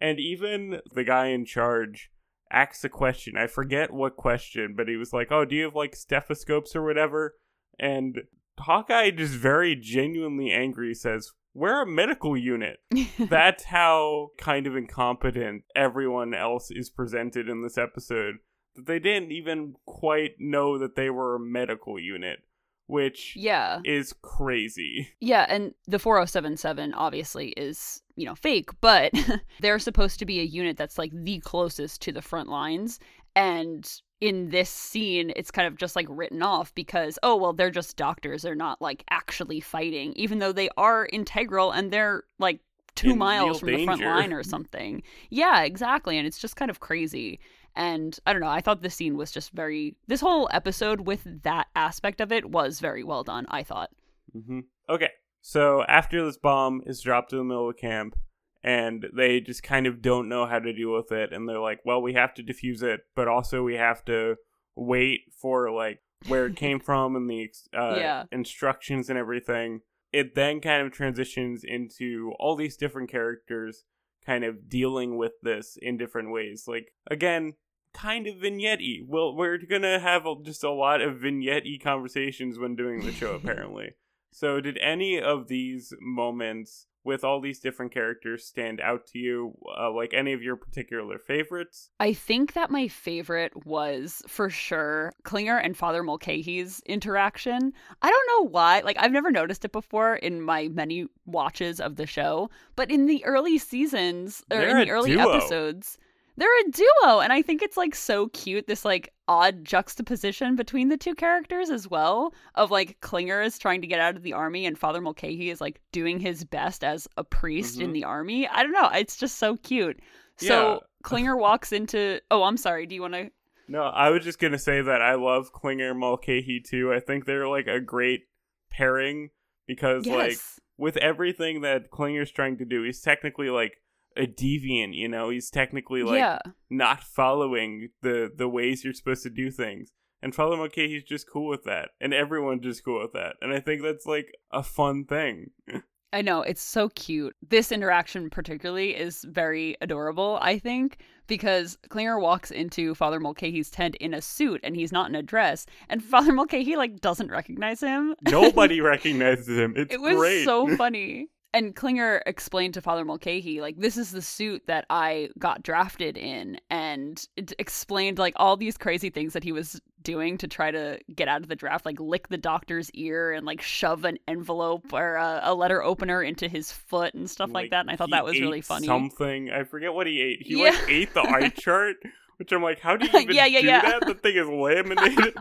And 0.00 0.18
even 0.20 0.80
the 0.92 1.04
guy 1.04 1.28
in 1.28 1.44
charge 1.46 2.10
asks 2.50 2.84
a 2.84 2.88
question. 2.90 3.36
I 3.36 3.46
forget 3.46 3.92
what 3.92 4.16
question, 4.16 4.74
but 4.76 4.88
he 4.88 4.96
was 4.96 5.12
like, 5.14 5.32
"Oh, 5.32 5.44
do 5.46 5.56
you 5.56 5.64
have 5.64 5.74
like 5.74 5.96
stethoscopes 5.96 6.76
or 6.76 6.82
whatever?" 6.84 7.36
And 7.78 8.24
Hawkeye 8.58 9.10
just 9.10 9.34
very 9.34 9.76
genuinely 9.76 10.50
angry 10.50 10.94
says, 10.94 11.32
"We're 11.54 11.82
a 11.82 11.86
medical 11.86 12.36
unit." 12.36 12.80
That's 13.18 13.64
how 13.64 14.30
kind 14.38 14.66
of 14.66 14.76
incompetent 14.76 15.64
everyone 15.74 16.34
else 16.34 16.70
is 16.70 16.90
presented 16.90 17.48
in 17.48 17.62
this 17.62 17.78
episode. 17.78 18.36
That 18.76 18.86
they 18.86 18.98
didn't 18.98 19.32
even 19.32 19.74
quite 19.86 20.36
know 20.38 20.78
that 20.78 20.96
they 20.96 21.10
were 21.10 21.36
a 21.36 21.40
medical 21.40 21.98
unit, 21.98 22.40
which 22.86 23.34
yeah. 23.36 23.80
is 23.84 24.14
crazy. 24.22 25.08
Yeah, 25.20 25.46
and 25.48 25.74
the 25.86 25.98
4077 25.98 26.94
obviously 26.94 27.48
is, 27.50 28.02
you 28.16 28.26
know, 28.26 28.34
fake, 28.34 28.70
but 28.80 29.12
they're 29.60 29.78
supposed 29.78 30.18
to 30.18 30.26
be 30.26 30.40
a 30.40 30.44
unit 30.44 30.76
that's 30.76 30.98
like 30.98 31.12
the 31.12 31.38
closest 31.40 32.02
to 32.02 32.12
the 32.12 32.22
front 32.22 32.48
lines. 32.48 32.98
And 33.36 33.90
in 34.24 34.48
this 34.48 34.70
scene, 34.70 35.34
it's 35.36 35.50
kind 35.50 35.68
of 35.68 35.76
just 35.76 35.94
like 35.94 36.06
written 36.08 36.42
off 36.42 36.74
because, 36.74 37.18
oh, 37.22 37.36
well, 37.36 37.52
they're 37.52 37.70
just 37.70 37.98
doctors. 37.98 38.40
They're 38.40 38.54
not 38.54 38.80
like 38.80 39.04
actually 39.10 39.60
fighting, 39.60 40.14
even 40.14 40.38
though 40.38 40.50
they 40.50 40.70
are 40.78 41.06
integral 41.12 41.72
and 41.72 41.90
they're 41.90 42.24
like 42.38 42.60
two 42.94 43.10
In 43.10 43.18
miles 43.18 43.60
from 43.60 43.72
the 43.72 43.84
front 43.84 44.00
line 44.00 44.32
or 44.32 44.42
something. 44.54 45.02
Yeah, 45.28 45.64
exactly. 45.64 46.16
And 46.16 46.26
it's 46.26 46.38
just 46.38 46.56
kind 46.56 46.70
of 46.70 46.80
crazy. 46.80 47.38
And 47.76 48.18
I 48.24 48.32
don't 48.32 48.40
know, 48.40 48.48
I 48.48 48.62
thought 48.62 48.80
this 48.80 48.94
scene 48.94 49.18
was 49.18 49.30
just 49.30 49.50
very, 49.50 49.94
this 50.06 50.22
whole 50.22 50.48
episode 50.50 51.02
with 51.02 51.42
that 51.42 51.66
aspect 51.76 52.22
of 52.22 52.32
it 52.32 52.48
was 52.48 52.80
very 52.80 53.04
well 53.04 53.24
done, 53.24 53.44
I 53.50 53.62
thought. 53.62 53.90
mm-hmm. 54.34 54.60
Okay, 54.88 55.10
so 55.42 55.84
after 55.86 56.24
this 56.24 56.38
bomb 56.38 56.80
is 56.86 57.02
dropped 57.02 57.32
in 57.34 57.38
the 57.40 57.44
middle 57.44 57.68
of 57.68 57.76
camp, 57.76 58.16
and 58.64 59.06
they 59.14 59.40
just 59.40 59.62
kind 59.62 59.86
of 59.86 60.00
don't 60.00 60.28
know 60.28 60.46
how 60.46 60.58
to 60.58 60.72
deal 60.72 60.92
with 60.94 61.12
it 61.12 61.32
and 61.32 61.46
they're 61.46 61.60
like 61.60 61.80
well 61.84 62.00
we 62.02 62.14
have 62.14 62.32
to 62.34 62.42
defuse 62.42 62.82
it 62.82 63.02
but 63.14 63.28
also 63.28 63.62
we 63.62 63.74
have 63.74 64.02
to 64.04 64.34
wait 64.74 65.20
for 65.38 65.70
like 65.70 66.00
where 66.26 66.46
it 66.46 66.56
came 66.56 66.80
from 66.88 67.14
and 67.14 67.28
the 67.30 67.48
uh, 67.76 67.96
Yeah. 67.96 68.24
instructions 68.32 69.10
and 69.10 69.18
everything. 69.18 69.80
It 70.12 70.34
then 70.34 70.60
kind 70.60 70.84
of 70.86 70.92
transitions 70.92 71.62
into 71.64 72.32
all 72.38 72.56
these 72.56 72.76
different 72.76 73.10
characters 73.10 73.84
kind 74.24 74.42
of 74.44 74.68
dealing 74.70 75.16
with 75.18 75.32
this 75.42 75.76
in 75.82 75.96
different 75.98 76.32
ways. 76.32 76.64
Like 76.66 76.92
again 77.10 77.54
kind 77.92 78.26
of 78.26 78.36
vignette-y. 78.38 79.00
Well 79.06 79.36
we're 79.36 79.58
gonna 79.58 79.98
have 80.00 80.24
just 80.42 80.64
a 80.64 80.70
lot 80.72 81.00
of 81.02 81.18
vignette-y 81.18 81.78
conversations 81.82 82.58
when 82.58 82.74
doing 82.74 83.04
the 83.04 83.12
show 83.12 83.34
apparently. 83.40 83.90
So, 84.32 84.60
did 84.60 84.78
any 84.78 85.20
of 85.20 85.46
these 85.46 85.92
moments 86.00 86.86
with 87.04 87.22
all 87.22 87.40
these 87.40 87.60
different 87.60 87.92
characters 87.92 88.44
stand 88.46 88.80
out 88.80 89.06
to 89.08 89.18
you? 89.18 89.56
Uh, 89.78 89.90
like 89.92 90.14
any 90.14 90.32
of 90.32 90.42
your 90.42 90.56
particular 90.56 91.18
favorites? 91.18 91.90
I 92.00 92.12
think 92.12 92.54
that 92.54 92.70
my 92.70 92.88
favorite 92.88 93.66
was 93.66 94.22
for 94.26 94.50
sure 94.50 95.12
Klinger 95.22 95.58
and 95.58 95.76
Father 95.76 96.02
Mulcahy's 96.02 96.80
interaction. 96.86 97.72
I 98.02 98.10
don't 98.10 98.28
know 98.28 98.48
why. 98.50 98.80
Like, 98.80 98.96
I've 98.98 99.12
never 99.12 99.30
noticed 99.30 99.64
it 99.64 99.72
before 99.72 100.16
in 100.16 100.40
my 100.40 100.68
many 100.68 101.06
watches 101.26 101.80
of 101.80 101.96
the 101.96 102.06
show, 102.06 102.50
but 102.76 102.90
in 102.90 103.06
the 103.06 103.24
early 103.24 103.58
seasons 103.58 104.42
or 104.50 104.58
They're 104.58 104.78
in 104.78 104.86
the 104.86 104.90
early 104.90 105.12
duo. 105.12 105.28
episodes, 105.30 105.98
they're 106.36 106.60
a 106.60 106.70
duo. 106.70 107.20
And 107.20 107.32
I 107.32 107.42
think 107.42 107.62
it's 107.62 107.76
like 107.76 107.94
so 107.94 108.28
cute, 108.28 108.66
this 108.66 108.84
like 108.84 109.12
odd 109.28 109.64
juxtaposition 109.64 110.56
between 110.56 110.88
the 110.88 110.96
two 110.96 111.14
characters 111.14 111.70
as 111.70 111.88
well. 111.88 112.34
Of 112.54 112.70
like 112.70 112.98
Klinger 113.00 113.40
is 113.42 113.58
trying 113.58 113.80
to 113.80 113.86
get 113.86 114.00
out 114.00 114.16
of 114.16 114.22
the 114.22 114.32
army 114.32 114.66
and 114.66 114.78
Father 114.78 115.00
Mulcahy 115.00 115.50
is 115.50 115.60
like 115.60 115.80
doing 115.92 116.18
his 116.18 116.44
best 116.44 116.82
as 116.84 117.06
a 117.16 117.24
priest 117.24 117.80
in 117.80 117.90
Mhm. 117.90 117.94
the 117.94 118.04
army. 118.04 118.48
I 118.48 118.62
don't 118.62 118.72
know. 118.72 118.90
It's 118.94 119.16
just 119.16 119.38
so 119.38 119.56
cute. 119.56 120.00
So 120.36 120.72
Yeah. 120.72 120.78
Klinger 121.04 121.36
walks 121.36 121.70
into. 121.72 122.20
Oh, 122.30 122.42
I'm 122.44 122.56
sorry. 122.56 122.86
Do 122.86 122.94
you 122.94 123.02
want 123.02 123.14
to? 123.14 123.30
No, 123.68 123.82
I 123.84 124.10
was 124.10 124.24
just 124.24 124.38
gonna 124.38 124.58
say 124.58 124.80
that 124.82 125.00
I 125.02 125.14
love 125.14 125.52
Klinger 125.52 125.94
Mulcahy 125.94 126.60
too. 126.60 126.92
I 126.92 127.00
think 127.00 127.24
they're 127.24 127.48
like 127.48 127.66
a 127.66 127.80
great 127.80 128.22
pairing 128.70 129.30
because 129.66 130.06
like 130.06 130.36
with 130.76 130.96
everything 130.98 131.60
that 131.62 131.90
Klinger's 131.90 132.30
trying 132.30 132.58
to 132.58 132.64
do, 132.64 132.82
he's 132.82 133.00
technically 133.00 133.48
like 133.50 133.78
a 134.16 134.26
deviant, 134.26 134.96
you 134.96 135.08
know, 135.08 135.30
he's 135.30 135.50
technically 135.50 136.02
like 136.02 136.18
yeah. 136.18 136.38
not 136.70 137.02
following 137.02 137.88
the 138.02 138.30
the 138.34 138.48
ways 138.48 138.84
you're 138.84 138.94
supposed 138.94 139.22
to 139.24 139.30
do 139.30 139.50
things. 139.50 139.90
And 140.22 140.34
Father 140.34 140.56
he's 140.74 141.04
just 141.04 141.28
cool 141.30 141.48
with 141.48 141.64
that. 141.64 141.90
And 142.00 142.14
everyone's 142.14 142.62
just 142.62 142.82
cool 142.82 143.02
with 143.02 143.12
that. 143.12 143.36
And 143.42 143.52
I 143.52 143.60
think 143.60 143.82
that's 143.82 144.06
like 144.06 144.32
a 144.50 144.62
fun 144.62 145.04
thing. 145.04 145.50
I 146.14 146.22
know 146.22 146.42
it's 146.42 146.62
so 146.62 146.90
cute. 146.90 147.34
This 147.46 147.72
interaction 147.72 148.30
particularly 148.30 148.94
is 148.94 149.26
very 149.28 149.76
adorable, 149.80 150.38
I 150.40 150.60
think, 150.60 150.98
because 151.26 151.76
Klinger 151.90 152.20
walks 152.20 152.52
into 152.52 152.94
Father 152.94 153.18
Mulcahy's 153.18 153.68
tent 153.68 153.96
in 153.96 154.14
a 154.14 154.22
suit 154.22 154.60
and 154.62 154.76
he's 154.76 154.92
not 154.92 155.08
in 155.08 155.16
a 155.16 155.22
dress, 155.22 155.66
and 155.88 156.02
Father 156.04 156.32
Mulcahy 156.32 156.76
like 156.76 157.00
doesn't 157.00 157.32
recognize 157.32 157.80
him. 157.80 158.14
Nobody 158.22 158.80
recognizes 158.92 159.58
him. 159.58 159.74
It's 159.76 159.92
it 159.92 160.00
was 160.00 160.14
great. 160.14 160.44
so 160.44 160.76
funny. 160.76 161.30
And 161.54 161.74
Klinger 161.76 162.20
explained 162.26 162.74
to 162.74 162.82
Father 162.82 163.04
Mulcahy, 163.04 163.60
like, 163.60 163.76
this 163.78 163.96
is 163.96 164.10
the 164.10 164.20
suit 164.20 164.64
that 164.66 164.84
I 164.90 165.30
got 165.38 165.62
drafted 165.62 166.16
in. 166.18 166.58
And 166.68 167.24
it 167.36 167.52
explained, 167.60 168.18
like, 168.18 168.34
all 168.36 168.56
these 168.56 168.76
crazy 168.76 169.08
things 169.08 169.32
that 169.34 169.44
he 169.44 169.52
was 169.52 169.80
doing 170.02 170.36
to 170.38 170.48
try 170.48 170.70
to 170.72 170.98
get 171.14 171.28
out 171.28 171.42
of 171.42 171.48
the 171.48 171.54
draft, 171.54 171.86
like, 171.86 172.00
lick 172.00 172.26
the 172.28 172.36
doctor's 172.36 172.90
ear 172.90 173.30
and, 173.32 173.46
like, 173.46 173.62
shove 173.62 174.04
an 174.04 174.18
envelope 174.26 174.92
or 174.92 175.14
a, 175.14 175.40
a 175.44 175.54
letter 175.54 175.80
opener 175.82 176.22
into 176.22 176.48
his 176.48 176.72
foot 176.72 177.14
and 177.14 177.30
stuff 177.30 177.50
like, 177.52 177.70
that. 177.70 177.80
And 177.82 177.90
I 177.90 177.94
thought 177.96 178.10
that 178.10 178.24
was 178.24 178.38
really 178.40 178.60
funny. 178.60 178.86
Something. 178.88 179.50
I 179.50 179.62
forget 179.62 179.94
what 179.94 180.08
he 180.08 180.20
ate. 180.20 180.42
He 180.42 180.58
Yeah. 180.60 180.70
like 180.70 180.88
ate 180.88 181.14
the 181.14 181.20
eye 181.22 181.48
chart, 181.56 181.96
which 182.38 182.50
I'm 182.50 182.62
like, 182.64 182.80
how 182.80 182.96
do 182.96 183.06
you 183.06 183.12
even 183.20 183.34
Yeah, 183.34 183.46
yeah, 183.46 183.60
do 183.60 183.66
yeah. 183.68 183.80
that? 184.00 184.06
The 184.08 184.14
thing 184.14 184.34
is 184.36 184.48
laminated. 184.48 185.34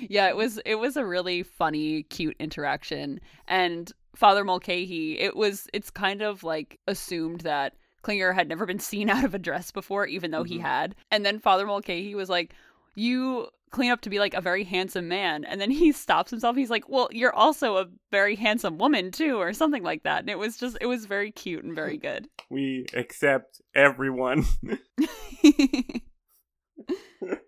yeah, 0.00 0.28
it 0.28 0.36
was 0.36 0.58
it 0.66 0.74
was 0.76 0.96
a 0.96 1.04
really 1.06 1.42
funny, 1.44 2.02
cute 2.04 2.36
interaction. 2.40 3.20
And 3.46 3.92
Father 4.18 4.42
Mulcahy, 4.42 5.16
it 5.16 5.36
was 5.36 5.68
it's 5.72 5.90
kind 5.90 6.22
of 6.22 6.42
like 6.42 6.80
assumed 6.88 7.42
that 7.42 7.74
Klinger 8.02 8.32
had 8.32 8.48
never 8.48 8.66
been 8.66 8.80
seen 8.80 9.08
out 9.14 9.22
of 9.24 9.32
a 9.32 9.38
dress 9.38 9.70
before, 9.70 10.06
even 10.06 10.32
though 10.32 10.42
he 10.42 10.58
Mhm. 10.58 10.62
had. 10.62 10.94
And 11.12 11.24
then 11.24 11.38
Father 11.38 11.64
Mulcahy 11.66 12.16
was 12.16 12.28
like, 12.28 12.52
You 12.96 13.46
clean 13.70 13.92
up 13.92 14.00
to 14.00 14.10
be 14.10 14.18
like 14.18 14.34
a 14.34 14.40
very 14.40 14.64
handsome 14.64 15.06
man. 15.06 15.44
And 15.44 15.60
then 15.60 15.70
he 15.70 15.92
stops 16.04 16.32
himself. 16.32 16.56
He's 16.56 16.68
like, 16.70 16.88
Well, 16.88 17.08
you're 17.12 17.32
also 17.34 17.76
a 17.76 17.86
very 18.10 18.34
handsome 18.34 18.76
woman 18.76 19.12
too, 19.12 19.36
or 19.36 19.52
something 19.52 19.84
like 19.84 20.02
that. 20.02 20.20
And 20.20 20.30
it 20.30 20.38
was 20.38 20.56
just 20.56 20.76
it 20.80 20.86
was 20.86 21.06
very 21.06 21.30
cute 21.30 21.62
and 21.62 21.76
very 21.76 21.96
good. 21.96 22.28
we 22.50 22.86
accept 22.94 23.60
everyone. 23.72 24.44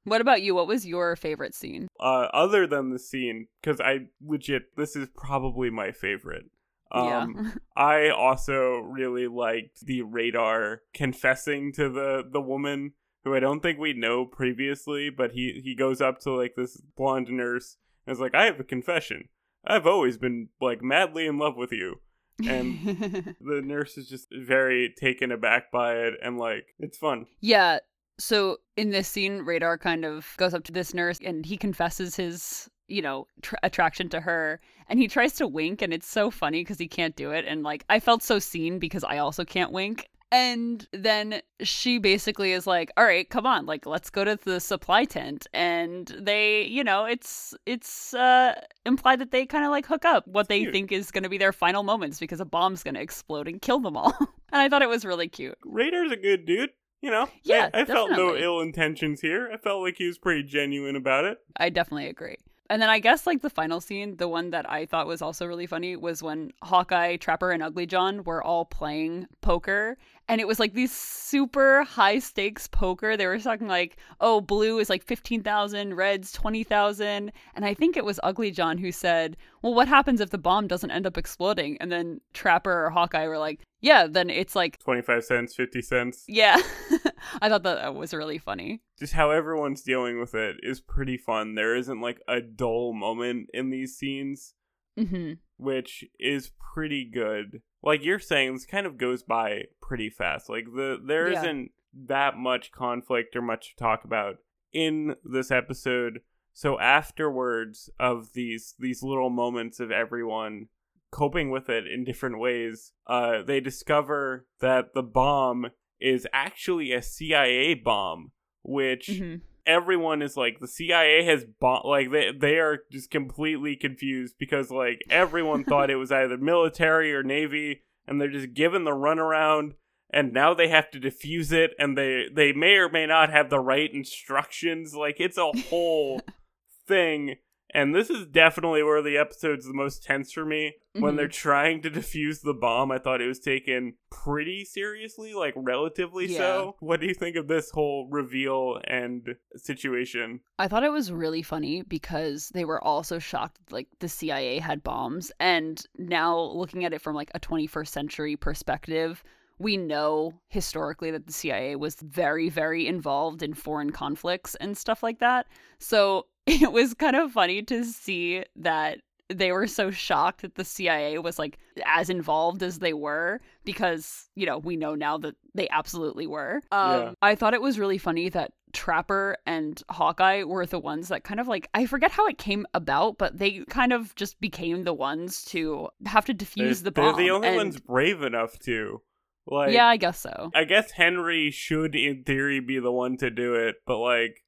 what 0.04 0.20
about 0.20 0.42
you? 0.42 0.54
What 0.54 0.68
was 0.68 0.86
your 0.86 1.16
favorite 1.16 1.54
scene? 1.54 1.88
uh, 1.98 2.28
other 2.32 2.66
than 2.68 2.90
the 2.90 2.98
scene, 2.98 3.48
because 3.60 3.80
I 3.80 4.06
legit, 4.24 4.76
this 4.76 4.94
is 4.94 5.08
probably 5.16 5.70
my 5.70 5.90
favorite. 5.92 6.44
Um, 6.92 7.36
yeah. 7.44 7.50
I 7.76 8.08
also 8.10 8.78
really 8.78 9.26
liked 9.26 9.84
the 9.84 10.02
radar 10.02 10.82
confessing 10.94 11.72
to 11.74 11.88
the 11.88 12.22
the 12.30 12.40
woman 12.40 12.92
who 13.24 13.34
I 13.34 13.40
don't 13.40 13.60
think 13.60 13.78
we 13.78 13.92
know 13.92 14.24
previously, 14.24 15.10
but 15.10 15.32
he 15.32 15.60
he 15.62 15.74
goes 15.74 16.00
up 16.00 16.20
to 16.20 16.32
like 16.32 16.54
this 16.56 16.80
blonde 16.96 17.28
nurse 17.28 17.76
and 18.06 18.14
is 18.14 18.20
like, 18.20 18.34
"I 18.34 18.44
have 18.44 18.60
a 18.60 18.64
confession. 18.64 19.28
I've 19.64 19.86
always 19.86 20.16
been 20.16 20.48
like 20.60 20.82
madly 20.82 21.26
in 21.26 21.38
love 21.38 21.56
with 21.56 21.72
you." 21.72 22.00
And 22.46 23.36
the 23.40 23.60
nurse 23.62 23.98
is 23.98 24.08
just 24.08 24.28
very 24.32 24.94
taken 24.98 25.30
aback 25.30 25.70
by 25.70 25.94
it, 25.94 26.14
and 26.22 26.38
like 26.38 26.74
it's 26.78 26.98
fun. 26.98 27.26
Yeah. 27.40 27.78
So 28.18 28.58
in 28.76 28.90
this 28.90 29.08
scene, 29.08 29.40
Radar 29.40 29.78
kind 29.78 30.04
of 30.04 30.34
goes 30.36 30.52
up 30.52 30.64
to 30.64 30.72
this 30.72 30.92
nurse 30.92 31.18
and 31.24 31.44
he 31.44 31.56
confesses 31.56 32.16
his, 32.16 32.68
you 32.90 33.02
know, 33.02 33.26
tr- 33.42 33.56
attraction 33.62 34.08
to 34.10 34.20
her. 34.20 34.60
And 34.88 34.98
he 34.98 35.06
tries 35.08 35.34
to 35.34 35.46
wink, 35.46 35.82
and 35.82 35.92
it's 35.92 36.08
so 36.08 36.30
funny 36.30 36.62
because 36.62 36.78
he 36.78 36.88
can't 36.88 37.14
do 37.14 37.30
it. 37.30 37.44
And 37.46 37.62
like, 37.62 37.84
I 37.88 38.00
felt 38.00 38.22
so 38.22 38.38
seen 38.38 38.78
because 38.78 39.04
I 39.04 39.18
also 39.18 39.44
can't 39.44 39.72
wink. 39.72 40.08
And 40.32 40.86
then 40.92 41.42
she 41.60 41.98
basically 41.98 42.52
is 42.52 42.64
like, 42.64 42.92
"All 42.96 43.04
right, 43.04 43.28
come 43.28 43.46
on, 43.46 43.66
like 43.66 43.84
let's 43.84 44.10
go 44.10 44.22
to 44.24 44.36
the 44.36 44.60
supply 44.60 45.04
tent." 45.04 45.48
And 45.52 46.06
they, 46.20 46.62
you 46.62 46.84
know, 46.84 47.04
it's 47.04 47.52
it's 47.66 48.14
uh 48.14 48.54
implied 48.86 49.18
that 49.20 49.32
they 49.32 49.44
kind 49.44 49.64
of 49.64 49.72
like 49.72 49.86
hook 49.86 50.04
up 50.04 50.28
what 50.28 50.48
they 50.48 50.60
Cute. 50.60 50.72
think 50.72 50.92
is 50.92 51.10
going 51.10 51.24
to 51.24 51.28
be 51.28 51.38
their 51.38 51.52
final 51.52 51.82
moments 51.82 52.20
because 52.20 52.38
a 52.38 52.44
bomb's 52.44 52.84
going 52.84 52.94
to 52.94 53.00
explode 53.00 53.48
and 53.48 53.60
kill 53.60 53.80
them 53.80 53.96
all. 53.96 54.14
and 54.52 54.62
I 54.62 54.68
thought 54.68 54.82
it 54.82 54.88
was 54.88 55.04
really 55.04 55.28
cute. 55.28 55.58
Radar's 55.64 56.12
a 56.12 56.16
good 56.16 56.46
dude. 56.46 56.70
You 57.02 57.10
know, 57.10 57.28
Yeah, 57.44 57.70
I, 57.72 57.80
I 57.80 57.84
felt 57.86 58.10
no 58.10 58.36
ill 58.36 58.60
intentions 58.60 59.22
here. 59.22 59.50
I 59.50 59.56
felt 59.56 59.80
like 59.82 59.96
he 59.96 60.06
was 60.06 60.18
pretty 60.18 60.42
genuine 60.42 60.96
about 60.96 61.24
it. 61.24 61.38
I 61.56 61.70
definitely 61.70 62.08
agree. 62.08 62.36
And 62.70 62.80
then 62.80 62.88
I 62.88 63.00
guess 63.00 63.26
like 63.26 63.42
the 63.42 63.50
final 63.50 63.80
scene, 63.80 64.16
the 64.18 64.28
one 64.28 64.50
that 64.50 64.70
I 64.70 64.86
thought 64.86 65.08
was 65.08 65.20
also 65.20 65.44
really 65.44 65.66
funny 65.66 65.96
was 65.96 66.22
when 66.22 66.52
Hawkeye, 66.62 67.16
Trapper, 67.16 67.50
and 67.50 67.64
Ugly 67.64 67.86
John 67.86 68.22
were 68.22 68.40
all 68.40 68.64
playing 68.64 69.26
poker. 69.40 69.98
And 70.30 70.40
it 70.40 70.46
was 70.46 70.60
like 70.60 70.74
these 70.74 70.92
super 70.92 71.82
high 71.82 72.20
stakes 72.20 72.68
poker. 72.68 73.16
They 73.16 73.26
were 73.26 73.40
talking 73.40 73.66
like, 73.66 73.96
oh, 74.20 74.40
blue 74.40 74.78
is 74.78 74.88
like 74.88 75.02
15,000, 75.02 75.94
red's 75.94 76.30
20,000. 76.30 77.32
And 77.56 77.64
I 77.64 77.74
think 77.74 77.96
it 77.96 78.04
was 78.04 78.20
Ugly 78.22 78.52
John 78.52 78.78
who 78.78 78.92
said, 78.92 79.36
well, 79.60 79.74
what 79.74 79.88
happens 79.88 80.20
if 80.20 80.30
the 80.30 80.38
bomb 80.38 80.68
doesn't 80.68 80.92
end 80.92 81.04
up 81.04 81.18
exploding? 81.18 81.78
And 81.80 81.90
then 81.90 82.20
Trapper 82.32 82.86
or 82.86 82.90
Hawkeye 82.90 83.26
were 83.26 83.38
like, 83.38 83.66
yeah, 83.80 84.06
then 84.06 84.30
it's 84.30 84.54
like, 84.54 84.78
25 84.78 85.24
cents, 85.24 85.54
50 85.56 85.82
cents. 85.82 86.24
yeah. 86.28 86.60
I 87.42 87.48
thought 87.48 87.64
that 87.64 87.96
was 87.96 88.14
really 88.14 88.38
funny. 88.38 88.82
Just 89.00 89.14
how 89.14 89.30
everyone's 89.30 89.82
dealing 89.82 90.20
with 90.20 90.36
it 90.36 90.58
is 90.62 90.80
pretty 90.80 91.16
fun. 91.16 91.56
There 91.56 91.74
isn't 91.74 92.00
like 92.00 92.20
a 92.28 92.40
dull 92.40 92.92
moment 92.92 93.48
in 93.52 93.70
these 93.70 93.96
scenes, 93.96 94.54
hmm 94.96 95.32
which 95.56 96.04
is 96.18 96.52
pretty 96.72 97.04
good. 97.04 97.60
Like 97.82 98.04
you're 98.04 98.18
saying, 98.18 98.52
this 98.54 98.66
kind 98.66 98.86
of 98.86 98.98
goes 98.98 99.22
by 99.22 99.64
pretty 99.80 100.10
fast. 100.10 100.48
Like 100.48 100.66
the 100.74 101.00
there 101.04 101.30
Yeah. 101.32 101.40
not 101.42 101.70
that 102.06 102.36
much 102.36 102.70
conflict 102.72 103.34
or 103.34 103.42
much 103.42 103.70
to 103.70 103.76
talk 103.76 104.04
about 104.04 104.36
in 104.72 105.16
this 105.24 105.50
episode. 105.50 106.20
So 106.52 106.78
afterwards 106.78 107.90
of 107.98 108.32
these 108.34 108.74
these 108.78 109.02
little 109.02 109.30
moments 109.30 109.80
of 109.80 109.90
everyone 109.90 110.66
coping 111.10 111.50
with 111.50 111.68
it 111.68 111.86
in 111.86 112.04
different 112.04 112.38
ways, 112.38 112.92
uh, 113.06 113.42
they 113.42 113.60
discover 113.60 114.46
that 114.60 114.94
the 114.94 115.02
bomb 115.02 115.66
is 116.00 116.26
actually 116.32 116.92
a 116.92 117.02
CIA 117.02 117.74
bomb, 117.74 118.30
which 118.62 119.06
hmm 119.18 119.36
everyone 119.66 120.22
is 120.22 120.36
like 120.36 120.58
the 120.60 120.68
CIA 120.68 121.24
has 121.24 121.44
bought 121.44 121.86
like 121.86 122.10
they 122.10 122.32
they 122.32 122.58
are 122.58 122.78
just 122.90 123.10
completely 123.10 123.76
confused 123.76 124.36
because 124.38 124.70
like 124.70 125.00
everyone 125.10 125.64
thought 125.64 125.90
it 125.90 125.96
was 125.96 126.12
either 126.12 126.36
military 126.36 127.14
or 127.14 127.22
navy 127.22 127.82
and 128.06 128.20
they're 128.20 128.28
just 128.28 128.54
given 128.54 128.84
the 128.84 128.90
runaround 128.90 129.72
and 130.12 130.32
now 130.32 130.54
they 130.54 130.68
have 130.68 130.90
to 130.90 131.00
defuse 131.00 131.52
it 131.52 131.72
and 131.78 131.96
they 131.96 132.26
they 132.32 132.52
may 132.52 132.74
or 132.74 132.88
may 132.88 133.06
not 133.06 133.30
have 133.30 133.50
the 133.50 133.60
right 133.60 133.92
instructions. 133.92 134.94
Like 134.94 135.16
it's 135.18 135.38
a 135.38 135.52
whole 135.68 136.20
thing 136.86 137.36
And 137.72 137.94
this 137.94 138.10
is 138.10 138.26
definitely 138.26 138.82
where 138.82 139.00
the 139.02 139.16
episode's 139.16 139.66
the 139.66 139.72
most 139.74 140.02
tense 140.02 140.32
for 140.32 140.44
me. 140.44 140.74
When 140.94 141.14
Mhm. 141.14 141.16
they're 141.16 141.28
trying 141.28 141.82
to 141.82 141.90
defuse 141.90 142.42
the 142.42 142.52
bomb, 142.54 142.90
I 142.90 142.98
thought 142.98 143.20
it 143.20 143.28
was 143.28 143.38
taken 143.38 143.94
pretty 144.10 144.64
seriously, 144.64 145.34
like 145.34 145.54
relatively 145.56 146.26
Yeah. 146.26 146.38
so. 146.38 146.76
What 146.80 147.00
do 147.00 147.06
you 147.06 147.14
think 147.14 147.36
of 147.36 147.46
this 147.46 147.70
whole 147.70 148.08
reveal 148.10 148.80
and 148.84 149.36
situation? 149.56 150.40
I 150.58 150.66
thought 150.68 150.82
it 150.82 150.90
was 150.92 151.12
really 151.12 151.42
funny 151.42 151.82
because 151.82 152.48
they 152.54 152.64
were 152.64 152.82
also 152.82 153.18
shocked 153.18 153.58
like 153.70 153.86
the 154.00 154.08
CIA 154.08 154.58
had 154.58 154.82
bombs 154.82 155.30
and 155.38 155.84
now 155.96 156.38
looking 156.38 156.84
at 156.84 156.92
it 156.92 157.00
from 157.00 157.14
like 157.14 157.30
a 157.34 157.40
21st 157.40 157.92
century 157.92 158.36
perspective 158.36 159.22
we 159.58 159.76
know 159.76 160.32
historically 160.48 161.10
that 161.10 161.26
the 161.26 161.32
CIA 161.34 161.76
was 161.76 161.96
very 161.96 162.48
very 162.48 162.86
involved 162.86 163.42
in 163.42 163.52
foreign 163.52 163.90
conflicts 163.90 164.54
and 164.54 164.74
stuff 164.76 165.02
like 165.02 165.18
that. 165.18 165.46
So 165.78 166.26
it 166.62 166.72
was 166.72 166.94
kind 166.94 167.16
of 167.16 167.32
funny 167.32 167.62
to 167.62 167.84
see 167.84 168.44
that 168.56 168.98
they 169.28 169.52
were 169.52 169.68
so 169.68 169.92
shocked 169.92 170.42
that 170.42 170.56
the 170.56 170.64
CIA 170.64 171.18
was 171.18 171.38
like 171.38 171.56
as 171.86 172.10
involved 172.10 172.64
as 172.64 172.80
they 172.80 172.92
were 172.92 173.38
because 173.64 174.28
you 174.34 174.44
know 174.44 174.58
we 174.58 174.76
know 174.76 174.94
now 174.96 175.18
that 175.18 175.36
they 175.54 175.68
absolutely 175.68 176.26
were. 176.26 176.60
Um, 176.72 176.90
Yeah. 177.00 177.12
I 177.22 177.34
thought 177.36 177.54
it 177.54 177.62
was 177.62 177.78
really 177.78 177.98
funny 177.98 178.28
that 178.30 178.52
Trapper 178.72 179.36
and 179.46 179.80
Hawkeye 179.88 180.42
were 180.44 180.66
the 180.66 180.78
ones 180.80 181.08
that 181.08 181.22
kind 181.24 181.38
of 181.38 181.46
like 181.46 181.68
I 181.74 181.86
forget 181.86 182.10
how 182.10 182.26
it 182.26 182.38
came 182.38 182.66
about, 182.74 183.18
but 183.18 183.38
they 183.38 183.60
kind 183.70 183.92
of 183.92 184.14
just 184.16 184.40
became 184.40 184.82
the 184.84 184.92
ones 184.94 185.44
to 185.46 185.88
have 186.06 186.24
to 186.26 186.34
defuse 186.34 186.82
They're, 186.82 186.84
the 186.84 186.90
bomb. 186.92 187.16
they're 187.16 187.24
the 187.26 187.30
only 187.30 187.48
and- 187.48 187.56
ones 187.56 187.80
brave 187.80 188.22
enough 188.22 188.58
to. 188.60 189.00
Like, 189.46 189.72
yeah, 189.72 189.86
I 189.86 189.96
guess 189.96 190.20
so. 190.20 190.50
I 190.54 190.64
guess 190.64 190.92
Henry 190.92 191.50
should, 191.50 191.96
in 191.96 192.22
theory, 192.24 192.60
be 192.60 192.78
the 192.78 192.92
one 192.92 193.16
to 193.16 193.30
do 193.30 193.54
it, 193.54 193.76
but 193.86 193.98
like, 193.98 194.44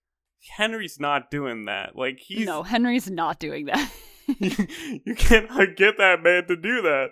Henry's 0.57 0.99
not 1.01 1.31
doing 1.31 1.67
that. 1.67 1.97
Like, 1.97 2.19
he's 2.19 2.47
No, 2.47 2.63
Henry's 2.63 3.11
not 3.11 3.39
doing 3.39 3.67
that. 3.67 3.91
you 4.39 5.15
cannot 5.17 5.77
get 5.77 5.99
that 5.99 6.23
man 6.23 6.47
to 6.47 6.57
do 6.57 6.83
that. 6.83 7.11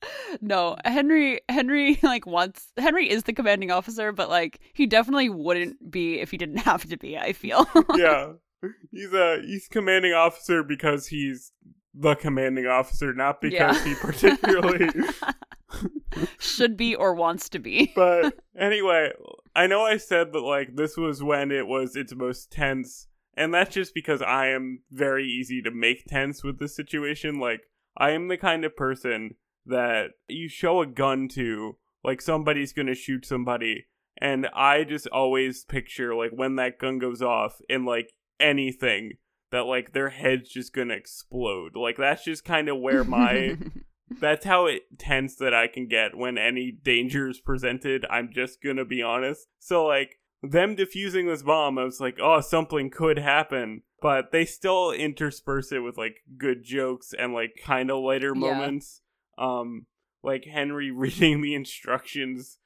no, 0.40 0.76
Henry 0.84 1.40
Henry 1.48 1.98
like 2.02 2.26
wants 2.26 2.70
Henry 2.76 3.08
is 3.10 3.22
the 3.24 3.32
commanding 3.32 3.70
officer, 3.70 4.12
but 4.12 4.28
like 4.28 4.60
he 4.74 4.86
definitely 4.86 5.30
wouldn't 5.30 5.90
be 5.90 6.20
if 6.20 6.30
he 6.30 6.36
didn't 6.36 6.58
have 6.68 6.84
to 6.90 6.96
be, 6.98 7.16
I 7.16 7.32
feel. 7.32 7.66
yeah, 7.96 8.32
he's 8.90 9.12
a 9.12 9.40
he's 9.42 9.68
commanding 9.68 10.12
officer 10.12 10.62
because 10.62 11.06
he's 11.06 11.52
the 11.94 12.14
commanding 12.14 12.66
officer, 12.66 13.12
not 13.14 13.40
because 13.40 13.76
Yeah. 13.78 13.84
he 13.84 13.94
particularly. 13.94 14.88
Should 16.38 16.76
be 16.76 16.94
or 16.94 17.14
wants 17.14 17.48
to 17.50 17.58
be. 17.58 17.92
but 17.96 18.34
anyway, 18.58 19.12
I 19.54 19.66
know 19.66 19.82
I 19.82 19.96
said 19.96 20.32
that 20.32 20.40
like 20.40 20.76
this 20.76 20.96
was 20.96 21.22
when 21.22 21.50
it 21.50 21.66
was 21.66 21.96
its 21.96 22.14
most 22.14 22.50
tense, 22.50 23.08
and 23.34 23.52
that's 23.52 23.74
just 23.74 23.94
because 23.94 24.22
I 24.22 24.48
am 24.48 24.80
very 24.90 25.26
easy 25.26 25.62
to 25.62 25.70
make 25.70 26.04
tense 26.06 26.42
with 26.42 26.58
this 26.58 26.76
situation. 26.76 27.38
Like 27.38 27.62
I 27.96 28.10
am 28.10 28.28
the 28.28 28.36
kind 28.36 28.64
of 28.64 28.76
person 28.76 29.36
that 29.66 30.10
you 30.28 30.48
show 30.48 30.82
a 30.82 30.86
gun 30.86 31.28
to, 31.28 31.76
like 32.04 32.20
somebody's 32.20 32.72
gonna 32.72 32.94
shoot 32.94 33.24
somebody, 33.24 33.86
and 34.18 34.48
I 34.54 34.84
just 34.84 35.06
always 35.08 35.64
picture 35.64 36.14
like 36.14 36.30
when 36.32 36.56
that 36.56 36.78
gun 36.78 36.98
goes 36.98 37.22
off 37.22 37.60
in 37.68 37.84
like 37.84 38.12
anything 38.38 39.12
that 39.52 39.66
like 39.66 39.92
their 39.92 40.08
head's 40.08 40.50
just 40.50 40.72
gonna 40.72 40.94
explode. 40.94 41.76
Like 41.76 41.96
that's 41.96 42.24
just 42.24 42.44
kind 42.44 42.68
of 42.68 42.78
where 42.78 43.04
my 43.04 43.56
that's 44.20 44.44
how 44.44 44.66
it 44.66 44.82
tense 44.98 45.36
that 45.36 45.54
I 45.54 45.66
can 45.66 45.86
get 45.88 46.16
when 46.16 46.38
any 46.38 46.70
danger 46.70 47.28
is 47.28 47.40
presented. 47.40 48.04
I'm 48.10 48.30
just 48.32 48.62
gonna 48.62 48.84
be 48.84 49.02
honest. 49.02 49.46
So 49.58 49.84
like 49.86 50.18
them 50.42 50.74
defusing 50.76 51.26
this 51.28 51.42
bomb, 51.42 51.78
I 51.78 51.84
was 51.84 52.00
like, 52.00 52.18
oh, 52.20 52.40
something 52.40 52.90
could 52.90 53.18
happen. 53.18 53.82
But 54.00 54.32
they 54.32 54.44
still 54.44 54.90
intersperse 54.90 55.70
it 55.70 55.78
with 55.80 55.96
like 55.96 56.16
good 56.36 56.64
jokes 56.64 57.12
and 57.16 57.32
like 57.32 57.52
kind 57.64 57.90
of 57.90 58.02
lighter 58.02 58.32
Yeah. 58.34 58.40
moments. 58.40 59.00
Um, 59.38 59.86
like 60.22 60.44
Henry 60.44 60.90
reading 60.92 61.40
the 61.42 61.54
instructions 61.54 62.58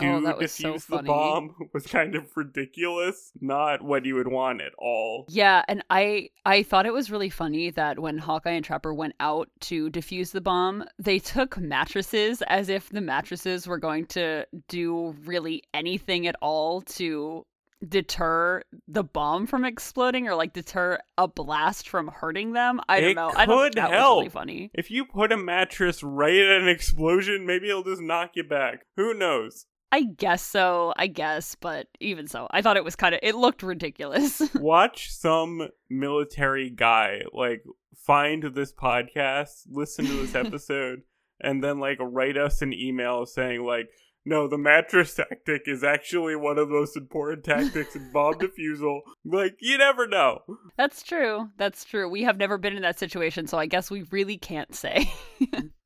Oh, 0.00 0.20
to 0.20 0.34
Oh, 0.34 0.36
was 0.38 0.52
so 0.52 0.74
defuse 0.74 0.86
the 0.86 1.02
bomb 1.02 1.54
was 1.72 1.86
kind 1.86 2.14
of 2.14 2.24
ridiculous. 2.36 3.32
Not 3.40 3.82
what 3.82 4.04
you 4.04 4.14
would 4.14 4.28
want 4.28 4.60
at 4.60 4.72
all. 4.78 5.26
Yeah, 5.28 5.62
and 5.68 5.82
I 5.90 6.30
I 6.44 6.62
thought 6.62 6.86
it 6.86 6.92
was 6.92 7.10
really 7.10 7.30
funny 7.30 7.70
that 7.70 7.98
when 7.98 8.18
Hawkeye 8.18 8.52
and 8.52 8.64
Trapper 8.64 8.92
went 8.94 9.14
out 9.20 9.48
to 9.60 9.90
defuse 9.90 10.32
the 10.32 10.40
bomb, 10.40 10.84
they 10.98 11.18
took 11.18 11.58
mattresses 11.58 12.42
as 12.48 12.68
if 12.68 12.88
the 12.90 13.00
mattresses 13.00 13.66
were 13.66 13.78
going 13.78 14.06
to 14.06 14.46
do 14.68 15.14
really 15.24 15.62
anything 15.74 16.26
at 16.26 16.36
all 16.40 16.82
to 16.82 17.44
deter 17.86 18.62
the 18.88 19.04
bomb 19.04 19.46
from 19.46 19.64
exploding 19.64 20.26
or 20.26 20.34
like 20.34 20.52
deter 20.52 20.98
a 21.16 21.28
blast 21.28 21.88
from 21.88 22.08
hurting 22.08 22.52
them. 22.52 22.80
I 22.88 23.00
don't 23.00 23.10
It 23.10 23.14
know. 23.14 23.32
I 23.34 23.46
don't 23.46 23.58
could 23.58 23.74
that 23.74 23.90
was 23.90 24.18
really 24.18 24.28
funny. 24.28 24.70
If 24.74 24.90
you 24.90 25.04
put 25.04 25.32
a 25.32 25.36
mattress 25.36 26.02
right 26.02 26.34
at 26.34 26.60
an 26.60 26.68
explosion, 26.68 27.46
maybe 27.46 27.68
it'll 27.68 27.84
just 27.84 28.02
knock 28.02 28.32
you 28.34 28.44
back. 28.44 28.84
Who 28.96 29.14
knows? 29.14 29.66
I 29.90 30.02
guess 30.02 30.42
so. 30.42 30.92
I 30.96 31.06
guess, 31.06 31.54
but 31.54 31.88
even 32.00 32.26
so, 32.26 32.46
I 32.50 32.62
thought 32.62 32.76
it 32.76 32.84
was 32.84 32.96
kind 32.96 33.14
of 33.14 33.20
it 33.22 33.34
looked 33.34 33.62
ridiculous. 33.62 34.42
Watch 34.54 35.10
some 35.10 35.68
military 35.88 36.70
guy 36.70 37.22
like 37.32 37.62
find 38.06 38.42
this 38.42 38.72
podcast, 38.72 39.66
listen 39.70 40.06
to 40.06 40.12
this 40.12 40.34
episode, 40.46 41.02
and 41.40 41.62
then 41.62 41.78
like 41.78 41.98
write 42.00 42.36
us 42.36 42.62
an 42.62 42.72
email 42.72 43.26
saying 43.26 43.64
like, 43.64 43.88
no, 44.24 44.46
the 44.46 44.58
mattress 44.58 45.14
tactic 45.14 45.62
is 45.66 45.82
actually 45.82 46.36
one 46.36 46.58
of 46.58 46.68
the 46.68 46.74
most 46.74 46.96
important 46.96 47.44
tactics 47.44 47.96
in 47.96 48.12
bomb 48.12 48.34
defusal. 48.38 49.00
Like, 49.24 49.56
you 49.60 49.78
never 49.78 50.06
know. 50.06 50.40
That's 50.76 51.02
true. 51.02 51.48
That's 51.56 51.84
true. 51.84 52.10
We 52.10 52.24
have 52.24 52.36
never 52.36 52.58
been 52.58 52.76
in 52.76 52.82
that 52.82 52.98
situation, 52.98 53.46
so 53.46 53.58
I 53.58 53.66
guess 53.66 53.90
we 53.90 54.02
really 54.10 54.36
can't 54.36 54.74
say. 54.74 55.10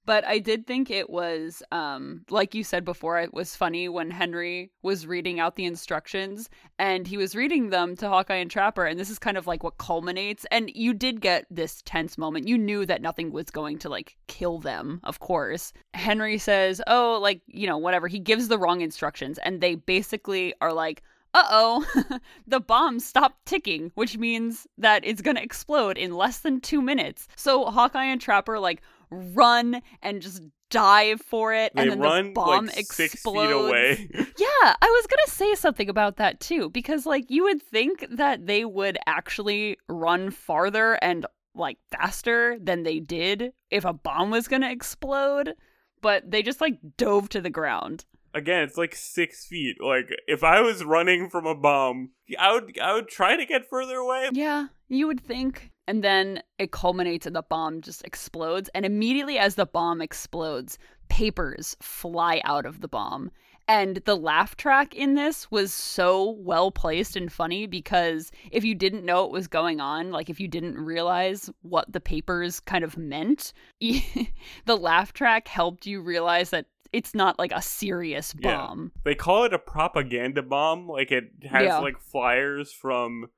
But 0.04 0.24
I 0.24 0.38
did 0.38 0.66
think 0.66 0.90
it 0.90 1.10
was 1.10 1.62
um 1.72 2.24
like 2.30 2.54
you 2.54 2.64
said 2.64 2.84
before 2.84 3.18
it 3.20 3.32
was 3.32 3.56
funny 3.56 3.88
when 3.88 4.10
Henry 4.10 4.70
was 4.82 5.06
reading 5.06 5.40
out 5.40 5.56
the 5.56 5.64
instructions 5.64 6.50
and 6.78 7.06
he 7.06 7.16
was 7.16 7.36
reading 7.36 7.70
them 7.70 7.96
to 7.96 8.08
Hawkeye 8.08 8.36
and 8.36 8.50
Trapper 8.50 8.84
and 8.84 8.98
this 8.98 9.10
is 9.10 9.18
kind 9.18 9.36
of 9.36 9.46
like 9.46 9.62
what 9.62 9.78
culminates 9.78 10.44
and 10.50 10.70
you 10.74 10.94
did 10.94 11.20
get 11.20 11.46
this 11.50 11.82
tense 11.84 12.18
moment. 12.18 12.48
You 12.48 12.58
knew 12.58 12.86
that 12.86 13.02
nothing 13.02 13.32
was 13.32 13.50
going 13.50 13.78
to 13.80 13.88
like 13.88 14.16
kill 14.26 14.58
them, 14.58 15.00
of 15.04 15.20
course. 15.20 15.72
Henry 15.94 16.38
says, 16.38 16.80
"Oh, 16.86 17.18
like, 17.20 17.42
you 17.46 17.66
know, 17.66 17.78
whatever." 17.78 18.08
He 18.08 18.18
gives 18.18 18.48
the 18.48 18.58
wrong 18.58 18.80
instructions 18.80 19.38
and 19.38 19.60
they 19.60 19.74
basically 19.74 20.54
are 20.60 20.72
like 20.72 21.02
uh 21.34 21.44
oh, 21.50 22.18
the 22.46 22.60
bomb 22.60 23.00
stopped 23.00 23.46
ticking, 23.46 23.90
which 23.94 24.18
means 24.18 24.66
that 24.76 25.04
it's 25.04 25.22
gonna 25.22 25.40
explode 25.40 25.96
in 25.96 26.12
less 26.12 26.38
than 26.40 26.60
two 26.60 26.82
minutes. 26.82 27.26
So 27.36 27.64
Hawkeye 27.66 28.04
and 28.04 28.20
Trapper 28.20 28.58
like 28.58 28.82
run 29.12 29.82
and 30.02 30.22
just 30.22 30.42
dive 30.70 31.20
for 31.20 31.52
it, 31.52 31.72
They 31.74 31.82
and 31.82 31.90
then 31.92 32.00
run 32.00 32.26
the 32.28 32.32
bomb 32.32 32.66
like 32.66 32.78
explodes. 32.78 34.00
Yeah, 34.38 34.74
I 34.80 34.88
was 34.88 35.06
gonna 35.06 35.28
say 35.28 35.54
something 35.54 35.88
about 35.88 36.16
that 36.16 36.40
too, 36.40 36.70
because 36.70 37.06
like 37.06 37.30
you 37.30 37.44
would 37.44 37.62
think 37.62 38.06
that 38.10 38.46
they 38.46 38.64
would 38.64 38.98
actually 39.06 39.76
run 39.88 40.30
farther 40.30 40.94
and 41.02 41.26
like 41.54 41.76
faster 41.90 42.56
than 42.60 42.82
they 42.82 42.98
did 43.00 43.52
if 43.70 43.84
a 43.84 43.92
bomb 43.92 44.30
was 44.30 44.48
gonna 44.48 44.70
explode, 44.70 45.54
but 46.00 46.30
they 46.30 46.42
just 46.42 46.60
like 46.60 46.78
dove 46.96 47.28
to 47.30 47.40
the 47.40 47.50
ground. 47.50 48.06
Again, 48.34 48.62
it's 48.62 48.78
like 48.78 48.94
six 48.94 49.44
feet. 49.46 49.76
Like, 49.78 50.08
if 50.26 50.42
I 50.42 50.62
was 50.62 50.84
running 50.84 51.28
from 51.28 51.44
a 51.44 51.54
bomb, 51.54 52.12
I 52.38 52.54
would 52.54 52.78
I 52.78 52.94
would 52.94 53.08
try 53.08 53.36
to 53.36 53.44
get 53.44 53.68
further 53.68 53.96
away. 53.96 54.30
Yeah, 54.32 54.68
you 54.88 55.06
would 55.06 55.20
think. 55.20 55.71
And 55.88 56.02
then 56.04 56.42
it 56.58 56.70
culminates 56.70 57.26
and 57.26 57.34
the 57.34 57.42
bomb 57.42 57.80
just 57.80 58.04
explodes. 58.04 58.70
And 58.74 58.86
immediately 58.86 59.38
as 59.38 59.56
the 59.56 59.66
bomb 59.66 60.00
explodes, 60.00 60.78
papers 61.08 61.76
fly 61.82 62.40
out 62.44 62.66
of 62.66 62.80
the 62.80 62.88
bomb. 62.88 63.30
And 63.68 63.96
the 64.04 64.16
laugh 64.16 64.56
track 64.56 64.94
in 64.94 65.14
this 65.14 65.50
was 65.50 65.72
so 65.72 66.30
well 66.40 66.70
placed 66.72 67.14
and 67.16 67.32
funny 67.32 67.66
because 67.66 68.32
if 68.50 68.64
you 68.64 68.74
didn't 68.74 69.04
know 69.04 69.22
what 69.22 69.32
was 69.32 69.46
going 69.46 69.80
on, 69.80 70.10
like 70.10 70.28
if 70.28 70.40
you 70.40 70.48
didn't 70.48 70.76
realize 70.78 71.48
what 71.62 71.90
the 71.92 72.00
papers 72.00 72.58
kind 72.60 72.82
of 72.84 72.96
meant, 72.98 73.52
the 73.80 74.76
laugh 74.76 75.12
track 75.12 75.48
helped 75.48 75.86
you 75.86 76.00
realize 76.00 76.50
that 76.50 76.66
it's 76.92 77.14
not 77.14 77.38
like 77.38 77.52
a 77.52 77.62
serious 77.62 78.34
Yeah. 78.38 78.56
bomb. 78.56 78.92
They 79.04 79.14
call 79.14 79.44
it 79.44 79.54
a 79.54 79.58
propaganda 79.58 80.42
bomb. 80.42 80.88
Like 80.88 81.10
it 81.12 81.24
has 81.48 81.62
Yeah. 81.64 81.78
like 81.78 81.98
flyers 82.00 82.72
from 82.72 83.28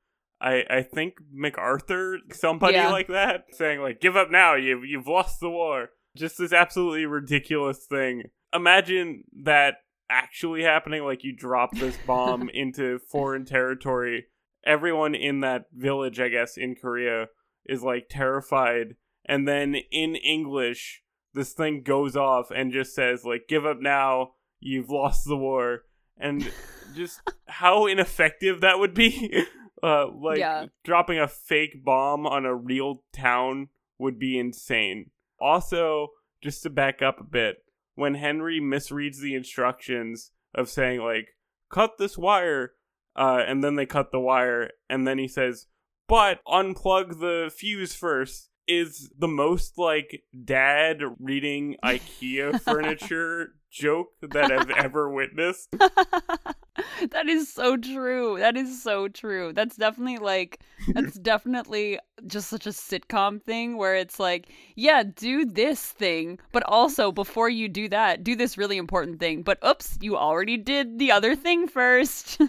I 0.41 0.63
I 0.69 0.81
think 0.81 1.15
MacArthur, 1.31 2.19
somebody 2.31 2.75
Yeah. 2.75 2.91
like 2.91 3.07
that, 3.07 3.45
saying 3.51 3.79
like 3.81 4.01
"Give 4.01 4.15
up 4.15 4.29
now, 4.31 4.55
you've 4.55 4.85
you've 4.85 5.07
lost 5.07 5.39
the 5.39 5.49
war." 5.49 5.89
Just 6.17 6.37
this 6.37 6.53
absolutely 6.53 7.05
ridiculous 7.05 7.85
thing. 7.85 8.23
Imagine 8.53 9.23
that 9.43 9.75
actually 10.09 10.63
happening. 10.63 11.03
Like 11.03 11.23
you 11.23 11.35
drop 11.35 11.75
this 11.75 11.97
bomb 12.05 12.49
into 12.53 12.99
foreign 13.11 13.45
territory. 13.45 14.25
Everyone 14.65 15.13
in 15.15 15.41
that 15.41 15.65
village, 15.73 16.19
I 16.19 16.29
guess, 16.29 16.57
in 16.57 16.75
Korea, 16.75 17.27
is 17.65 17.83
like 17.83 18.07
terrified, 18.09 18.95
and 19.25 19.47
then 19.47 19.75
in 19.91 20.15
English, 20.15 21.01
this 21.33 21.53
thing 21.53 21.81
goes 21.83 22.15
off 22.15 22.49
and 22.49 22.71
just 22.71 22.93
says 22.95 23.23
like 23.25 23.47
"Give 23.47 23.65
up 23.65 23.79
now, 23.79 24.31
you've 24.59 24.89
lost 24.89 25.25
the 25.27 25.37
war." 25.37 25.83
and 26.17 26.49
just 26.95 27.19
how 27.47 27.85
ineffective 27.87 28.61
that 28.61 28.79
would 28.79 28.93
be. 28.93 29.43
Uh, 29.83 30.07
like 30.07 30.39
Yeah. 30.39 30.67
dropping 30.83 31.19
a 31.19 31.27
fake 31.27 31.83
bomb 31.83 32.25
on 32.25 32.45
a 32.45 32.55
real 32.55 33.03
town 33.13 33.69
would 33.97 34.17
be 34.17 34.37
insane. 34.37 35.11
Also, 35.39 36.09
just 36.41 36.63
to 36.63 36.69
back 36.69 37.01
up 37.01 37.19
a 37.19 37.23
bit, 37.23 37.63
when 37.95 38.15
Henry 38.15 38.59
misreads 38.59 39.19
the 39.19 39.35
instructions 39.35 40.31
of 40.53 40.69
saying 40.69 41.01
like 41.01 41.29
cut 41.69 41.97
this 41.97 42.17
wire, 42.17 42.73
uh, 43.15 43.43
and 43.45 43.63
then 43.63 43.75
they 43.75 43.85
cut 43.85 44.11
the 44.11 44.19
wire, 44.19 44.71
and 44.89 45.07
then 45.07 45.17
he 45.17 45.27
says, 45.27 45.67
"But 46.07 46.41
unplug 46.45 47.19
the 47.19 47.51
fuse 47.53 47.95
first. 47.95 48.49
Is 48.67 49.11
the 49.17 49.27
most 49.27 49.77
like 49.77 50.23
dad 50.43 51.01
reading 51.19 51.77
IKEA 51.83 52.59
furniture 52.65 53.53
joke 53.75 54.11
that 54.21 54.51
I've 54.51 54.69
ever 54.69 55.09
witnessed. 55.09 55.69
that 57.11 57.27
is 57.27 57.51
so 57.51 57.75
true. 57.75 58.37
That 58.39 58.55
is 58.55 58.81
so 58.81 59.07
true. 59.07 59.51
That's 59.53 59.75
definitely 59.75 60.17
like 60.17 60.61
that's 60.87 61.19
definitely 61.19 61.99
just 62.25 62.49
such 62.49 62.65
a 62.65 62.69
sitcom 62.69 63.41
thing 63.41 63.77
where 63.77 63.95
it's 63.95 64.19
like, 64.19 64.49
yeah, 64.75 65.03
do 65.03 65.45
this 65.45 65.91
thing, 65.91 66.39
but 66.51 66.63
also 66.63 67.11
before 67.11 67.49
you 67.49 67.67
do 67.67 67.89
that, 67.89 68.23
do 68.23 68.35
this 68.35 68.57
really 68.57 68.77
important 68.77 69.19
thing. 69.19 69.43
But 69.43 69.59
oops, 69.65 69.97
you 70.01 70.15
already 70.15 70.57
did 70.57 70.97
the 70.97 71.11
other 71.11 71.35
thing 71.35 71.67
first. 71.67 72.39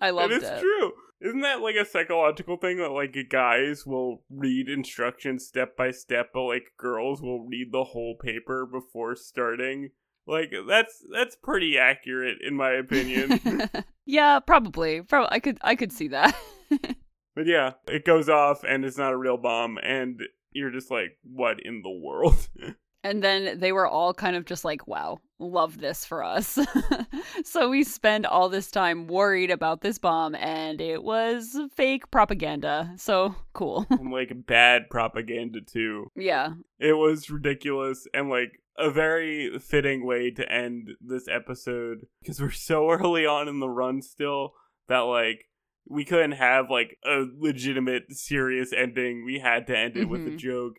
I 0.00 0.10
loved 0.10 0.32
it. 0.32 0.42
It 0.42 0.54
is 0.54 0.60
true. 0.60 0.92
Isn't 1.20 1.40
that 1.40 1.60
like 1.60 1.74
a 1.74 1.84
psychological 1.84 2.56
thing 2.56 2.78
that 2.78 2.90
like 2.90 3.16
guys 3.28 3.84
will 3.84 4.22
read 4.30 4.68
instructions 4.68 5.46
step 5.46 5.76
by 5.76 5.90
step, 5.90 6.30
but 6.32 6.42
like 6.42 6.72
girls 6.78 7.20
will 7.20 7.44
read 7.44 7.72
the 7.72 7.84
whole 7.84 8.16
paper 8.16 8.66
before 8.66 9.16
starting? 9.16 9.90
Like 10.26 10.52
that's 10.68 11.02
that's 11.12 11.36
pretty 11.36 11.76
accurate 11.76 12.38
in 12.46 12.54
my 12.54 12.70
opinion. 12.72 13.40
yeah, 14.06 14.38
probably. 14.38 15.02
Probably 15.02 15.28
I 15.32 15.40
could 15.40 15.58
I 15.62 15.74
could 15.74 15.92
see 15.92 16.08
that. 16.08 16.36
but 17.34 17.46
yeah, 17.46 17.72
it 17.88 18.04
goes 18.04 18.28
off 18.28 18.62
and 18.62 18.84
it's 18.84 18.98
not 18.98 19.12
a 19.12 19.18
real 19.18 19.38
bomb 19.38 19.78
and 19.82 20.20
you're 20.52 20.70
just 20.70 20.90
like, 20.90 21.18
what 21.22 21.58
in 21.64 21.82
the 21.82 21.90
world? 21.90 22.48
And 23.04 23.22
then 23.22 23.58
they 23.60 23.72
were 23.72 23.86
all 23.86 24.12
kind 24.12 24.34
of 24.36 24.44
just 24.44 24.64
like, 24.64 24.86
wow, 24.88 25.18
love 25.38 25.78
this 25.78 26.04
for 26.04 26.22
us. 26.24 26.58
so 27.44 27.68
we 27.70 27.84
spend 27.84 28.26
all 28.26 28.48
this 28.48 28.70
time 28.70 29.06
worried 29.06 29.50
about 29.50 29.80
this 29.82 29.98
bomb, 29.98 30.34
and 30.34 30.80
it 30.80 31.02
was 31.04 31.56
fake 31.76 32.10
propaganda. 32.10 32.92
So 32.96 33.34
cool. 33.52 33.86
and 33.90 34.10
like 34.10 34.32
bad 34.46 34.90
propaganda 34.90 35.60
too. 35.60 36.10
yeah. 36.16 36.54
It 36.80 36.94
was 36.94 37.30
ridiculous 37.30 38.06
and 38.12 38.28
like 38.30 38.60
a 38.76 38.90
very 38.90 39.58
fitting 39.58 40.04
way 40.06 40.30
to 40.32 40.50
end 40.52 40.90
this 41.00 41.26
episode 41.28 42.06
because 42.20 42.40
we're 42.40 42.50
so 42.70 42.90
early 42.90 43.26
on 43.26 43.48
in 43.48 43.60
the 43.60 43.68
run 43.68 44.02
still 44.02 44.54
that 44.88 44.98
like 45.00 45.44
we 45.88 46.04
couldn't 46.04 46.32
have 46.32 46.68
like 46.70 46.96
a 47.04 47.24
legitimate 47.38 48.04
serious 48.10 48.72
ending. 48.72 49.24
We 49.24 49.38
had 49.38 49.66
to 49.68 49.76
end 49.78 49.96
it 49.96 50.06
with 50.08 50.26
a 50.26 50.30
Mhm. 50.30 50.36
joke. 50.38 50.76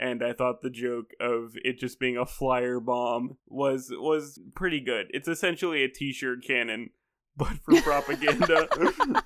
And 0.00 0.24
I 0.24 0.32
thought 0.32 0.62
the 0.62 0.70
joke 0.70 1.10
of 1.20 1.56
it 1.62 1.78
just 1.78 2.00
being 2.00 2.16
a 2.16 2.24
flyer 2.24 2.80
bomb 2.80 3.36
was 3.46 3.92
was 3.92 4.40
pretty 4.54 4.80
good. 4.80 5.08
It's 5.10 5.28
essentially 5.28 5.84
a 5.84 5.88
t-shirt 5.88 6.42
cannon, 6.42 6.90
but 7.36 7.52
for 7.62 7.78
propaganda. 7.82 8.66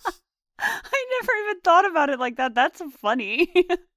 I 0.59 1.19
never 1.21 1.33
even 1.45 1.61
thought 1.63 1.89
about 1.89 2.11
it 2.11 2.19
like 2.19 2.37
that. 2.37 2.55
That's 2.55 2.83
funny. 3.01 3.55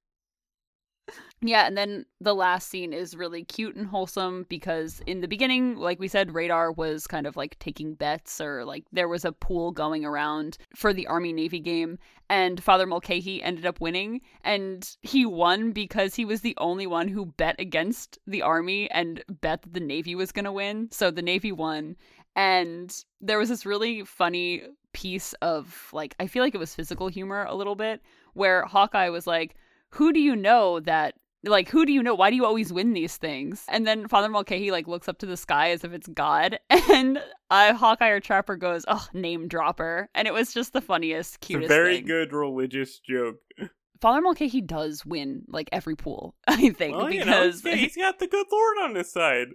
yeah, 1.40 1.66
and 1.66 1.76
then 1.76 2.04
the 2.20 2.34
last 2.34 2.68
scene 2.68 2.92
is 2.92 3.16
really 3.16 3.44
cute 3.44 3.76
and 3.76 3.86
wholesome 3.86 4.44
because 4.48 5.00
in 5.06 5.20
the 5.20 5.28
beginning, 5.28 5.76
like 5.76 6.00
we 6.00 6.08
said, 6.08 6.34
Radar 6.34 6.72
was 6.72 7.06
kind 7.06 7.26
of 7.26 7.36
like 7.36 7.58
taking 7.60 7.94
bets 7.94 8.40
or 8.40 8.64
like 8.64 8.84
there 8.92 9.06
was 9.06 9.24
a 9.24 9.30
pool 9.30 9.70
going 9.70 10.04
around 10.04 10.58
for 10.74 10.92
the 10.92 11.06
Army 11.06 11.32
Navy 11.32 11.60
game, 11.60 11.98
and 12.28 12.62
Father 12.62 12.86
Mulcahy 12.86 13.40
ended 13.42 13.66
up 13.66 13.80
winning. 13.80 14.20
And 14.42 14.88
he 15.02 15.24
won 15.26 15.70
because 15.70 16.16
he 16.16 16.24
was 16.24 16.40
the 16.40 16.56
only 16.58 16.88
one 16.88 17.06
who 17.06 17.26
bet 17.26 17.56
against 17.60 18.18
the 18.26 18.42
Army 18.42 18.90
and 18.90 19.22
bet 19.40 19.62
that 19.62 19.72
the 19.72 19.80
Navy 19.80 20.14
was 20.14 20.32
going 20.32 20.44
to 20.44 20.52
win. 20.52 20.88
So 20.90 21.10
the 21.10 21.22
Navy 21.22 21.52
won. 21.52 21.96
And 22.34 22.94
there 23.20 23.38
was 23.38 23.48
this 23.48 23.64
really 23.64 24.04
funny 24.04 24.62
piece 24.92 25.34
of 25.34 25.88
like 25.92 26.16
I 26.18 26.26
feel 26.26 26.42
like 26.42 26.54
it 26.54 26.58
was 26.58 26.74
physical 26.74 27.06
humor 27.08 27.44
a 27.44 27.54
little 27.54 27.76
bit 27.76 28.02
where 28.34 28.62
Hawkeye 28.64 29.08
was 29.08 29.26
like, 29.26 29.54
"Who 29.90 30.12
do 30.12 30.20
you 30.20 30.34
know 30.34 30.80
that 30.80 31.14
like 31.44 31.68
who 31.68 31.86
do 31.86 31.92
you 31.92 32.02
know? 32.02 32.14
Why 32.14 32.30
do 32.30 32.36
you 32.36 32.44
always 32.44 32.72
win 32.72 32.92
these 32.92 33.16
things?" 33.16 33.64
And 33.68 33.86
then 33.86 34.08
Father 34.08 34.28
Mulcahy 34.28 34.70
like 34.70 34.88
looks 34.88 35.08
up 35.08 35.18
to 35.18 35.26
the 35.26 35.36
sky 35.36 35.70
as 35.70 35.84
if 35.84 35.92
it's 35.92 36.08
God, 36.08 36.58
and 36.70 37.22
uh, 37.50 37.74
Hawkeye 37.74 38.08
or 38.08 38.20
Trapper 38.20 38.56
goes, 38.56 38.84
"Oh, 38.88 39.06
name 39.12 39.48
dropper," 39.48 40.08
and 40.14 40.26
it 40.28 40.34
was 40.34 40.52
just 40.52 40.72
the 40.72 40.80
funniest, 40.80 41.36
it's 41.36 41.44
a 41.44 41.46
cutest 41.46 41.68
very 41.68 41.96
thing. 41.98 42.06
good 42.06 42.32
religious 42.32 42.98
joke. 43.00 43.36
Father 44.00 44.20
Mulcahy 44.20 44.60
does 44.60 45.04
win 45.04 45.42
like 45.48 45.68
every 45.72 45.96
pool, 45.96 46.34
I 46.48 46.70
think, 46.70 46.96
Well, 46.96 47.10
you 47.10 47.24
know, 47.24 47.42
because 47.50 47.62
he's, 47.62 47.96
got 47.96 48.18
the 48.18 48.26
good 48.26 48.46
Lord 48.50 48.76
on 48.82 48.94
his 48.94 49.10
side. 49.12 49.48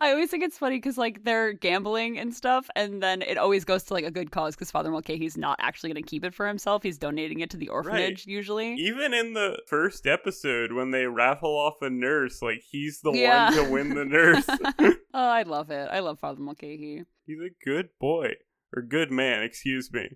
I 0.00 0.10
always 0.10 0.30
think 0.30 0.42
it's 0.42 0.58
funny 0.58 0.76
because 0.78 0.98
like 0.98 1.22
they're 1.22 1.52
gambling 1.52 2.18
and 2.18 2.34
stuff, 2.34 2.68
and 2.74 3.02
then 3.02 3.22
it 3.22 3.38
always 3.38 3.64
goes 3.64 3.84
to 3.84 3.94
like 3.94 4.04
a 4.04 4.10
good 4.10 4.30
cause 4.32 4.54
because 4.56 4.70
Father 4.70 4.90
Mulcahy's 4.90 5.36
not 5.36 5.56
actually 5.60 5.92
going 5.92 6.02
to 6.02 6.08
keep 6.10 6.24
it 6.24 6.34
for 6.34 6.46
himself; 6.48 6.82
he's 6.82 6.98
donating 6.98 7.40
it 7.40 7.50
to 7.50 7.56
the 7.56 7.68
orphanage 7.68 8.26
usually. 8.26 8.74
Even 8.74 9.14
in 9.14 9.34
the 9.34 9.58
first 9.68 10.06
episode, 10.06 10.72
when 10.72 10.90
they 10.90 11.06
raffle 11.06 11.56
off 11.56 11.74
a 11.82 11.90
nurse, 11.90 12.42
like 12.42 12.62
he's 12.68 13.00
the 13.02 13.12
Yeah. 13.12 13.50
one 13.56 13.64
to 13.64 13.70
win 13.70 13.94
the 13.94 14.04
nurse. 14.04 14.44
oh, 14.78 14.94
I 15.14 15.42
love 15.44 15.70
it. 15.70 15.88
I 15.90 16.00
love 16.00 16.18
Father 16.18 16.40
Mulcahy. 16.40 17.04
he's 17.24 17.38
a 17.38 17.50
good 17.64 17.90
boy. 18.00 18.32
Or 18.74 18.80
good 18.82 19.10
man, 19.10 19.42
excuse 19.42 19.90
me. 19.92 20.08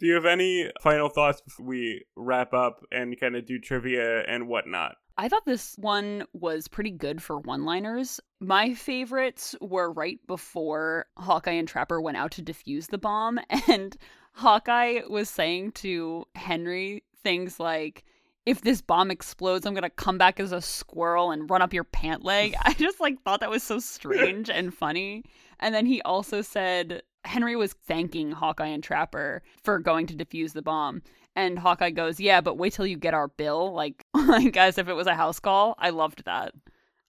Do 0.00 0.06
you 0.06 0.14
have 0.14 0.26
any 0.26 0.70
final 0.80 1.08
thoughts 1.08 1.40
before 1.40 1.66
we 1.66 2.04
wrap 2.16 2.52
up 2.52 2.84
and 2.90 3.18
kind 3.18 3.36
of 3.36 3.46
do 3.46 3.58
trivia 3.58 4.22
and 4.22 4.48
whatnot? 4.48 4.96
I 5.16 5.28
thought 5.28 5.44
this 5.46 5.76
one 5.78 6.24
was 6.32 6.66
pretty 6.66 6.90
good 6.90 7.22
for 7.22 7.38
one 7.38 7.64
liners. 7.64 8.20
My 8.40 8.74
favorites 8.74 9.54
were 9.60 9.92
right 9.92 10.18
before 10.26 11.06
Hawkeye 11.16 11.52
and 11.52 11.68
Trapper 11.68 12.00
went 12.00 12.16
out 12.16 12.32
to 12.32 12.42
defuse 12.42 12.88
the 12.88 12.98
bomb, 12.98 13.38
and 13.68 13.96
Hawkeye 14.32 15.02
was 15.08 15.30
saying 15.30 15.72
to 15.72 16.24
Henry 16.34 17.04
things 17.22 17.60
like, 17.60 18.04
if 18.44 18.60
this 18.60 18.82
bomb 18.82 19.10
explodes, 19.10 19.64
I'm 19.64 19.74
gonna 19.74 19.88
come 19.88 20.18
back 20.18 20.40
as 20.40 20.52
a 20.52 20.60
squirrel 20.60 21.30
and 21.30 21.48
run 21.48 21.62
up 21.62 21.72
your 21.72 21.84
pant 21.84 22.24
leg. 22.24 22.54
I 22.62 22.74
just 22.74 23.00
like 23.00 23.22
thought 23.22 23.40
that 23.40 23.50
was 23.50 23.62
so 23.62 23.78
strange 23.78 24.50
and 24.50 24.74
funny. 24.74 25.24
And 25.60 25.72
then 25.74 25.86
he 25.86 26.02
also 26.02 26.42
said 26.42 27.02
Henry 27.24 27.56
was 27.56 27.72
thanking 27.86 28.32
Hawkeye 28.32 28.66
and 28.66 28.82
Trapper 28.82 29.42
for 29.62 29.78
going 29.78 30.06
to 30.08 30.14
defuse 30.14 30.52
the 30.52 30.62
bomb. 30.62 31.02
And 31.36 31.58
Hawkeye 31.58 31.90
goes, 31.90 32.20
"Yeah, 32.20 32.40
but 32.40 32.58
wait 32.58 32.72
till 32.74 32.86
you 32.86 32.96
get 32.96 33.14
our 33.14 33.28
bill." 33.28 33.72
Like, 33.72 34.04
like 34.14 34.56
as 34.56 34.78
if 34.78 34.88
it 34.88 34.94
was 34.94 35.06
a 35.06 35.14
house 35.14 35.40
call. 35.40 35.74
I 35.78 35.90
loved 35.90 36.24
that. 36.26 36.52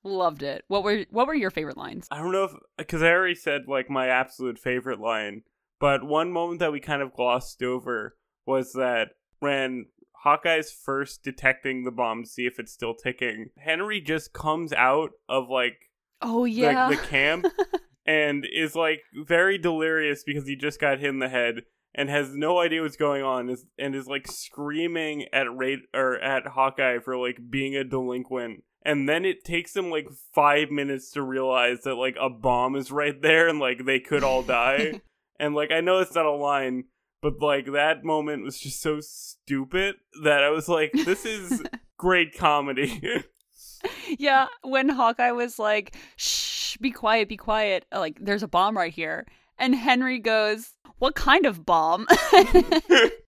Loved 0.04 0.43
it. 0.43 0.63
What 0.67 0.84
were 0.84 1.06
what 1.12 1.28
were 1.28 1.34
your 1.36 1.51
favorite 1.51 1.78
lines? 1.78 2.08
I 2.12 2.17
don't 2.17 2.32
know 2.32 2.45
if 2.45 2.51
because 2.78 3.01
I 3.04 3.12
already 3.12 3.36
said 3.36 3.63
like 3.67 3.89
my 3.89 4.08
absolute 4.08 4.60
favorite 4.60 4.99
line, 4.99 5.43
but 5.80 6.04
one 6.04 6.32
moment 6.32 6.60
that 6.60 6.71
we 6.71 6.80
kind 6.80 7.01
of 7.01 7.13
glossed 7.13 7.62
over 7.63 8.15
was 8.45 8.73
that 8.73 9.10
when 9.39 9.88
Hawkeye's 10.23 10.71
first 10.71 11.23
detecting 11.23 11.84
the 11.84 11.91
bomb 11.91 12.23
to 12.23 12.30
see 12.30 12.45
if 12.45 12.60
it's 12.60 12.71
still 12.71 12.93
ticking, 12.95 13.49
Henry 13.58 13.99
just 14.01 14.34
comes 14.34 14.73
out 14.73 15.12
of 15.30 15.49
like 15.49 15.91
Oh 16.21 16.45
the, 16.45 16.51
yeah. 16.51 16.89
the 16.89 16.97
camp 16.97 17.45
and 18.05 18.45
is 18.51 18.75
like 18.75 19.01
very 19.13 19.57
delirious 19.57 20.23
because 20.23 20.47
he 20.47 20.55
just 20.55 20.79
got 20.79 20.99
hit 20.99 21.09
in 21.09 21.19
the 21.19 21.29
head 21.29 21.63
and 21.93 22.09
has 22.09 22.35
no 22.35 22.59
idea 22.59 22.81
what's 22.81 22.97
going 22.97 23.23
on 23.23 23.49
is 23.49 23.65
and 23.79 23.95
is 23.95 24.07
like 24.07 24.27
screaming 24.27 25.25
at 25.33 25.51
Ra- 25.51 25.85
or 25.93 26.17
at 26.19 26.47
Hawkeye 26.47 26.99
for 26.99 27.17
like 27.17 27.39
being 27.49 27.75
a 27.75 27.83
delinquent. 27.83 28.63
And 28.83 29.09
then 29.09 29.25
it 29.25 29.43
takes 29.43 29.75
him 29.75 29.89
like 29.89 30.07
5 30.33 30.69
minutes 30.69 31.11
to 31.11 31.23
realize 31.23 31.81
that 31.81 31.95
like 31.95 32.15
a 32.21 32.29
bomb 32.29 32.75
is 32.75 32.91
right 32.91 33.19
there 33.19 33.47
and 33.47 33.59
like 33.59 33.85
they 33.85 33.99
could 33.99 34.23
all 34.23 34.43
die. 34.43 35.01
And 35.37 35.53
like 35.53 35.69
I 35.69 35.81
know 35.81 35.99
it's 35.99 36.15
not 36.15 36.25
a 36.25 36.31
line 36.31 36.85
but 37.25 37.41
like 37.41 37.71
that 37.73 38.03
moment 38.03 38.43
was 38.43 38.59
just 38.59 38.81
so 38.81 38.99
stupid 39.01 39.95
that 40.23 40.43
I 40.43 40.49
was 40.49 40.69
like 40.69 40.91
this 40.93 41.25
is 41.25 41.63
great 41.97 42.37
comedy. 42.37 43.01
Yeah, 44.17 44.47
when 44.63 44.89
Hawkeye 44.89 45.31
was 45.31 45.59
like, 45.59 45.95
"Shh, 46.15 46.54
be 46.77 46.91
quiet, 46.91 47.29
be 47.29 47.38
quiet." 47.38 47.85
Uh, 47.93 47.99
like, 47.99 48.17
there's 48.19 48.43
a 48.43 48.47
bomb 48.47 48.77
right 48.77 48.93
here. 48.93 49.25
And 49.57 49.73
Henry 49.73 50.19
goes, 50.19 50.73
"What 50.99 51.15
kind 51.15 51.45
of 51.45 51.65
bomb?" 51.65 52.07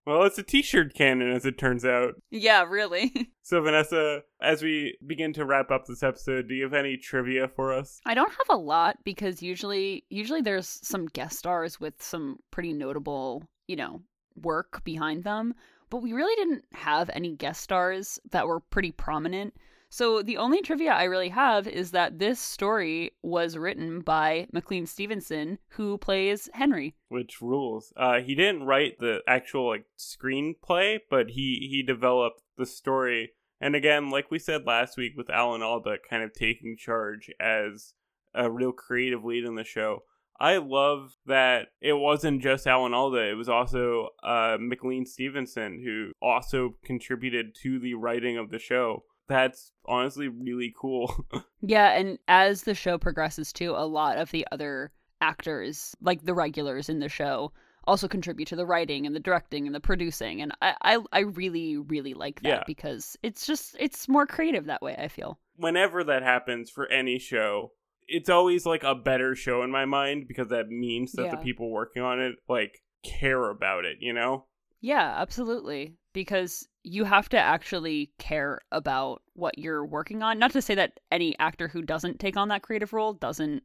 well 0.05 0.23
it's 0.23 0.37
a 0.37 0.43
t-shirt 0.43 0.93
cannon 0.93 1.31
as 1.31 1.45
it 1.45 1.57
turns 1.57 1.85
out 1.85 2.15
yeah, 2.31 2.63
really. 2.63 3.13
So, 3.47 3.61
Vanessa, 3.61 4.23
as 4.41 4.61
we 4.61 4.97
begin 5.07 5.31
to 5.31 5.45
wrap 5.45 5.71
up 5.71 5.85
this 5.85 6.03
episode, 6.03 6.49
do 6.49 6.53
you 6.53 6.63
have 6.63 6.73
any 6.73 6.97
trivia 6.97 7.47
for 7.47 7.71
us? 7.71 8.01
I 8.05 8.13
don't 8.13 8.33
have 8.33 8.49
a 8.49 8.57
lot 8.57 8.97
because 9.05 9.41
usually 9.41 10.03
usually 10.09 10.41
there's 10.41 10.67
some 10.85 11.05
guest 11.05 11.39
stars 11.39 11.79
with 11.79 11.93
some 12.03 12.39
pretty 12.51 12.73
notable, 12.73 13.43
you 13.65 13.77
know, 13.77 14.01
work 14.35 14.83
behind 14.83 15.23
them, 15.23 15.53
but 15.89 16.01
we 16.01 16.11
really 16.11 16.35
didn't 16.35 16.65
have 16.73 17.09
any 17.13 17.37
guest 17.37 17.61
stars 17.61 18.19
that 18.31 18.47
were 18.47 18.59
pretty 18.59 18.91
prominent. 18.91 19.53
So 19.89 20.21
the 20.21 20.37
only 20.37 20.61
trivia 20.61 20.91
I 20.91 21.05
really 21.05 21.29
have 21.29 21.67
is 21.67 21.91
that 21.91 22.19
this 22.19 22.39
story 22.39 23.11
was 23.23 23.57
written 23.57 24.01
by 24.01 24.47
McLean 24.51 24.85
Stevenson, 24.85 25.59
who 25.69 25.97
plays 25.97 26.49
Henry. 26.53 26.95
Which 27.09 27.41
rules. 27.41 27.93
Uh, 27.95 28.19
he 28.19 28.35
didn't 28.35 28.65
write 28.65 28.99
the 28.99 29.21
actual 29.27 29.67
like 29.69 29.85
screenplay, 29.97 30.99
but 31.09 31.31
he 31.31 31.67
he 31.69 31.83
developed 31.83 32.41
the 32.57 32.65
story. 32.65 33.31
And 33.59 33.75
again, 33.75 34.09
like 34.09 34.29
we 34.29 34.39
said 34.39 34.65
last 34.65 34.97
week 34.97 35.13
with 35.15 35.29
Alan 35.29 35.63
Alda 35.63 35.97
kind 36.07 36.23
of 36.23 36.33
taking 36.33 36.77
charge 36.77 37.31
as 37.39 37.93
a 38.35 38.51
real 38.51 38.71
creative 38.71 39.23
lead 39.23 39.45
in 39.45 39.55
the 39.55 39.63
show. 39.63 40.03
I 40.39 40.57
love 40.57 41.15
that 41.25 41.69
it 41.81 41.93
wasn't 41.93 42.43
just 42.43 42.67
Alan 42.67 42.93
Alda, 42.93 43.31
it 43.31 43.33
was 43.33 43.49
also 43.49 44.09
uh, 44.21 44.57
McLean 44.59 45.05
Stevenson 45.05 45.81
who 45.83 46.11
also 46.21 46.75
contributed 46.85 47.55
to 47.63 47.79
the 47.79 47.95
writing 47.95 48.37
of 48.37 48.51
the 48.51 48.59
show. 48.59 49.03
That's 49.27 49.71
honestly 49.85 50.27
really 50.27 50.73
cool. 50.79 51.25
yeah, 51.61 51.97
and 51.97 52.17
as 52.27 52.63
the 52.63 52.73
show 52.75 52.97
progresses 52.97 53.51
too, 53.51 53.71
a 53.71 53.85
lot 53.85 54.17
of 54.17 54.31
the 54.31 54.47
other 54.51 54.91
actors, 55.21 55.95
like 56.01 56.23
the 56.23 56.33
regulars 56.33 56.89
in 56.89 56.99
the 56.99 57.09
show, 57.09 57.51
also 57.85 58.07
contribute 58.07 58.47
to 58.49 58.55
the 58.55 58.65
writing 58.65 59.05
and 59.05 59.15
the 59.15 59.19
directing 59.19 59.65
and 59.65 59.73
the 59.73 59.79
producing 59.79 60.41
and 60.41 60.51
I, 60.61 60.75
I, 60.81 60.99
I 61.13 61.19
really 61.21 61.77
really 61.77 62.13
like 62.13 62.41
that 62.41 62.49
Yeah. 62.49 62.63
because 62.67 63.15
it's 63.23 63.47
just 63.47 63.77
it's 63.79 64.09
more 64.09 64.25
creative 64.27 64.65
that 64.65 64.81
way 64.81 64.93
i 64.99 65.07
feel 65.07 65.39
Whenever 65.55 66.03
that 66.03 66.21
happens 66.21 66.69
for 66.69 66.85
any 66.91 67.17
show, 67.17 67.71
it's 68.07 68.29
always 68.29 68.65
like 68.65 68.83
a 68.83 68.93
better 68.93 69.35
show 69.35 69.63
in 69.63 69.71
my 69.71 69.85
mind 69.85 70.25
because 70.27 70.49
that 70.49 70.67
means 70.67 71.13
that 71.13 71.31
the 71.31 71.37
people 71.37 71.71
working 71.71 72.03
on 72.03 72.19
it 72.19 72.35
like 72.49 72.83
care 73.03 73.49
about 73.49 73.85
it, 73.85 73.97
you 74.01 74.13
know? 74.13 74.45
yeah 74.81 75.15
absolutely 75.17 75.95
because 76.13 76.67
you 76.87 77.03
have 77.03 77.27
to 77.29 77.37
actually 77.37 78.11
care 78.17 78.59
about 78.71 79.21
what 79.33 79.57
you're 79.57 79.85
working 79.85 80.23
on 80.23 80.39
not 80.39 80.51
to 80.51 80.61
say 80.61 80.73
that 80.75 80.99
any 81.11 81.37
actor 81.39 81.67
who 81.67 81.81
doesn't 81.81 82.19
take 82.19 82.37
on 82.37 82.47
that 82.47 82.61
creative 82.61 82.93
role 82.93 83.13
doesn't 83.13 83.61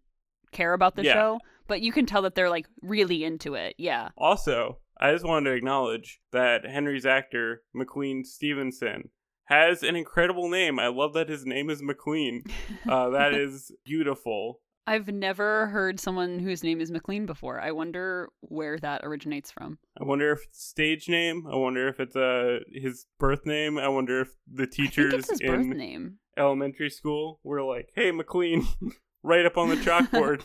care 0.51 0.73
about 0.75 0.97
the 0.97 1.05
Yeah. 1.05 1.15
show 1.15 1.41
but 1.69 1.81
you 1.81 1.93
can 1.93 2.05
tell 2.05 2.23
that 2.23 2.35
they're 2.35 2.51
like 2.51 2.67
really 2.83 3.25
into 3.25 3.55
it 3.55 3.75
yeah 3.79 4.09
Also, 4.19 4.79
I 5.01 5.13
just 5.13 5.25
wanted 5.25 5.51
to 5.51 5.57
acknowledge 5.57 6.21
that 6.33 6.65
Henry's 6.65 7.07
actor, 7.07 7.63
McLean 7.75 8.25
Stevenson, 8.25 9.09
has 9.47 9.83
an 9.83 9.97
incredible 9.97 10.49
name. 10.49 10.79
I 10.79 10.87
love 10.89 11.13
that 11.15 11.29
his 11.29 11.45
name 11.45 11.71
is 11.71 11.83
McLean. 11.83 12.45
Uh, 12.89 13.09
that 13.11 13.33
is 13.35 13.71
beautiful. 13.85 14.61
I've 14.87 15.09
never 15.09 15.67
heard 15.69 16.01
someone 16.01 16.39
whose 16.39 16.63
name 16.63 16.81
is 16.81 16.91
mclean 16.91 17.27
before 17.27 17.61
i 17.61 17.71
wonder 17.71 18.29
where 18.41 18.79
that 18.79 19.01
originates 19.05 19.51
from 19.51 19.79
I 20.01 20.05
wonder 20.05 20.33
if 20.33 20.45
it's 20.49 20.65
stage 20.65 21.09
name. 21.09 21.47
I 21.47 21.55
wonder 21.55 21.87
if 21.87 22.01
it's 22.01 22.17
uh, 22.17 22.59
his 22.73 23.07
birth 23.21 23.45
name. 23.45 23.79
I 23.79 23.89
wonder 23.89 24.23
if 24.23 24.31
the 24.53 24.67
teachers 24.67 25.29
in 25.41 26.17
elementary 26.37 26.91
school 26.91 27.41
were 27.45 27.63
like, 27.63 27.91
"Hey, 27.95 28.11
McLean, 28.11 28.67
right 29.23 29.45
up 29.45 29.57
on 29.57 29.69
the 29.69 29.77
chalkboard." 29.77 30.43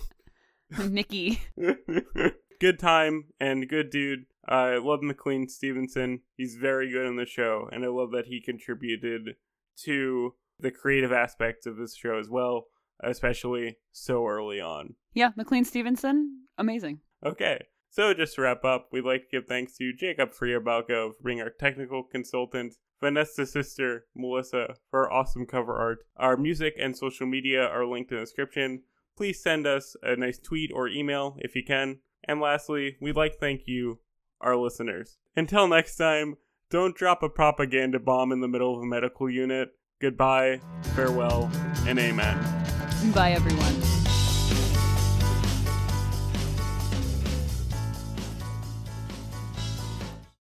Mickey. 0.89 1.41
good 2.59 2.77
time 2.77 3.25
and 3.39 3.69
good 3.69 3.89
dude. 3.89 4.25
I 4.47 4.77
love 4.77 5.01
McLean 5.01 5.47
Stevenson. 5.47 6.21
He's 6.35 6.55
very 6.55 6.91
good 6.91 7.07
in 7.07 7.15
the 7.15 7.25
show, 7.25 7.69
and 7.71 7.83
I 7.85 7.88
love 7.88 8.11
that 8.11 8.27
he 8.27 8.41
contributed 8.41 9.38
to 9.85 10.35
the 10.59 10.71
creative 10.71 11.11
aspects 11.11 11.65
of 11.65 11.77
this 11.77 11.95
show 11.95 12.19
as 12.19 12.29
well, 12.29 12.65
especially 13.03 13.77
so 13.91 14.25
early 14.25 14.59
on. 14.59 14.95
Yeah, 15.13 15.31
McLean 15.35 15.65
Stevenson, 15.65 16.43
amazing. 16.57 16.99
Okay, 17.25 17.59
so 17.89 18.13
just 18.13 18.35
to 18.35 18.41
wrap 18.41 18.63
up, 18.63 18.89
we'd 18.91 19.05
like 19.05 19.21
to 19.23 19.39
give 19.39 19.47
thanks 19.47 19.77
to 19.77 19.93
Jacob 19.93 20.29
Friabalco 20.31 21.15
for 21.15 21.23
being 21.23 21.41
our 21.41 21.49
technical 21.49 22.03
consultant, 22.03 22.75
Vanessa's 23.01 23.51
sister, 23.51 24.05
Melissa, 24.15 24.75
for 24.89 25.05
our 25.05 25.11
awesome 25.11 25.45
cover 25.45 25.75
art. 25.75 25.99
Our 26.17 26.37
music 26.37 26.75
and 26.79 26.95
social 26.97 27.27
media 27.27 27.65
are 27.65 27.85
linked 27.85 28.11
in 28.11 28.17
the 28.17 28.23
description. 28.23 28.83
Please 29.15 29.41
send 29.41 29.65
us 29.65 29.95
a 30.03 30.15
nice 30.15 30.37
tweet 30.37 30.71
or 30.73 30.87
email 30.87 31.37
if 31.39 31.55
you 31.55 31.63
can. 31.63 31.99
And 32.23 32.39
lastly, 32.39 32.97
we'd 33.01 33.15
like 33.15 33.33
to 33.33 33.39
thank 33.39 33.61
you, 33.65 33.99
our 34.41 34.55
listeners. 34.55 35.17
Until 35.35 35.67
next 35.67 35.95
time, 35.95 36.37
don't 36.69 36.95
drop 36.95 37.23
a 37.23 37.29
propaganda 37.29 37.99
bomb 37.99 38.31
in 38.31 38.41
the 38.41 38.47
middle 38.47 38.75
of 38.75 38.83
a 38.83 38.85
medical 38.85 39.29
unit. 39.29 39.69
Goodbye, 39.99 40.59
farewell, 40.95 41.49
and 41.87 41.97
amen. 41.97 42.66
Bye, 43.13 43.31
everyone. 43.31 43.76